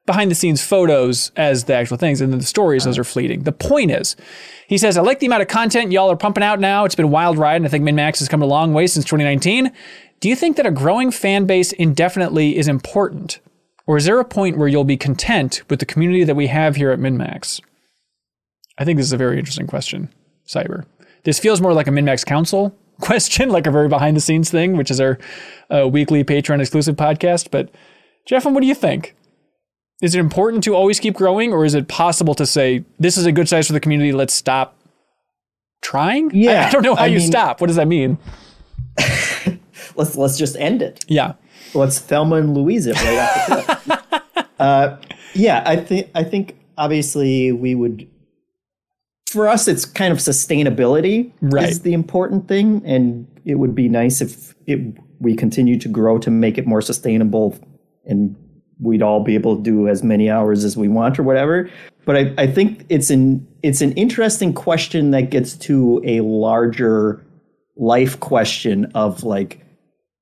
[0.07, 3.43] behind the scenes photos as the actual things, and then the stories, those are fleeting.
[3.43, 4.15] The point is,
[4.67, 6.85] he says, I like the amount of content y'all are pumping out now.
[6.85, 9.05] It's been a wild ride, and I think MinnMax has come a long way since
[9.05, 9.71] 2019.
[10.19, 13.39] Do you think that a growing fan base indefinitely is important?
[13.85, 16.75] Or is there a point where you'll be content with the community that we have
[16.75, 17.61] here at MinnMax?
[18.77, 20.11] I think this is a very interesting question,
[20.47, 20.85] Cyber.
[21.23, 24.77] This feels more like a MinnMax Council question, like a very behind the scenes thing,
[24.77, 25.19] which is our
[25.69, 27.51] uh, weekly Patreon exclusive podcast.
[27.51, 27.69] But
[28.25, 29.15] Jeff, what do you think?
[30.01, 33.25] Is it important to always keep growing, or is it possible to say this is
[33.25, 34.11] a good size for the community?
[34.11, 34.75] Let's stop
[35.81, 36.27] trying.
[36.27, 37.59] I- Yeah, I, don't know how I you mean- stop.
[37.61, 38.17] What does that mean?
[39.95, 41.03] let's let's just end it.
[41.07, 41.33] Yeah,
[41.73, 43.75] Let's Thelma and Louise it right off the
[44.35, 44.47] cliff.
[44.59, 44.97] uh,
[45.33, 48.07] yeah, I think I think obviously we would.
[49.29, 51.67] For us, it's kind of sustainability Right.
[51.69, 54.79] is the important thing, and it would be nice if it,
[55.19, 57.57] we continue to grow to make it more sustainable,
[58.05, 58.35] and
[58.79, 61.69] we'd all be able to do as many hours as we want or whatever.
[62.05, 67.25] But I, I think it's an it's an interesting question that gets to a larger
[67.75, 69.63] life question of like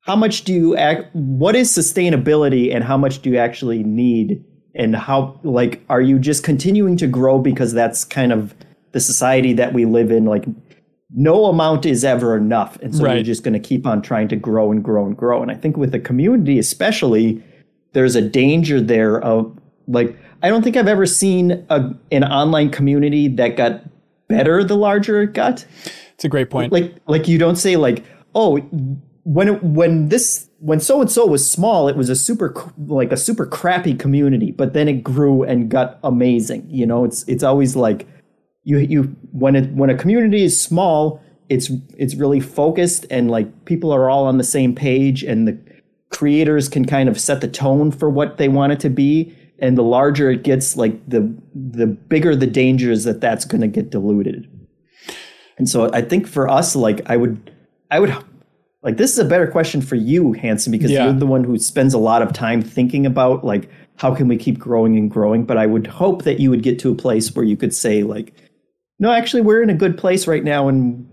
[0.01, 4.43] how much do you act what is sustainability and how much do you actually need?
[4.73, 8.53] And how like are you just continuing to grow because that's kind of
[8.91, 10.25] the society that we live in?
[10.25, 10.45] Like
[11.11, 12.77] no amount is ever enough.
[12.81, 15.41] And so you're just going to keep on trying to grow and grow and grow.
[15.41, 17.43] And i think with the community especially
[17.95, 19.57] there's a danger there of
[19.87, 23.81] like i don't think i've ever seen a, an online community that got
[24.27, 25.65] better the larger it got
[26.13, 26.71] it's a great point.
[26.71, 28.03] like like you don't say like
[28.35, 28.57] oh
[29.23, 32.53] when it, when this when so and so was small it was a super
[32.85, 37.23] like a super crappy community but then it grew and got amazing you know it's
[37.27, 38.07] it's always like
[38.65, 43.65] you you when it when a community is small, it's it's really focused and like
[43.65, 45.57] people are all on the same page and the
[46.15, 49.77] creators can kind of set the tone for what they want it to be and
[49.77, 51.21] the larger it gets like the
[51.53, 54.47] the bigger the danger is that that's going to get diluted
[55.57, 57.51] and so i think for us like i would
[57.91, 58.15] i would
[58.81, 61.03] like this is a better question for you hanson because Yeah.
[61.05, 64.37] you're the one who spends a lot of time thinking about like how can we
[64.37, 67.35] keep growing and growing but i would hope that you would get to a place
[67.35, 68.33] where you could say like
[68.99, 71.05] no actually we're in a good place right now and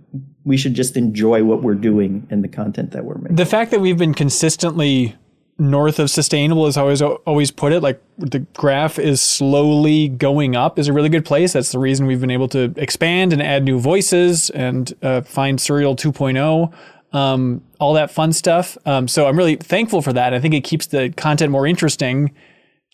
[0.45, 3.71] we should just enjoy what we're doing and the content that we're making the fact
[3.71, 5.17] that we've been consistently
[5.59, 7.81] north of sustainable is always always put it.
[7.81, 11.53] Like the graph is slowly going up is a really good place.
[11.53, 15.59] That's the reason we've been able to expand and add new voices and uh, find
[15.59, 16.73] Suriel 2.0,
[17.17, 18.77] um, all that fun stuff.
[18.87, 20.35] Um, so I'm really thankful for that.
[20.35, 22.33] I think it keeps the content more interesting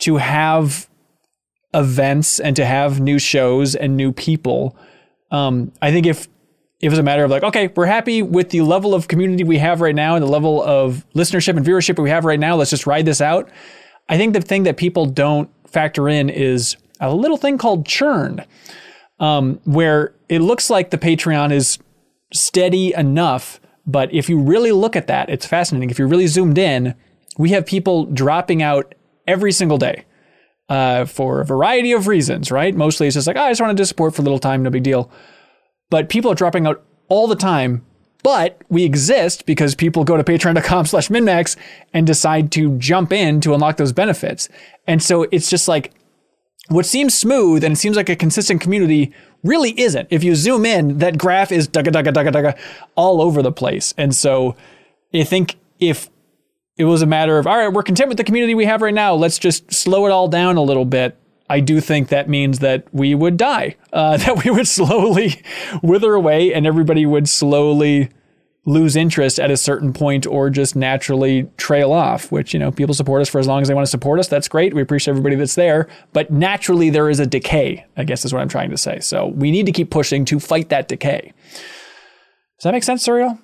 [0.00, 0.88] to have
[1.74, 4.76] events and to have new shows and new people.
[5.30, 6.28] Um, I think if
[6.80, 9.58] it was a matter of like, okay, we're happy with the level of community we
[9.58, 12.70] have right now and the level of listenership and viewership we have right now, let's
[12.70, 13.50] just ride this out.
[14.08, 18.44] I think the thing that people don't factor in is a little thing called churn,
[19.18, 21.78] um, where it looks like the Patreon is
[22.32, 25.90] steady enough, but if you really look at that, it's fascinating.
[25.90, 26.94] If you're really zoomed in,
[27.38, 28.94] we have people dropping out
[29.26, 30.04] every single day
[30.68, 32.74] uh, for a variety of reasons, right?
[32.74, 34.70] Mostly it's just like, oh, I just wanted to support for a little time, no
[34.70, 35.10] big deal
[35.90, 37.84] but people are dropping out all the time.
[38.22, 41.56] But we exist because people go to patreon.com slash minnmax
[41.94, 44.48] and decide to jump in to unlock those benefits.
[44.86, 45.92] And so it's just like
[46.68, 49.12] what seems smooth and it seems like a consistent community
[49.44, 50.08] really isn't.
[50.10, 52.58] If you zoom in, that graph is dugga dugga dugga dugga
[52.96, 53.94] all over the place.
[53.96, 54.56] And so
[55.14, 56.10] I think if
[56.76, 58.94] it was a matter of, all right, we're content with the community we have right
[58.94, 61.16] now, let's just slow it all down a little bit.
[61.48, 65.42] I do think that means that we would die, uh, that we would slowly
[65.82, 68.10] wither away and everybody would slowly
[68.66, 72.94] lose interest at a certain point or just naturally trail off, which, you know, people
[72.94, 74.28] support us for as long as they want to support us.
[74.28, 74.74] That's great.
[74.74, 75.88] We appreciate everybody that's there.
[76.12, 79.00] But naturally, there is a decay, I guess is what I'm trying to say.
[79.00, 81.32] So we need to keep pushing to fight that decay.
[82.58, 83.38] Does that make sense, Suriel?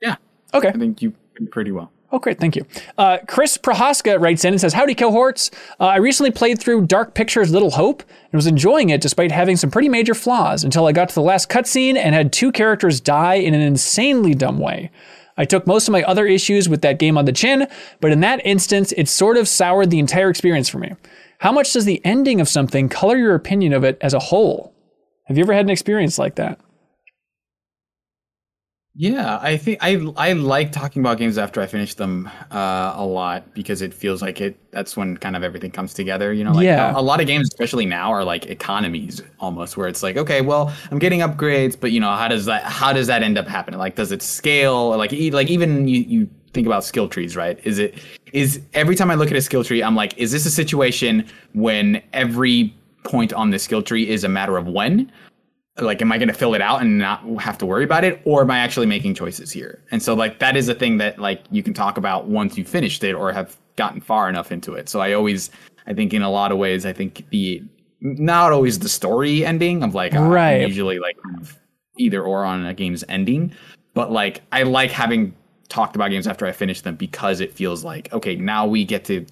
[0.00, 0.16] Yeah,
[0.54, 0.68] Okay.
[0.68, 1.12] I think you
[1.50, 1.90] pretty well.
[2.14, 2.38] Oh, great.
[2.38, 2.66] Thank you.
[2.98, 5.50] Uh, Chris Prohaska writes in and says, Howdy, cohorts.
[5.80, 9.56] Uh, I recently played through Dark Pictures Little Hope and was enjoying it despite having
[9.56, 13.00] some pretty major flaws until I got to the last cutscene and had two characters
[13.00, 14.90] die in an insanely dumb way.
[15.38, 17.66] I took most of my other issues with that game on the chin,
[18.00, 20.92] but in that instance, it sort of soured the entire experience for me.
[21.38, 24.74] How much does the ending of something color your opinion of it as a whole?
[25.24, 26.60] Have you ever had an experience like that?
[28.94, 33.04] Yeah, I think I I like talking about games after I finish them uh, a
[33.06, 34.58] lot because it feels like it.
[34.70, 36.30] That's when kind of everything comes together.
[36.34, 36.94] You know, like Yeah.
[36.94, 40.42] a, a lot of games, especially now, are like economies almost, where it's like, okay,
[40.42, 43.48] well, I'm getting upgrades, but you know, how does that how does that end up
[43.48, 43.80] happening?
[43.80, 44.90] Like, does it scale?
[44.98, 47.58] Like, e- like even you you think about skill trees, right?
[47.64, 47.94] Is it
[48.34, 51.26] is every time I look at a skill tree, I'm like, is this a situation
[51.54, 52.74] when every
[53.04, 55.10] point on the skill tree is a matter of when?
[55.80, 58.20] Like am i going to fill it out and not have to worry about it
[58.24, 61.18] or am i actually making choices here and so like that is a thing that
[61.18, 64.74] like you can talk about once you finished it or have gotten far enough into
[64.74, 65.50] it so i always
[65.86, 67.62] i think in a lot of ways i think the
[68.00, 70.66] not always the story ending of like I'm Right.
[70.66, 71.16] usually like
[71.96, 73.52] either or on a game's ending
[73.94, 75.34] but like i like having
[75.70, 79.04] talked about games after i finish them because it feels like okay now we get
[79.06, 79.24] to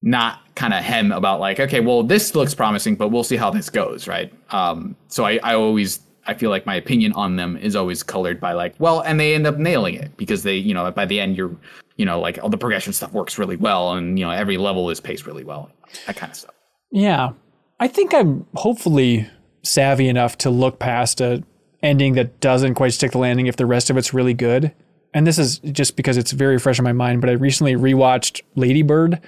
[0.00, 3.48] not kind of hem about like okay well this looks promising but we'll see how
[3.48, 7.56] this goes right um so i i always i feel like my opinion on them
[7.58, 10.74] is always colored by like well and they end up nailing it because they you
[10.74, 11.54] know by the end you're
[11.96, 14.90] you know like all the progression stuff works really well and you know every level
[14.90, 15.70] is paced really well
[16.06, 16.54] that kind of stuff
[16.90, 17.30] Yeah.
[17.80, 19.30] I think I'm hopefully
[19.62, 21.44] savvy enough to look past a
[21.82, 24.72] ending that doesn't quite stick the landing if the rest of it's really good.
[25.14, 28.42] And this is just because it's very fresh in my mind, but I recently rewatched
[28.56, 29.20] Lady Bird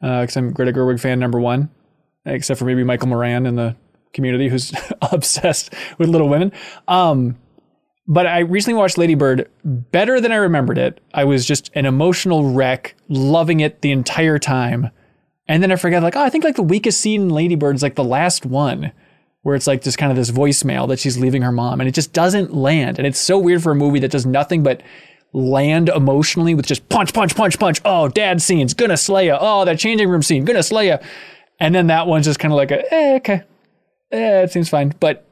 [0.00, 1.70] because I'm Greta Gerwig fan number one,
[2.24, 3.76] except for maybe Michael Moran in the
[4.12, 4.72] community who's
[5.12, 6.52] obsessed with Little Women.
[6.86, 7.36] Um,
[8.06, 11.00] but I recently watched Lady Bird better than I remembered it.
[11.12, 14.90] I was just an emotional wreck, loving it the entire time.
[15.46, 17.76] And then I forgot, like, oh, I think like the weakest scene in Lady Bird
[17.76, 18.92] is like the last one,
[19.42, 21.92] where it's like just kind of this voicemail that she's leaving her mom, and it
[21.92, 22.98] just doesn't land.
[22.98, 24.82] And it's so weird for a movie that does nothing but
[25.32, 27.80] land emotionally with just punch, punch, punch, punch.
[27.84, 29.38] Oh, dad scenes, gonna slay ya.
[29.40, 30.98] Oh, that changing room scene, gonna slay ya.
[31.60, 33.42] And then that one's just kind of like a, eh, okay,
[34.12, 34.94] eh, it seems fine.
[35.00, 35.26] But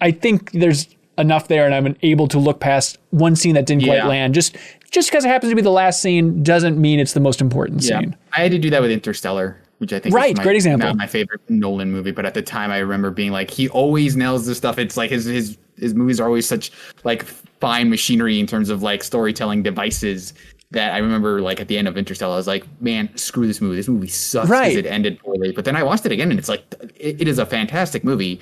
[0.00, 0.88] I think there's
[1.18, 4.34] enough there, and I'm able to look past one scene that didn't quite land.
[4.34, 4.56] Just
[4.90, 7.84] just because it happens to be the last scene doesn't mean it's the most important
[7.84, 8.16] scene.
[8.32, 10.88] I had to do that with Interstellar which I think Right, is my, great example.
[10.88, 14.16] Not my favorite Nolan movie, but at the time I remember being like, he always
[14.16, 14.78] nails this stuff.
[14.78, 16.70] It's like his his his movies are always such
[17.04, 17.24] like
[17.60, 20.34] fine machinery in terms of like storytelling devices
[20.70, 23.60] that I remember like at the end of Interstellar, I was like, man, screw this
[23.60, 23.76] movie.
[23.76, 24.70] This movie sucks Right.
[24.70, 25.52] because it ended poorly.
[25.52, 26.64] But then I watched it again and it's like
[26.96, 28.40] it, it is a fantastic movie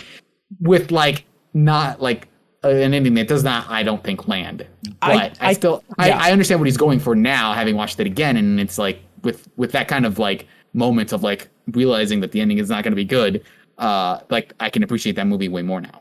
[0.60, 2.28] with like not like
[2.64, 4.66] uh, an ending that does not, I don't think, land.
[5.00, 6.18] But I- I, I- still, yeah.
[6.18, 9.00] I, I understand what he's going for now, having watched it again, and it's like
[9.22, 12.82] with with that kind of like moment of like realizing that the ending is not
[12.84, 13.44] going to be good.
[13.82, 16.00] Uh, like I can appreciate that movie way more now.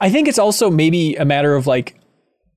[0.00, 1.98] I think it's also maybe a matter of like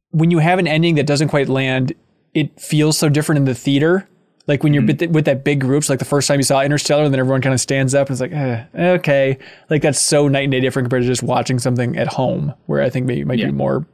[0.10, 1.94] when you have an ending that doesn't quite land,
[2.34, 4.10] it feels so different in the theater.
[4.48, 7.04] Like when you're with, with that big groups, like the first time you saw Interstellar,
[7.04, 9.38] and then everyone kind of stands up and it's like, eh, okay,
[9.70, 12.82] like that's so night and day different compared to just watching something at home, where
[12.82, 13.46] I think maybe you might Yeah.
[13.46, 13.86] be more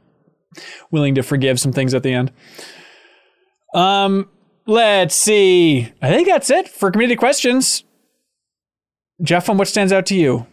[0.90, 2.32] willing to forgive some things at the end.
[3.74, 4.28] Um,
[4.66, 5.92] let's see.
[6.02, 7.84] I think that's it for community questions.
[9.22, 10.46] Jeff, on what stands out to you?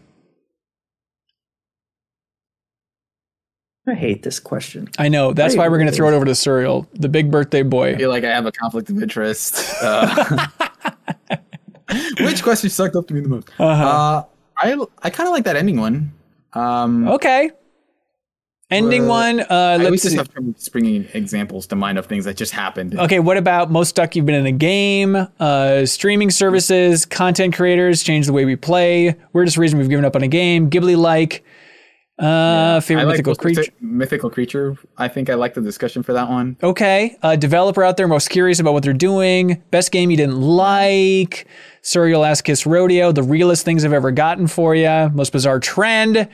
[3.88, 4.90] I hate this question.
[5.00, 7.32] I know that's Hey, why we're going to throw it over to Suriel, the big
[7.32, 7.90] birthday boy.
[7.90, 7.98] I boy.
[8.00, 9.64] feel like I have a conflict of interest.
[9.82, 10.48] Uh,
[12.20, 13.50] which question sucked up to me the most?
[13.60, 13.84] Uh-huh.
[13.86, 14.24] Uh,
[14.58, 16.12] I I kind of like that ending one.
[16.54, 17.52] Um, Okay.
[18.70, 19.40] Ending Uh, one.
[19.40, 20.18] Uh, I always let's just see.
[20.18, 23.00] have trouble springing examples to mind of things that just happened.
[23.00, 25.16] Okay, what about most stuck you've been in a game?
[25.40, 29.16] Uh, streaming services, content creators change the way we play.
[29.32, 30.70] Weirdest reason we've given up on a game.
[30.70, 31.46] Ghibli like.
[32.20, 33.64] Uh, favorite like mythical creature.
[33.80, 34.76] mythical creature.
[34.98, 36.58] I think I like the discussion for that one.
[36.64, 39.62] Okay, uh, developer out there most curious about what they're doing.
[39.70, 41.46] Best game you didn't like.
[41.84, 43.12] Suriel Ass Kiss Rodeo.
[43.12, 45.10] The realest things I've ever gotten for you.
[45.14, 46.28] Most bizarre trend.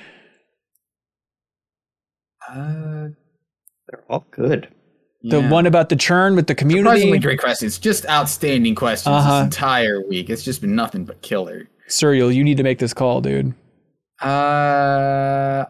[2.49, 3.09] Uh,
[3.87, 4.69] They're all good.
[5.23, 5.49] The yeah.
[5.49, 6.83] one about the churn with the community.
[6.83, 7.77] Surprisingly great questions.
[7.77, 9.37] Just outstanding questions Uh-huh.
[9.39, 10.29] this entire week.
[10.29, 11.69] It's just been nothing but killer.
[11.89, 13.53] Suriel, you need to make this call, dude.
[14.23, 15.65] Uh,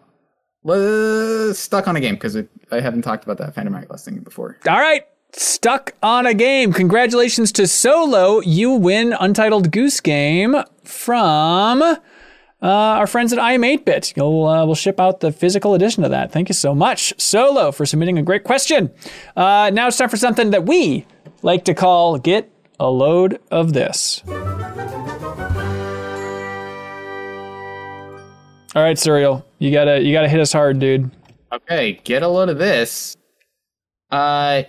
[1.53, 2.37] stuck on a game because
[2.71, 4.57] I haven't talked about that Phantom Hourglass thing before.
[4.67, 5.03] All right.
[5.35, 6.71] Stuck on a game.
[6.73, 8.39] Congratulations to Solo.
[8.41, 11.97] You win Untitled Goose Game from uh,
[12.61, 14.15] our friends at iam8bit.
[14.15, 16.31] You'll, uh, we'll ship out the physical edition of that.
[16.31, 18.91] Thank you so much, Solo, for submitting a great question.
[19.35, 21.07] Uh, now it's time for something that we
[21.41, 24.21] like to call Get a Load of This.
[28.75, 31.11] All right, Suriel, you gotta you gotta hit us hard, dude.
[31.51, 33.15] Okay, get a load of this.
[34.09, 34.63] Uh,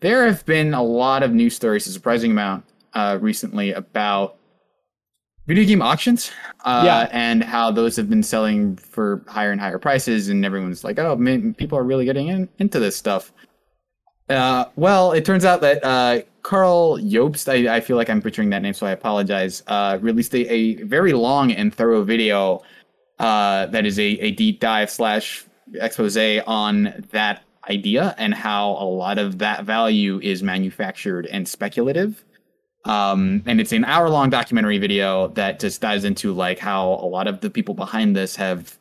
[0.00, 4.36] there have been a lot of news stories, a surprising amount, uh, recently about
[5.46, 6.30] video game auctions,
[6.64, 7.08] uh, Yeah.
[7.12, 11.16] and how those have been selling for higher and higher prices, and everyone's like, "Oh,
[11.16, 13.32] man, people are really getting in, into this stuff."
[14.28, 18.50] Uh, well, it turns out that uh, Karl Jobst, I, I feel like I'm butchering
[18.50, 19.62] that name, so I apologize.
[19.66, 22.62] Uh, released a, a very long and thorough video
[23.18, 26.16] uh, that is a, a deep dive slash expose
[26.46, 32.24] on that idea and how a lot of that value is manufactured and speculative.
[32.84, 37.08] Um, and it's an hour long documentary video that just dives into like how a
[37.08, 38.78] lot of the people behind this have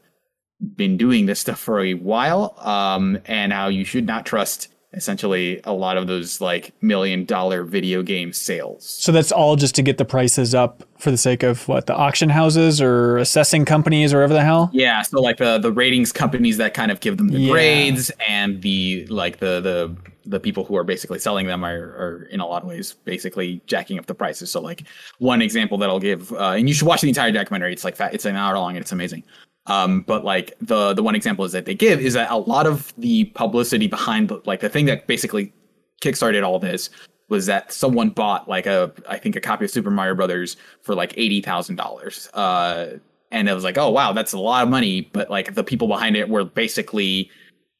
[0.75, 5.59] been doing this stuff for a while, um, and how you should not trust essentially
[5.63, 8.85] a lot of those like million dollar video game sales.
[8.87, 11.95] So that's all just to get the prices up for the sake of what the
[11.95, 14.69] auction houses or assessing companies or whatever the hell.
[14.73, 17.51] Yeah, so like the the ratings companies that kind of give them the Yeah.
[17.51, 19.95] grades and the like the the
[20.25, 23.61] the people who are basically selling them are, are in a lot of ways basically
[23.67, 24.49] jacking up the prices.
[24.49, 24.83] So like
[25.19, 27.73] one example that I'll give, uh, and you should watch the entire documentary.
[27.73, 29.23] It's like it's an hour long and it's amazing.
[29.65, 32.67] Um, but like the the one example is that they give is that a lot
[32.67, 35.53] of the publicity behind the, like the thing that basically
[36.01, 36.89] kickstarted all this
[37.29, 40.95] was that someone bought like a I think a copy of Super Mario Brothers for
[40.95, 42.29] like eighty thousand dollars.
[42.33, 42.97] Uh,
[43.31, 45.09] and it was like, oh wow, that's a lot of money.
[45.13, 47.31] But like the people behind it were basically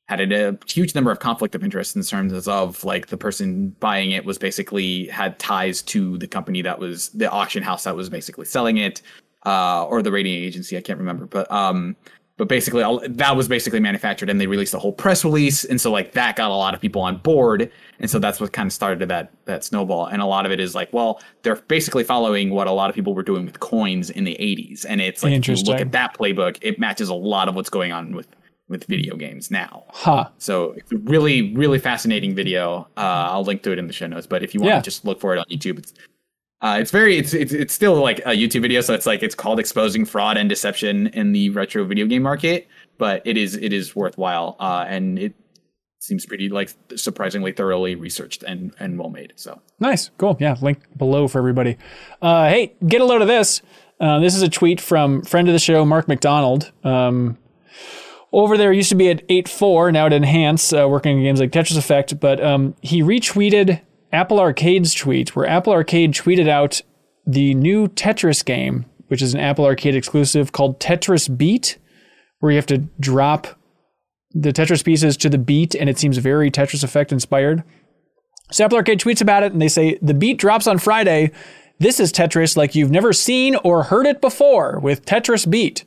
[0.08, 4.12] had a huge number of conflict of interest in terms of like the person buying
[4.12, 8.10] it was basically had ties to the company that was the auction house that was
[8.10, 9.02] basically selling it,
[9.46, 10.78] uh, or the rating agency.
[10.78, 11.96] I can't remember, but um,
[12.38, 15.80] but basically all, that was basically manufactured and they released a whole press release and
[15.80, 18.66] so like that got a lot of people on board and so that's what kind
[18.66, 22.04] of started that that snowball and a lot of it is like well they're basically
[22.04, 25.22] following what a lot of people were doing with coins in the 80s and it's
[25.22, 28.16] like if you look at that playbook it matches a lot of what's going on
[28.16, 28.28] with
[28.68, 30.28] with video games now Huh.
[30.40, 34.08] so it's a really really fascinating video uh, i'll link to it in the show
[34.08, 34.78] notes but if you want Yeah.
[34.80, 35.94] to just look for it on youtube it's
[36.64, 39.36] uh, it's very it's, it's it's still like a YouTube video, so it's like it's
[39.36, 42.68] called exposing fraud and deception in the retro video game market.
[42.98, 45.34] But it is it is worthwhile, uh, and it
[46.00, 49.34] seems pretty like surprisingly thoroughly researched and and well made.
[49.36, 50.38] So Nice, cool.
[50.40, 51.78] Yeah, link below for everybody.
[52.22, 53.62] Uh, hey, get a load of this.
[54.00, 56.72] Uh, this is a tweet from friend of the show, Mark MacDonald.
[56.86, 57.38] Um,
[58.32, 61.52] over there, used to be at 8.4, now at Enhance, uh, working on games like
[61.52, 63.80] Tetris Effect, but um, he retweeted
[64.14, 66.82] Apple Arcade's tweet, where Apple Arcade tweeted out
[67.26, 71.80] the new Tetris game, which is an Apple Arcade exclusive called Tetris Beat,
[72.40, 73.60] where you have to drop
[74.32, 77.64] the Tetris pieces to the beat, and it seems very Tetris Effect inspired.
[78.52, 81.32] So Apple Arcade tweets about it, and they say the beat drops on Friday.
[81.80, 85.86] This is Tetris like you've never seen or heard it before with Tetris Beat.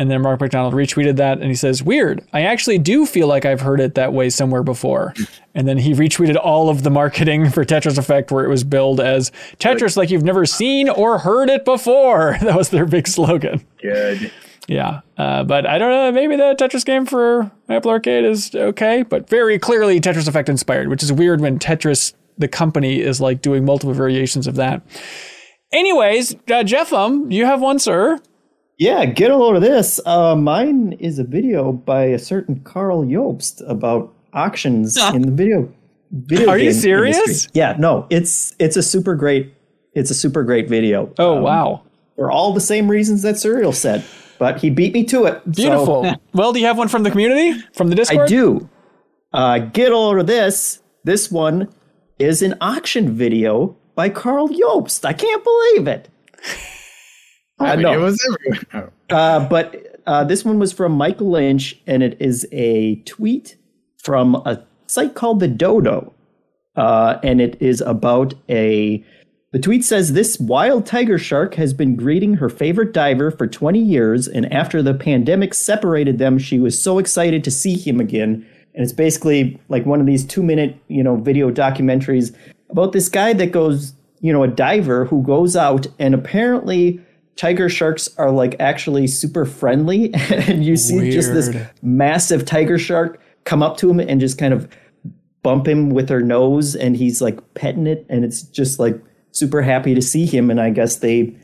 [0.00, 2.26] And then Mark MacDonald retweeted that and he says, Weird.
[2.32, 5.12] I actually do feel like I've heard it that way somewhere before.
[5.54, 8.98] And then he retweeted all of the marketing for Tetris Effect where it was billed
[8.98, 12.38] as Tetris like you've never seen or heard it before.
[12.40, 13.66] That was their big slogan.
[13.82, 14.32] good.
[14.66, 15.02] Yeah.
[15.18, 16.10] Uh, but I don't know.
[16.12, 20.88] Maybe the Tetris game for Apple Arcade is okay, but very clearly Tetris Effect inspired,
[20.88, 24.80] which is weird when Tetris, the company, is like doing multiple variations of that.
[25.72, 28.18] Anyways, uh, JeffM, you have one, sir.
[28.80, 30.00] Yeah, get a load of this.
[30.06, 35.70] Uh, mine is a video by a certain Karl Jobst about auctions in the video.
[36.10, 37.18] video Are you serious?
[37.18, 37.50] industry.
[37.52, 39.52] Yeah, no, it's it's a super great
[39.92, 41.12] it's a super great video.
[41.18, 41.82] Oh, Um, wow.
[42.16, 44.02] For all the same reasons that Suriel said,
[44.38, 45.42] but he beat me to it.
[45.44, 46.14] so Beautiful.
[46.32, 47.60] well, do you have one from the community?
[47.74, 48.22] From the Discord?
[48.22, 48.68] I do.
[49.30, 50.82] Uh, get a load of this.
[51.04, 51.68] This one
[52.18, 55.04] is an auction video by Karl Jobst.
[55.04, 56.08] I can't believe it.
[57.60, 57.92] I mean, no.
[57.92, 58.92] it was everywhere.
[59.12, 59.16] Oh.
[59.16, 63.56] Uh, but uh, this one was from Michael Lynch, and it is a tweet
[63.98, 66.12] from a site called the Dodo,
[66.76, 69.04] uh, and it is about a.
[69.52, 73.80] The tweet says this wild tiger shark has been greeting her favorite diver for 20
[73.80, 78.46] years, and after the pandemic separated them, she was so excited to see him again.
[78.74, 82.32] And it's basically like one of these two-minute, you know, video documentaries
[82.70, 87.00] about this guy that goes, you know, a diver who goes out and apparently
[87.40, 93.18] tiger sharks are like actually super friendly and you see just this massive tiger shark
[93.44, 94.68] come up to him and just kind of
[95.42, 99.62] bump him with her nose and he's like petting it and it's just like super
[99.62, 101.34] happy to see him and i guess they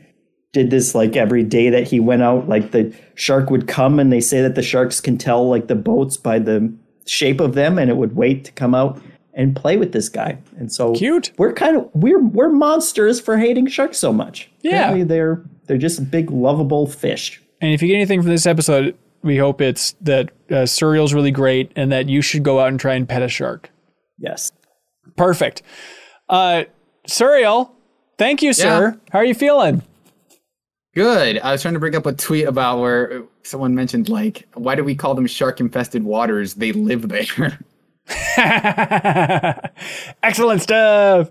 [0.53, 4.13] did this like every day that he went out like the shark would come and
[4.13, 6.71] they say that the sharks can tell like the boats by the
[7.07, 9.01] shape of them and it would wait to come out
[9.37, 11.31] and play with this guy and so Cute.
[11.37, 14.71] we're kind of we're we're monsters for hating sharks so much Yeah.
[14.81, 18.97] Apparently they're they're just big lovable fish And if you get anything from this episode,
[19.23, 22.79] we hope it's that uh, Suriel's really great and that you should go out and
[22.79, 23.69] try and pet a shark.
[24.17, 24.51] yes
[25.15, 25.61] Perfect.
[26.29, 26.65] Uh,
[27.07, 27.71] Suriel,
[28.17, 28.91] thank you, sir.
[28.91, 29.11] Yeah.
[29.11, 29.81] How are you feeling?
[30.93, 31.39] Good.
[31.39, 34.83] I was trying to bring up a tweet about where someone mentioned like, why do
[34.83, 36.55] we call them shark infested waters?
[36.55, 37.59] They live there.
[40.23, 41.29] Excellent stuff.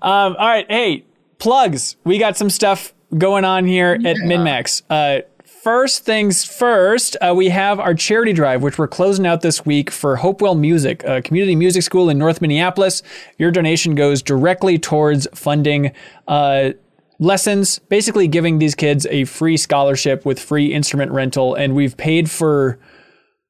[0.00, 0.66] Um, all right.
[0.68, 1.04] Hey,
[1.38, 1.96] plugs.
[2.04, 4.82] We got some stuff going on here at MinnMax.
[4.88, 9.64] Uh, first things first, uh, we have our charity drive, which we're closing out this
[9.66, 13.02] week for Hopewell Music, a community music school in North Minneapolis.
[13.38, 15.92] Your donation goes directly towards funding.
[16.26, 16.70] Uh,
[17.18, 21.54] lessons, basically giving these kids a free scholarship with free instrument rental.
[21.54, 22.78] And we've paid for,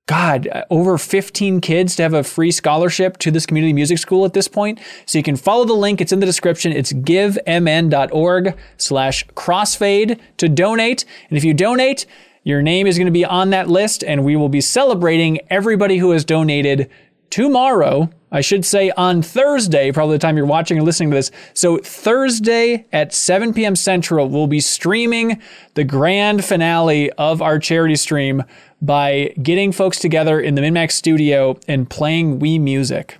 [0.06, 4.24] God, uh, over 15 kids to have a free scholarship to this community music school
[4.24, 4.80] at this point.
[5.06, 6.00] So you can follow the link.
[6.00, 6.72] It's in the description.
[6.72, 11.04] It's givemn.org slash crossfade to donate.
[11.28, 12.06] And if you donate,
[12.42, 15.98] your name is going to be on that list and we will be celebrating everybody
[15.98, 16.90] who has donated
[17.30, 18.10] tomorrow.
[18.32, 21.30] I should say on Thursday, probably the time you're watching and listening to this.
[21.54, 23.76] So Thursday at 7 p.m.
[23.76, 25.40] Central, we'll be streaming
[25.74, 28.42] the grand finale of our charity stream
[28.82, 33.18] by getting folks together in the MinnMax studio and playing Wii music.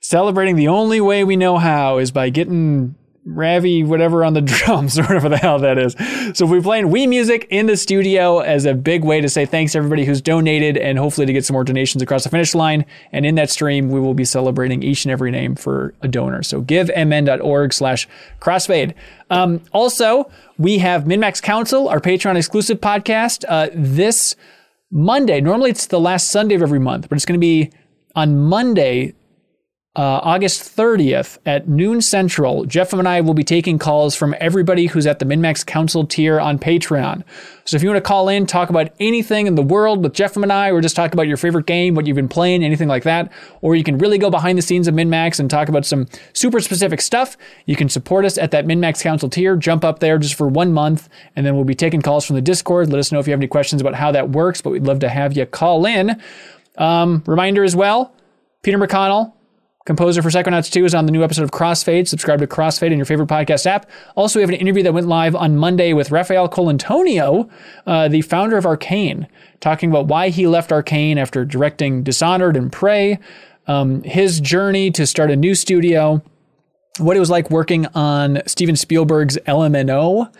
[0.00, 2.94] Celebrating the only way we know how is by getting
[3.26, 5.96] Ravi whatever on the drums or whatever the hell that is.
[6.36, 9.72] So we're playing Wii music in the studio as a big way to say thanks
[9.72, 12.84] to everybody who's donated and hopefully to get some more donations across the finish line.
[13.12, 16.42] And in that stream, we will be celebrating each and every name for a donor.
[16.42, 18.08] So give givemn.org slash
[18.40, 18.94] crossfade.
[19.30, 23.44] Um, also, we have MinnMax Council, our Patreon exclusive podcast.
[23.48, 24.36] Uh, this
[24.90, 27.72] Monday, normally it's the last Sunday of every month, but it's going to be
[28.14, 29.14] on Monday,
[29.96, 34.86] uh, August 30th at noon central, Jeff and I will be taking calls from everybody
[34.86, 37.22] who's at the MinnMax Council tier on Patreon.
[37.64, 40.36] So if you want to call in, talk about anything in the world with Jeff
[40.36, 43.04] and I, or just talk about your favorite game, what you've been playing, anything like
[43.04, 46.08] that, or you can really go behind the scenes of MinnMax and talk about some
[46.32, 49.56] super specific stuff, you can support us at that MinnMax Council tier.
[49.56, 52.42] Jump up there just for one month, and then we'll be taking calls from the
[52.42, 52.90] Discord.
[52.90, 54.98] Let us know if you have any questions about how that works, but we'd love
[54.98, 56.20] to have you call in.
[56.78, 58.12] Um, reminder as well
[58.62, 59.32] Peter McConnell,
[59.84, 62.08] composer for Psychonauts 2, is on the new episode of Crossfade.
[62.08, 63.88] Subscribe to Crossfade in your favorite podcast app.
[64.16, 67.50] Also, we have an interview that went live on Monday with Rafael Colantonio,
[67.86, 69.26] uh, the founder of Arkane,
[69.60, 73.18] talking about why he left Arkane after directing Dishonored and Prey,
[73.66, 76.22] um, his journey to start a new studio,
[76.98, 80.32] what it was like working on Steven Spielberg's LMNO,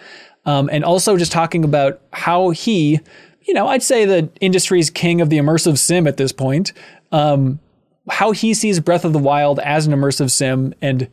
[0.47, 3.01] um, and also just talking about how he,
[3.43, 6.73] you know, I'd say the industry's king of the immersive sim at this point,
[7.13, 7.59] um,
[8.11, 11.09] how he sees Breath of the Wild as an immersive sim and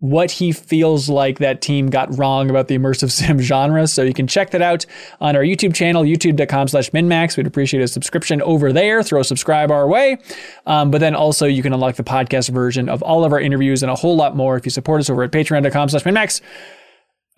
[0.00, 3.86] what he feels like that team got wrong about the immersive sim genre.
[3.86, 4.86] So you can check that out
[5.20, 7.36] on our YouTube channel, youtube.com slash minnmax.
[7.36, 9.02] We'd appreciate a subscription over there.
[9.02, 10.18] Throw a subscribe our way.
[10.66, 13.82] Um, but then also you can unlock the podcast version of all of our interviews
[13.82, 16.40] and a whole lot more if you support us over at patreon.com slash minnmax.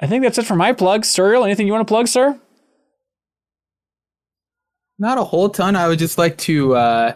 [0.01, 1.09] I think that's it for my plugs.
[1.09, 2.41] Suriel, anything you want to plug, sir?
[4.99, 5.75] Not a whole ton.
[5.75, 7.15] I would just like to uh,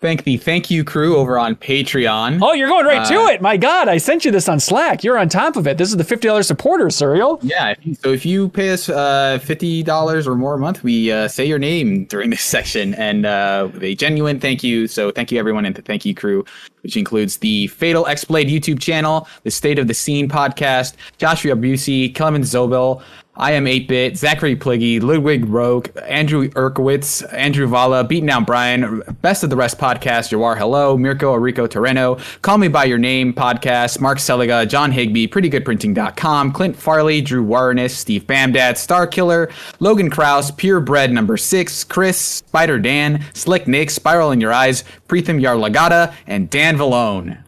[0.00, 2.38] thank the thank you crew over on Patreon.
[2.42, 3.40] Oh, you're going right to Uh, it.
[3.42, 5.02] My God, I sent you this on Slack.
[5.02, 5.76] You're on top of it.
[5.78, 7.38] This is the $50 supporter, Suriel.
[7.42, 11.28] Yeah, so if you pay us uh, fifty dollars or more a month, we uh,
[11.28, 14.86] say your name during this section, and uh, with a genuine thank you.
[14.86, 16.44] So thank you everyone, and the thank you crew,
[16.82, 21.56] which includes the Fatal X Blade YouTube channel, the State of the Scene podcast, Joshua
[21.56, 23.02] Busey, Clemens Zobel.
[23.38, 29.44] I am 8-Bit, Zachary Pliggy, Ludwig Rogue, Andrew Erkowitz, Andrew Valla, Beaten Down Brian, Best
[29.44, 34.00] of the Rest podcast, Jawar Hello, Mirko Enrico Torreno, Call Me By Your Name podcast,
[34.00, 39.48] Mark Seliga, John Higby, PrettyGoodPrinting.com, Clint Farley, Drew Warness, Steve Bamdad, Star Killer,
[39.78, 45.40] Logan Kraus, Purebred Number 6, Chris, Spider Dan, Slick Nick, Spiral in Your Eyes, Preetham
[45.40, 47.38] Yarlagada, and Dan Vallone.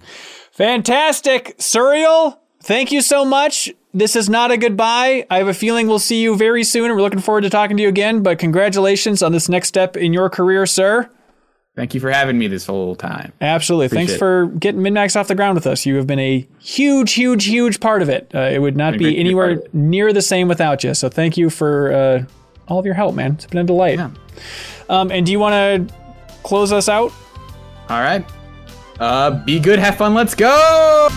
[0.53, 1.59] Fantastic.
[1.59, 3.73] Suriel, thank you so much.
[3.93, 5.27] This is not a goodbye.
[5.31, 7.77] I have a feeling we'll see you very soon, and we're looking forward to talking
[7.77, 8.23] to you again.
[8.23, 11.11] But congratulations on this next step in your career, sir.
[11.77, 13.33] Thank you for having me this whole time.
[13.41, 13.89] Absolutely.
[13.89, 14.19] Thanks Appreciate it.
[14.19, 15.87] for getting MinnMax off the ground with us.
[15.87, 18.31] You have been a huge, huge, huge part of it.
[18.35, 20.95] Uh, it would not be to be a part anywhere near the same without you.
[20.95, 22.25] So thank you for uh,
[22.69, 23.33] all of your help, man.
[23.33, 23.99] It's been a delight.
[23.99, 24.11] Yeah.
[24.89, 25.95] Um, and do you want to
[26.43, 27.13] close us out?
[27.89, 28.25] All right.
[28.99, 31.09] Uh, be good, have fun, let's go!